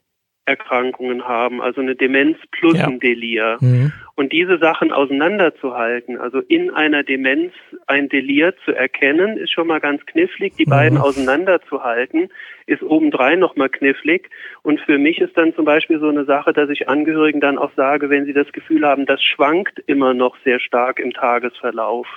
Erkrankungen 0.46 1.28
haben, 1.28 1.62
also 1.62 1.82
eine 1.82 1.96
Demenz 1.96 2.38
plus 2.52 2.78
ja. 2.78 2.88
ein 2.88 3.00
Delir. 3.00 3.58
Mhm. 3.60 3.92
Und 4.16 4.32
diese 4.32 4.58
Sachen 4.60 4.92
auseinanderzuhalten, 4.92 6.18
also 6.18 6.40
in 6.40 6.72
einer 6.72 7.04
Demenz 7.04 7.52
ein 7.88 8.10
Delir 8.10 8.54
zu 8.64 8.72
erkennen, 8.72 9.38
ist 9.38 9.52
schon 9.52 9.68
mal 9.68 9.80
ganz 9.80 10.06
knifflig. 10.06 10.54
Die 10.56 10.66
mhm. 10.66 10.70
beiden 10.70 10.98
auseinanderzuhalten, 10.98 12.30
ist 12.68 12.84
obendrein 12.84 13.40
nochmal 13.40 13.70
knifflig. 13.70 14.30
Und 14.62 14.80
für 14.82 14.98
mich 14.98 15.20
ist 15.20 15.36
dann 15.36 15.56
zum 15.56 15.66
Beispiel 15.66 16.00
so 16.00 16.10
eine 16.10 16.26
Sache, 16.26 16.54
dass 16.54 16.70
ich 16.70 16.88
Angehörigen 16.88 17.42
dann 17.42 17.58
auch 17.58 17.72
sage, 17.76 18.10
wenn 18.10 18.26
sie 18.26 18.34
das 18.34 18.52
Gefühl 18.52 18.86
haben, 18.86 19.06
das 19.06 19.24
schwankt 19.24 19.80
immer 19.88 20.14
noch 20.14 20.38
sehr 20.44 20.60
stark 20.60 21.00
im 21.00 21.12
Tagesverlauf 21.12 22.08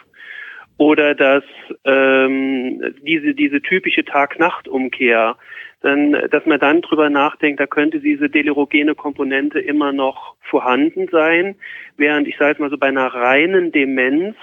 oder 0.78 1.14
dass 1.14 1.42
ähm, 1.84 2.94
diese 3.02 3.34
diese 3.34 3.60
typische 3.60 4.04
Tag-Nacht-Umkehr, 4.04 5.36
dann, 5.80 6.12
dass 6.30 6.44
man 6.46 6.58
dann 6.58 6.80
drüber 6.80 7.08
nachdenkt, 7.10 7.60
da 7.60 7.66
könnte 7.66 8.00
diese 8.00 8.28
delirogene 8.28 8.94
Komponente 8.94 9.60
immer 9.60 9.92
noch 9.92 10.36
vorhanden 10.40 11.08
sein, 11.10 11.56
während 11.96 12.26
ich 12.26 12.36
sage 12.36 12.60
mal 12.60 12.70
so 12.70 12.78
bei 12.78 12.88
einer 12.88 13.06
reinen 13.06 13.70
Demenz 13.72 14.36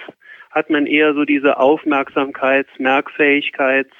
hat 0.51 0.69
man 0.69 0.85
eher 0.85 1.13
so 1.13 1.25
diese 1.25 1.59
Aufmerksamkeits-, 1.59 2.79
Merkfähigkeits- 2.79 3.91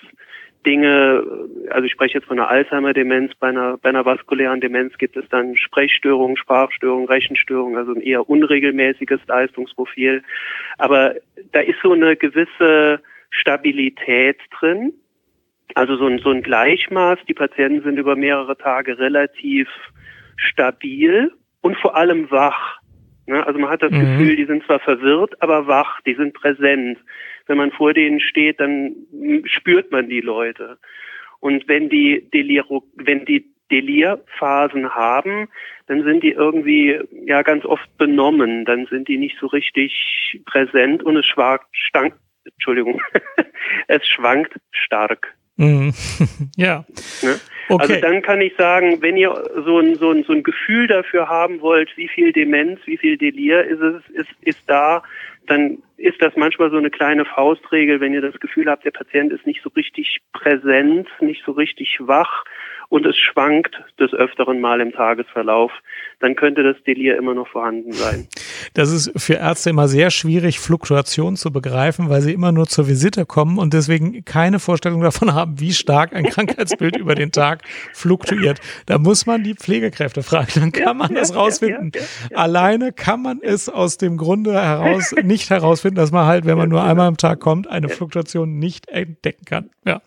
Dinge, 0.65 1.23
also 1.69 1.86
ich 1.86 1.91
spreche 1.91 2.15
jetzt 2.15 2.27
von 2.27 2.39
einer 2.39 2.49
Alzheimer-Demenz, 2.49 3.36
bei 3.36 3.49
einer, 3.49 3.77
bei 3.77 3.89
einer 3.89 4.05
vaskulären 4.05 4.61
Demenz 4.61 4.97
gibt 4.97 5.15
es 5.15 5.27
dann 5.29 5.55
Sprechstörungen, 5.55 6.38
Sprachstörungen, 6.38 7.07
Rechenstörungen, 7.07 7.77
also 7.77 7.93
ein 7.93 8.01
eher 8.01 8.27
unregelmäßiges 8.27 9.19
Leistungsprofil. 9.27 10.23
Aber 10.77 11.15
da 11.51 11.59
ist 11.59 11.79
so 11.83 11.93
eine 11.93 12.15
gewisse 12.15 12.99
Stabilität 13.29 14.38
drin, 14.59 14.93
also 15.74 15.97
so 15.97 16.05
ein, 16.05 16.20
so 16.20 16.30
ein 16.30 16.43
Gleichmaß. 16.43 17.20
Die 17.28 17.34
Patienten 17.34 17.84
sind 17.84 17.97
über 17.97 18.16
mehrere 18.16 18.57
Tage 18.57 18.99
relativ 18.99 19.68
stabil 20.36 21.32
und 21.61 21.78
vor 21.78 21.95
allem 21.95 22.30
wach. 22.30 22.80
Ne? 23.26 23.45
Also 23.45 23.59
man 23.59 23.70
hat 23.70 23.82
das 23.82 23.91
mhm. 23.91 24.01
Gefühl, 24.01 24.36
die 24.36 24.45
sind 24.45 24.63
zwar 24.66 24.80
verwirrt, 24.80 25.41
aber 25.41 25.68
wach, 25.68 26.01
die 26.01 26.16
sind 26.16 26.34
präsent. 26.34 26.99
Wenn 27.47 27.57
man 27.57 27.72
vor 27.72 27.93
denen 27.93 28.20
steht, 28.20 28.59
dann 28.59 28.95
spürt 29.45 29.91
man 29.91 30.09
die 30.09 30.22
Leute. 30.22 30.78
Und 31.39 31.68
wenn 31.68 31.89
die 31.89 32.30
Deliro, 32.32 32.84
wenn 32.95 33.26
die 33.26 33.51
Delirphasen 33.72 34.93
haben, 34.93 35.47
dann 35.88 36.03
sind 36.03 36.24
die 36.24 36.32
irgendwie 36.32 36.99
ja 37.26 37.41
ganz 37.41 37.66
oft 37.66 37.97
benommen, 37.97 38.66
dann 38.66 38.86
sind 38.88 39.07
die 39.07 39.18
nicht 39.18 39.38
so 39.39 39.47
richtig 39.47 40.41
präsent 40.45 41.03
und 41.03 41.18
es 41.18 41.26
schwankt, 41.26 41.66
stank, 41.72 42.13
Entschuldigung, 42.45 43.01
es 43.88 44.07
schwankt 44.07 44.55
stark. 44.72 45.36
Mhm. 45.58 45.93
ja. 46.58 46.86
Ne? 47.22 47.39
Okay. 47.68 47.82
Also 47.82 48.01
dann 48.01 48.22
kann 48.22 48.41
ich 48.41 48.53
sagen, 48.58 49.01
wenn 49.01 49.18
ihr 49.18 49.34
so 49.66 49.80
ein, 49.80 49.95
so, 49.95 50.12
ein, 50.12 50.24
so 50.24 50.34
ein 50.34 50.43
Gefühl 50.43 50.88
dafür 50.88 51.28
haben 51.28 51.62
wollt, 51.62 51.95
wie 51.97 52.08
viel 52.08 52.32
Demenz, 52.32 52.80
wie 52.86 52.97
viel 52.97 53.18
Delir 53.18 53.64
ist 53.64 53.82
es, 53.82 54.10
ist, 54.12 54.30
ist 54.41 54.62
da, 54.68 55.01
dann 55.47 55.80
ist 55.97 56.22
das 56.22 56.36
manchmal 56.36 56.70
so 56.70 56.78
eine 56.78 56.89
kleine 56.89 57.26
Faustregel, 57.26 57.99
wenn 57.99 58.14
ihr 58.14 58.22
das 58.22 58.39
Gefühl 58.39 58.70
habt, 58.70 58.86
der 58.86 58.91
Patient 58.91 59.32
ist 59.32 59.47
nicht 59.47 59.62
so 59.64 59.70
richtig 59.70 60.20
präsent, 60.34 61.08
nicht 61.22 61.43
so 61.45 61.53
richtig 61.53 61.97
wach, 62.01 62.43
und 62.89 63.05
es 63.05 63.17
schwankt 63.17 63.81
des 63.99 64.13
Öfteren 64.13 64.61
mal 64.61 64.81
im 64.81 64.91
Tagesverlauf, 64.91 65.71
dann 66.19 66.36
könnte 66.36 66.63
das 66.63 66.81
Delir 66.83 67.17
immer 67.17 67.33
noch 67.33 67.47
vorhanden 67.47 67.91
sein. 67.91 68.27
Das 68.73 68.91
ist 68.91 69.11
für 69.15 69.36
Ärzte 69.36 69.69
immer 69.69 69.88
sehr 69.88 70.11
schwierig, 70.11 70.59
Fluktuation 70.59 71.36
zu 71.36 71.51
begreifen, 71.51 72.09
weil 72.09 72.21
sie 72.21 72.33
immer 72.33 72.51
nur 72.51 72.67
zur 72.67 72.88
Visite 72.88 73.25
kommen 73.25 73.57
und 73.57 73.73
deswegen 73.73 74.23
keine 74.25 74.59
Vorstellung 74.59 75.01
davon 75.01 75.33
haben, 75.33 75.59
wie 75.59 75.73
stark 75.73 76.15
ein 76.15 76.25
Krankheitsbild 76.25 76.97
über 76.97 77.15
den 77.15 77.31
Tag 77.31 77.63
fluktuiert. 77.93 78.59
Da 78.86 78.97
muss 78.97 79.25
man 79.25 79.43
die 79.43 79.55
Pflegekräfte 79.55 80.23
fragen, 80.23 80.51
dann 80.55 80.71
kann 80.71 80.83
ja, 80.83 80.93
man 80.93 81.13
ja, 81.13 81.19
das 81.19 81.36
rausfinden. 81.36 81.91
Ja, 82.31 82.38
Alleine 82.38 82.91
kann 82.93 83.21
man 83.21 83.39
es 83.41 83.69
aus 83.69 83.97
dem 83.97 84.17
Grunde 84.17 84.53
heraus 84.53 85.13
nicht 85.23 85.49
herausfinden, 85.49 85.95
dass 85.97 86.11
man 86.11 86.25
halt, 86.25 86.45
wenn 86.45 86.57
man 86.57 86.69
nur 86.69 86.83
einmal 86.83 87.07
am 87.07 87.17
Tag 87.17 87.39
kommt, 87.39 87.69
eine 87.69 87.89
Fluktuation 87.89 88.59
nicht 88.59 88.88
entdecken 88.88 89.45
kann. 89.45 89.69
Ja. 89.86 90.01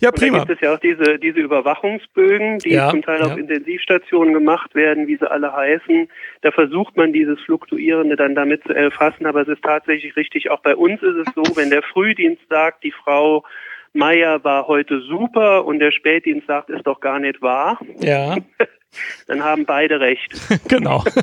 Ja, 0.00 0.10
prima. 0.10 0.38
Und 0.38 0.48
da 0.48 0.54
gibt 0.54 0.62
es 0.62 0.66
ja 0.66 0.74
auch 0.74 0.80
diese, 0.80 1.18
diese 1.18 1.40
Überwachungsbögen, 1.40 2.58
die 2.58 2.70
ja, 2.70 2.90
zum 2.90 3.02
Teil 3.02 3.20
ja. 3.20 3.26
auf 3.26 3.36
Intensivstationen 3.36 4.32
gemacht 4.32 4.74
werden, 4.74 5.06
wie 5.06 5.16
sie 5.16 5.30
alle 5.30 5.52
heißen. 5.52 6.08
Da 6.40 6.50
versucht 6.50 6.96
man 6.96 7.12
dieses 7.12 7.40
Fluktuierende 7.40 8.16
dann 8.16 8.34
damit 8.34 8.62
zu 8.64 8.72
erfassen, 8.72 9.26
aber 9.26 9.42
es 9.42 9.48
ist 9.48 9.62
tatsächlich 9.62 10.16
richtig, 10.16 10.50
auch 10.50 10.60
bei 10.60 10.74
uns 10.74 11.02
ist 11.02 11.26
es 11.26 11.34
so, 11.34 11.56
wenn 11.56 11.70
der 11.70 11.82
Frühdienst 11.82 12.42
sagt, 12.48 12.84
die 12.84 12.92
Frau 12.92 13.44
Meier 13.92 14.42
war 14.42 14.66
heute 14.66 15.00
super 15.02 15.64
und 15.66 15.78
der 15.78 15.92
Spätdienst 15.92 16.46
sagt, 16.46 16.70
ist 16.70 16.86
doch 16.86 17.00
gar 17.00 17.18
nicht 17.18 17.42
wahr. 17.42 17.78
Ja. 18.00 18.36
Dann 19.26 19.42
haben 19.42 19.64
beide 19.64 20.00
recht. 20.00 20.32
genau. 20.68 21.04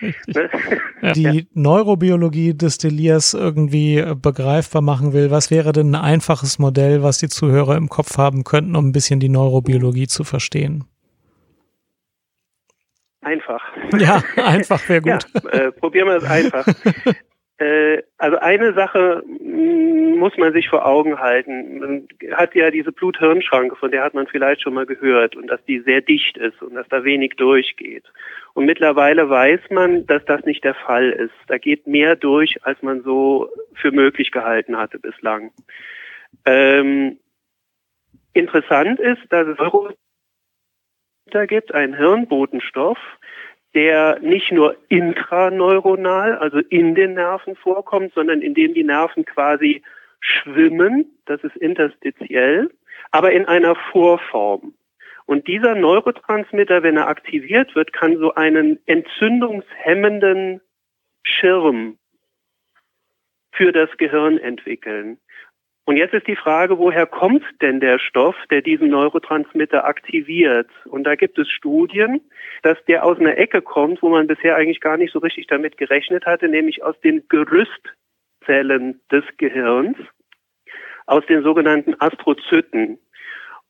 die 1.14 1.46
Neurobiologie 1.54 2.54
des 2.54 2.78
Deliers 2.78 3.34
irgendwie 3.34 4.04
begreifbar 4.20 4.82
machen 4.82 5.12
will, 5.12 5.30
was 5.30 5.50
wäre 5.50 5.72
denn 5.72 5.94
ein 5.94 6.00
einfaches 6.00 6.58
Modell, 6.58 7.02
was 7.02 7.18
die 7.18 7.28
Zuhörer 7.28 7.76
im 7.76 7.88
Kopf 7.88 8.18
haben 8.18 8.44
könnten, 8.44 8.76
um 8.76 8.88
ein 8.88 8.92
bisschen 8.92 9.20
die 9.20 9.28
Neurobiologie 9.28 10.06
zu 10.06 10.24
verstehen? 10.24 10.84
Einfach. 13.22 13.60
Ja, 13.98 14.22
einfach 14.36 14.88
wäre 14.88 15.02
gut. 15.02 15.26
Ja, 15.34 15.50
äh, 15.50 15.72
probieren 15.72 16.08
wir 16.08 16.16
es 16.16 16.24
einfach. 16.24 16.66
Äh, 17.60 18.02
also 18.16 18.38
eine 18.38 18.72
Sache 18.72 19.22
mm, 19.26 20.18
muss 20.18 20.36
man 20.38 20.52
sich 20.54 20.68
vor 20.68 20.86
Augen 20.86 21.18
halten. 21.18 21.78
Man 21.78 22.08
hat 22.32 22.54
ja 22.54 22.70
diese 22.70 22.90
Blut-Hirn-Schranke, 22.90 23.76
von 23.76 23.90
der 23.90 24.02
hat 24.02 24.14
man 24.14 24.26
vielleicht 24.26 24.62
schon 24.62 24.72
mal 24.72 24.86
gehört 24.86 25.36
und 25.36 25.46
dass 25.48 25.62
die 25.66 25.80
sehr 25.80 26.00
dicht 26.00 26.38
ist 26.38 26.62
und 26.62 26.74
dass 26.74 26.88
da 26.88 27.04
wenig 27.04 27.34
durchgeht. 27.36 28.04
Und 28.54 28.64
mittlerweile 28.64 29.28
weiß 29.28 29.60
man, 29.70 30.06
dass 30.06 30.24
das 30.24 30.44
nicht 30.44 30.64
der 30.64 30.74
Fall 30.74 31.10
ist. 31.10 31.34
Da 31.48 31.58
geht 31.58 31.86
mehr 31.86 32.16
durch, 32.16 32.64
als 32.64 32.80
man 32.80 33.02
so 33.02 33.50
für 33.74 33.92
möglich 33.92 34.30
gehalten 34.30 34.78
hatte 34.78 34.98
bislang. 34.98 35.52
Ähm, 36.46 37.18
interessant 38.32 38.98
ist, 39.00 39.20
dass 39.28 39.46
es 39.46 39.58
Neurotransmitter 39.58 39.98
gibt, 41.46 41.74
einen 41.74 41.94
Hirnbotenstoff, 41.94 42.98
der 43.74 44.18
nicht 44.20 44.52
nur 44.52 44.76
intraneuronal, 44.88 46.36
also 46.38 46.58
in 46.58 46.94
den 46.94 47.14
Nerven 47.14 47.54
vorkommt, 47.56 48.12
sondern 48.14 48.42
in 48.42 48.54
dem 48.54 48.74
die 48.74 48.84
Nerven 48.84 49.24
quasi 49.24 49.82
schwimmen, 50.20 51.06
das 51.26 51.42
ist 51.44 51.56
interstitiell, 51.56 52.70
aber 53.10 53.32
in 53.32 53.46
einer 53.46 53.74
Vorform. 53.92 54.74
Und 55.26 55.46
dieser 55.46 55.76
Neurotransmitter, 55.76 56.82
wenn 56.82 56.96
er 56.96 57.06
aktiviert 57.06 57.76
wird, 57.76 57.92
kann 57.92 58.18
so 58.18 58.34
einen 58.34 58.80
entzündungshemmenden 58.86 60.60
Schirm 61.22 61.98
für 63.52 63.72
das 63.72 63.90
Gehirn 63.96 64.38
entwickeln. 64.38 65.18
Und 65.84 65.96
jetzt 65.96 66.14
ist 66.14 66.26
die 66.26 66.36
Frage, 66.36 66.78
woher 66.78 67.06
kommt 67.06 67.42
denn 67.62 67.80
der 67.80 67.98
Stoff, 67.98 68.36
der 68.50 68.62
diesen 68.62 68.90
Neurotransmitter 68.90 69.84
aktiviert? 69.84 70.68
Und 70.84 71.04
da 71.04 71.16
gibt 71.16 71.38
es 71.38 71.48
Studien, 71.48 72.20
dass 72.62 72.78
der 72.86 73.04
aus 73.04 73.18
einer 73.18 73.38
Ecke 73.38 73.62
kommt, 73.62 74.02
wo 74.02 74.08
man 74.08 74.26
bisher 74.26 74.56
eigentlich 74.56 74.80
gar 74.80 74.96
nicht 74.96 75.12
so 75.12 75.18
richtig 75.18 75.46
damit 75.46 75.78
gerechnet 75.78 76.26
hatte, 76.26 76.48
nämlich 76.48 76.84
aus 76.84 76.98
den 77.00 77.26
Gerüstzellen 77.28 79.00
des 79.10 79.24
Gehirns, 79.38 79.96
aus 81.06 81.24
den 81.26 81.42
sogenannten 81.42 81.96
Astrozyten. 81.98 82.98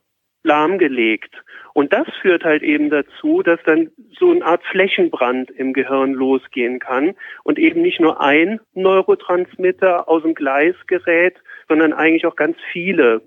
lahmgelegt. 0.42 1.34
Und 1.74 1.92
das 1.92 2.06
führt 2.22 2.44
halt 2.44 2.62
eben 2.62 2.90
dazu, 2.90 3.42
dass 3.42 3.60
dann 3.64 3.90
so 4.18 4.30
eine 4.30 4.44
Art 4.44 4.64
Flächenbrand 4.64 5.50
im 5.50 5.72
Gehirn 5.72 6.12
losgehen 6.12 6.78
kann 6.78 7.14
und 7.44 7.58
eben 7.58 7.82
nicht 7.82 8.00
nur 8.00 8.20
ein 8.20 8.60
Neurotransmitter 8.74 10.08
aus 10.08 10.22
dem 10.22 10.34
Gleis 10.34 10.74
gerät, 10.86 11.36
sondern 11.68 11.92
eigentlich 11.92 12.26
auch 12.26 12.36
ganz 12.36 12.56
viele. 12.72 13.22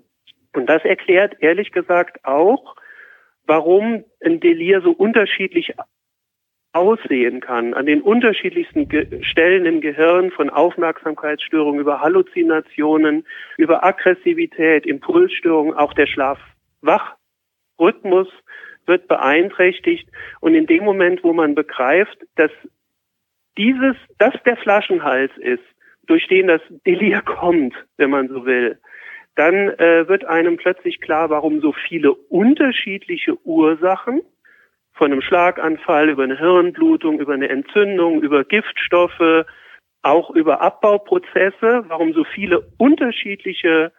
Und 0.54 0.66
das 0.66 0.84
erklärt 0.84 1.36
ehrlich 1.40 1.72
gesagt 1.72 2.24
auch, 2.24 2.76
warum 3.46 4.04
ein 4.22 4.40
Delir 4.40 4.82
so 4.82 4.90
unterschiedlich 4.90 5.74
aussehen 6.72 7.40
kann, 7.40 7.74
an 7.74 7.86
den 7.86 8.00
unterschiedlichsten 8.00 8.88
Ge 8.88 9.22
Stellen 9.22 9.66
im 9.66 9.80
Gehirn 9.80 10.30
von 10.30 10.50
Aufmerksamkeitsstörungen 10.50 11.80
über 11.80 12.00
Halluzinationen, 12.00 13.26
über 13.58 13.84
Aggressivität, 13.84 14.86
Impulsstörungen, 14.86 15.74
auch 15.74 15.92
der 15.92 16.06
Schlaf-Wach-Rhythmus 16.06 18.28
wird 18.86 19.06
beeinträchtigt. 19.06 20.08
Und 20.40 20.54
in 20.54 20.66
dem 20.66 20.84
Moment, 20.84 21.22
wo 21.22 21.34
man 21.34 21.54
begreift, 21.54 22.18
dass 22.36 22.50
dieses, 23.58 23.96
das 24.18 24.32
der 24.44 24.56
Flaschenhals 24.56 25.32
ist, 25.38 25.62
durch 26.06 26.26
den 26.28 26.46
das 26.46 26.62
Delir 26.86 27.20
kommt, 27.22 27.74
wenn 27.98 28.08
man 28.10 28.28
so 28.28 28.46
will, 28.46 28.78
dann 29.34 29.54
äh, 29.54 30.08
wird 30.08 30.24
einem 30.24 30.56
plötzlich 30.56 31.00
klar, 31.00 31.30
warum 31.30 31.60
so 31.60 31.72
viele 31.72 32.12
unterschiedliche 32.12 33.36
Ursachen 33.46 34.22
von 35.02 35.10
einem 35.10 35.20
Schlaganfall, 35.20 36.10
über 36.10 36.22
eine 36.22 36.38
Hirnblutung, 36.38 37.18
über 37.18 37.34
eine 37.34 37.48
Entzündung, 37.48 38.22
über 38.22 38.44
Giftstoffe, 38.44 39.44
auch 40.02 40.30
über 40.30 40.60
Abbauprozesse, 40.60 41.86
warum 41.88 42.12
so 42.12 42.22
viele 42.22 42.60
unterschiedliche 42.78 43.90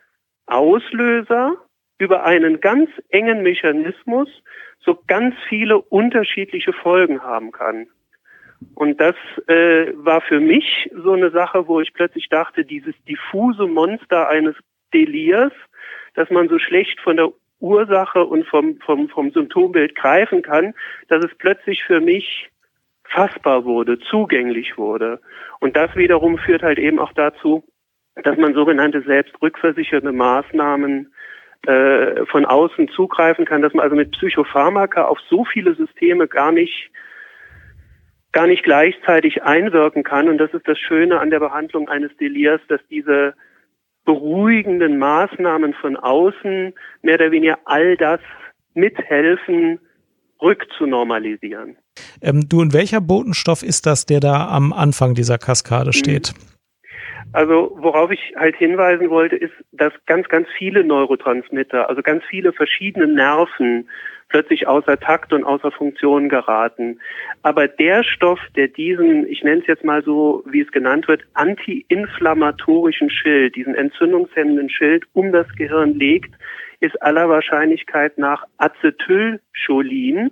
Auslöser 0.45 1.57
über 1.97 2.23
einen 2.23 2.61
ganz 2.61 2.89
engen 3.09 3.43
Mechanismus 3.43 4.29
so 4.79 4.97
ganz 5.05 5.35
viele 5.49 5.81
unterschiedliche 5.81 6.71
Folgen 6.71 7.21
haben 7.21 7.51
kann. 7.51 7.87
Und 8.73 9.01
das 9.01 9.15
äh, 9.47 9.91
war 9.95 10.21
für 10.21 10.39
mich 10.39 10.89
so 10.95 11.11
eine 11.11 11.31
Sache, 11.31 11.67
wo 11.67 11.81
ich 11.81 11.93
plötzlich 11.93 12.29
dachte, 12.29 12.63
dieses 12.63 12.95
diffuse 13.09 13.67
Monster 13.67 14.29
eines 14.29 14.55
Delirs, 14.93 15.51
dass 16.13 16.29
man 16.29 16.47
so 16.47 16.59
schlecht 16.59 17.01
von 17.01 17.17
der 17.17 17.33
Ursache 17.63 18.25
und 18.25 18.45
vom, 18.45 18.77
vom, 18.85 19.07
vom 19.09 19.31
Symptombild 19.31 19.95
greifen 19.95 20.41
kann, 20.41 20.73
dass 21.07 21.23
es 21.23 21.33
plötzlich 21.37 21.83
für 21.83 22.01
mich 22.01 22.49
fassbar 23.05 23.63
wurde, 23.63 23.99
zugänglich 23.99 24.77
wurde. 24.77 25.21
Und 25.59 25.75
das 25.77 25.95
wiederum 25.95 26.37
führt 26.37 26.61
halt 26.61 26.77
eben 26.77 26.99
auch 26.99 27.13
dazu, 27.13 27.63
dass 28.15 28.37
man 28.37 28.53
sogenannte 28.53 29.01
selbstrückversichernde 29.01 30.11
Maßnahmen 30.11 31.13
äh, 31.65 32.25
von 32.25 32.45
außen 32.45 32.89
zugreifen 32.89 33.45
kann, 33.45 33.61
dass 33.61 33.73
man 33.73 33.83
also 33.83 33.95
mit 33.95 34.11
Psychopharmaka 34.11 35.05
auf 35.05 35.19
so 35.29 35.45
viele 35.45 35.73
Systeme 35.75 36.27
gar 36.27 36.51
nicht 36.51 36.91
gar 38.33 38.47
nicht 38.47 38.63
gleichzeitig 38.63 39.43
einwirken 39.43 40.03
kann. 40.03 40.27
Und 40.27 40.39
das 40.39 40.53
ist 40.53 40.67
das 40.67 40.79
Schöne 40.79 41.19
an 41.19 41.29
der 41.29 41.39
Behandlung 41.39 41.87
eines 41.87 42.15
Delirs, 42.17 42.61
dass 42.67 42.81
diese 42.89 43.35
beruhigenden 44.05 44.97
Maßnahmen 44.97 45.73
von 45.73 45.95
außen 45.95 46.73
mehr 47.01 47.15
oder 47.15 47.31
weniger 47.31 47.57
all 47.65 47.95
das 47.97 48.19
mithelfen, 48.73 49.79
rückzunormalisieren. 50.41 51.77
Ähm, 52.21 52.47
du, 52.49 52.59
und 52.59 52.73
welcher 52.73 53.01
Botenstoff 53.01 53.63
ist 53.63 53.85
das, 53.85 54.05
der 54.05 54.19
da 54.19 54.47
am 54.49 54.73
Anfang 54.73 55.13
dieser 55.13 55.37
Kaskade 55.37 55.87
mhm. 55.89 55.93
Also 57.33 57.75
worauf 57.79 58.11
ich 58.11 58.33
halt 58.35 58.55
hinweisen 58.55 59.09
wollte, 59.09 59.35
ist, 59.35 59.53
dass 59.71 59.91
ganz, 60.05 60.29
ganz 60.29 60.47
viele 60.55 60.83
Neurotransmitter, 60.83 61.89
also 61.89 62.03
ganz 62.03 62.23
viele 62.29 62.53
verschiedene 62.53 63.07
Nerven 63.07 63.89
plötzlich 64.29 64.67
außer 64.67 64.99
Takt 64.99 65.33
und 65.33 65.43
außer 65.43 65.71
Funktion 65.71 66.29
geraten. 66.29 66.99
Aber 67.41 67.67
der 67.67 68.03
Stoff, 68.03 68.39
der 68.55 68.67
diesen, 68.67 69.27
ich 69.27 69.43
nenne 69.43 69.61
es 69.61 69.67
jetzt 69.67 69.83
mal 69.83 70.03
so, 70.03 70.43
wie 70.45 70.61
es 70.61 70.71
genannt 70.71 71.07
wird, 71.07 71.23
antiinflammatorischen 71.33 73.09
Schild, 73.09 73.55
diesen 73.55 73.75
entzündungshemmenden 73.75 74.69
Schild 74.69 75.05
um 75.13 75.31
das 75.31 75.47
Gehirn 75.55 75.95
legt, 75.95 76.33
ist 76.81 77.01
aller 77.01 77.29
Wahrscheinlichkeit 77.29 78.17
nach 78.17 78.43
Acetylcholin, 78.57 80.31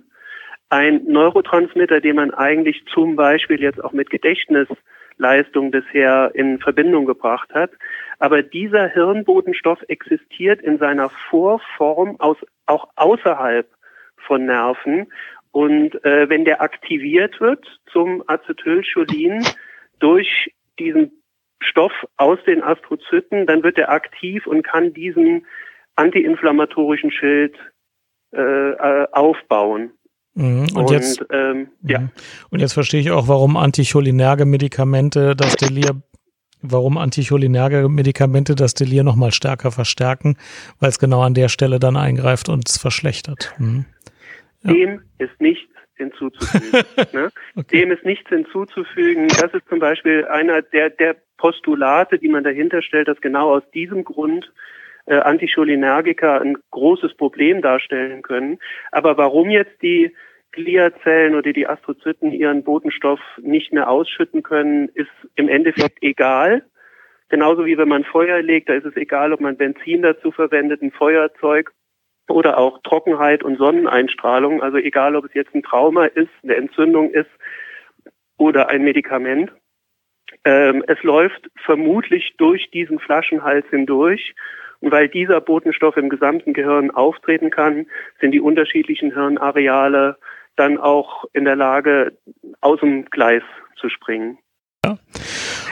ein 0.68 1.04
Neurotransmitter, 1.06 2.00
den 2.00 2.16
man 2.16 2.32
eigentlich 2.32 2.84
zum 2.92 3.16
Beispiel 3.16 3.60
jetzt 3.60 3.82
auch 3.82 3.92
mit 3.92 4.10
Gedächtnisleistung 5.12 5.70
bisher 5.70 6.32
in 6.34 6.58
Verbindung 6.58 7.06
gebracht 7.06 7.52
hat. 7.54 7.70
Aber 8.18 8.42
dieser 8.42 8.88
Hirnbotenstoff 8.88 9.78
existiert 9.88 10.60
in 10.60 10.78
seiner 10.78 11.10
Vorform 11.30 12.16
aus, 12.20 12.36
auch 12.66 12.88
außerhalb 12.96 13.68
von 14.16 14.46
Nerven. 14.46 15.12
Und 15.50 16.04
äh, 16.04 16.28
wenn 16.28 16.44
der 16.44 16.62
aktiviert 16.62 17.40
wird 17.40 17.64
zum 17.92 18.22
Acetylcholin 18.26 19.44
durch 19.98 20.52
diesen 20.78 21.22
Stoff 21.60 21.92
aus 22.16 22.38
den 22.46 22.62
Astrozyten, 22.62 23.46
dann 23.46 23.62
wird 23.62 23.78
er 23.78 23.90
aktiv 23.90 24.46
und 24.46 24.62
kann 24.62 24.94
diesen 24.94 25.46
antiinflammatorischen 25.96 27.10
Schild 27.10 27.56
äh, 28.32 28.40
äh 28.40 29.06
aufbauen. 29.12 29.92
Mhm. 30.34 30.60
Und, 30.60 30.76
und, 30.76 30.90
jetzt, 30.90 31.24
ähm, 31.30 31.68
ja. 31.82 32.00
Mhm. 32.00 32.10
Und 32.50 32.60
jetzt 32.60 32.72
verstehe 32.72 33.00
ich 33.00 33.10
auch, 33.10 33.28
warum 33.28 33.56
anticholinerge 33.56 34.44
Medikamente 34.44 35.36
das 35.36 35.56
Delir, 35.56 36.02
warum 36.62 36.96
anticholinerge 36.98 37.88
Medikamente 37.88 38.54
das 38.54 38.74
Delir 38.74 39.04
nochmal 39.04 39.32
stärker 39.32 39.70
verstärken, 39.70 40.36
weil 40.80 40.88
es 40.88 40.98
genau 40.98 41.22
an 41.22 41.34
der 41.34 41.48
Stelle 41.48 41.78
dann 41.78 41.96
eingreift 41.96 42.48
und 42.48 42.68
es 42.68 42.78
verschlechtert. 42.78 43.54
Mhm. 43.58 43.84
Ja. 44.62 44.72
Dem 44.72 45.02
ist 45.18 45.40
nichts 45.40 45.72
hinzuzufügen. 45.96 46.84
ne? 47.12 47.30
okay. 47.56 47.80
Dem 47.80 47.92
ist 47.92 48.04
nichts 48.04 48.28
hinzuzufügen. 48.28 49.28
Das 49.28 49.52
ist 49.52 49.68
zum 49.68 49.78
Beispiel 49.78 50.24
einer 50.26 50.62
der, 50.62 50.90
der 50.90 51.16
Postulate, 51.36 52.18
die 52.18 52.28
man 52.28 52.44
dahinter 52.44 52.82
stellt, 52.82 53.08
dass 53.08 53.20
genau 53.20 53.54
aus 53.56 53.62
diesem 53.74 54.04
Grund 54.04 54.50
äh, 55.06 55.16
Anticholinergika 55.16 56.38
ein 56.38 56.56
großes 56.70 57.14
Problem 57.14 57.62
darstellen 57.62 58.22
können. 58.22 58.58
Aber 58.90 59.16
warum 59.16 59.50
jetzt 59.50 59.82
die 59.82 60.14
Gliazellen 60.52 61.34
oder 61.34 61.52
die 61.52 61.66
Astrozyten 61.66 62.30
ihren 62.30 62.62
Botenstoff 62.62 63.20
nicht 63.40 63.72
mehr 63.72 63.88
ausschütten 63.88 64.42
können, 64.42 64.88
ist 64.94 65.10
im 65.34 65.48
Endeffekt 65.48 66.02
egal. 66.02 66.64
Genauso 67.30 67.64
wie 67.64 67.78
wenn 67.78 67.88
man 67.88 68.04
Feuer 68.04 68.42
legt, 68.42 68.68
da 68.68 68.74
ist 68.74 68.84
es 68.84 68.96
egal, 68.96 69.32
ob 69.32 69.40
man 69.40 69.56
Benzin 69.56 70.02
dazu 70.02 70.30
verwendet, 70.30 70.82
ein 70.82 70.92
Feuerzeug 70.92 71.72
oder 72.28 72.58
auch 72.58 72.82
Trockenheit 72.82 73.42
und 73.42 73.56
Sonneneinstrahlung. 73.56 74.62
Also 74.62 74.76
egal, 74.76 75.16
ob 75.16 75.24
es 75.24 75.34
jetzt 75.34 75.54
ein 75.54 75.62
Trauma 75.62 76.04
ist, 76.04 76.30
eine 76.42 76.56
Entzündung 76.56 77.10
ist 77.10 77.30
oder 78.36 78.68
ein 78.68 78.84
Medikament. 78.84 79.50
Ähm, 80.44 80.84
es 80.86 81.02
läuft 81.02 81.50
vermutlich 81.64 82.34
durch 82.36 82.70
diesen 82.70 82.98
Flaschenhals 82.98 83.66
hindurch 83.70 84.34
und 84.82 84.90
weil 84.90 85.08
dieser 85.08 85.40
Botenstoff 85.40 85.96
im 85.96 86.10
gesamten 86.10 86.52
Gehirn 86.52 86.90
auftreten 86.90 87.50
kann, 87.50 87.86
sind 88.20 88.32
die 88.32 88.40
unterschiedlichen 88.40 89.14
Hirnareale 89.14 90.18
dann 90.56 90.76
auch 90.76 91.24
in 91.32 91.44
der 91.44 91.56
Lage, 91.56 92.18
aus 92.60 92.80
dem 92.80 93.06
Gleis 93.06 93.42
zu 93.76 93.88
springen. 93.88 94.38
Ja. 94.84 94.98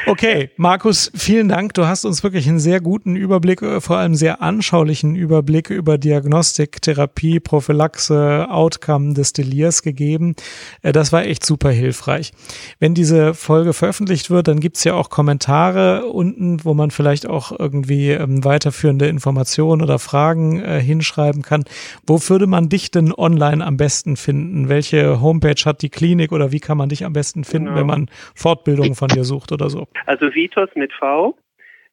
Okay, 0.07 0.51
Markus, 0.57 1.13
vielen 1.15 1.49
Dank. 1.49 1.75
Du 1.75 1.87
hast 1.87 2.05
uns 2.07 2.23
wirklich 2.23 2.49
einen 2.49 2.59
sehr 2.59 2.81
guten 2.81 3.17
Überblick, 3.17 3.61
äh, 3.61 3.81
vor 3.81 3.99
allem 3.99 4.15
sehr 4.15 4.41
anschaulichen 4.41 5.15
Überblick 5.15 5.69
über 5.69 5.99
Diagnostik, 5.99 6.81
Therapie, 6.81 7.39
Prophylaxe, 7.39 8.47
Outcome 8.51 9.13
des 9.13 9.35
Delirs 9.35 9.83
gegeben. 9.83 10.35
Äh, 10.83 10.93
das 10.93 11.13
war 11.13 11.25
echt 11.25 11.45
super 11.45 11.71
hilfreich. 11.71 12.33
Wenn 12.79 12.95
diese 12.95 13.35
Folge 13.35 13.75
veröffentlicht 13.75 14.31
wird, 14.31 14.49
dann 14.49 14.61
gibt's 14.61 14.85
ja 14.85 14.95
auch 14.95 15.11
Kommentare 15.11 16.07
unten, 16.07 16.65
wo 16.65 16.73
man 16.73 16.91
vielleicht 16.91 17.27
auch 17.27 17.53
irgendwie 17.57 18.11
ähm, 18.11 18.43
weiterführende 18.43 19.07
Informationen 19.07 19.83
oder 19.83 19.99
Fragen 19.99 20.61
äh, 20.61 20.81
hinschreiben 20.81 21.43
kann. 21.43 21.65
Wo 22.07 22.19
würde 22.29 22.47
man 22.47 22.71
dich 22.71 22.91
denn 22.91 23.13
online 23.13 23.65
am 23.65 23.77
besten 23.77 24.17
finden? 24.17 24.69
Welche 24.69 25.21
Homepage 25.21 25.63
hat 25.65 25.83
die 25.83 25.91
Klinik 25.91 26.33
oder 26.33 26.53
wie 26.53 26.61
kann 26.61 26.79
man 26.79 26.89
dich 26.89 27.05
am 27.05 27.13
besten 27.13 27.45
finden, 27.45 27.69
genau. 27.69 27.81
wenn 27.81 27.87
man 27.87 28.11
Fortbildungen 28.35 28.95
von 28.95 29.09
dir 29.09 29.25
sucht 29.25 29.53
oder 29.53 29.69
so? 29.69 29.87
Also 30.07 30.35
Vitos 30.35 30.71
mit 30.75 30.93
V, 30.93 31.37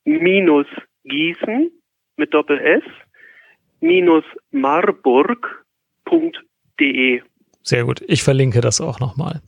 minus 0.06 0.68
Gießen 1.06 1.72
mit 2.18 2.34
Doppel 2.34 2.60
S, 2.60 2.84
minus 3.80 4.24
marburg.de. 4.52 5.62
Sehr 7.62 7.84
gut. 7.84 8.02
Ich 8.08 8.24
verlinke 8.24 8.62
das 8.62 8.80
auch 8.82 9.00
nochmal. 9.00 9.42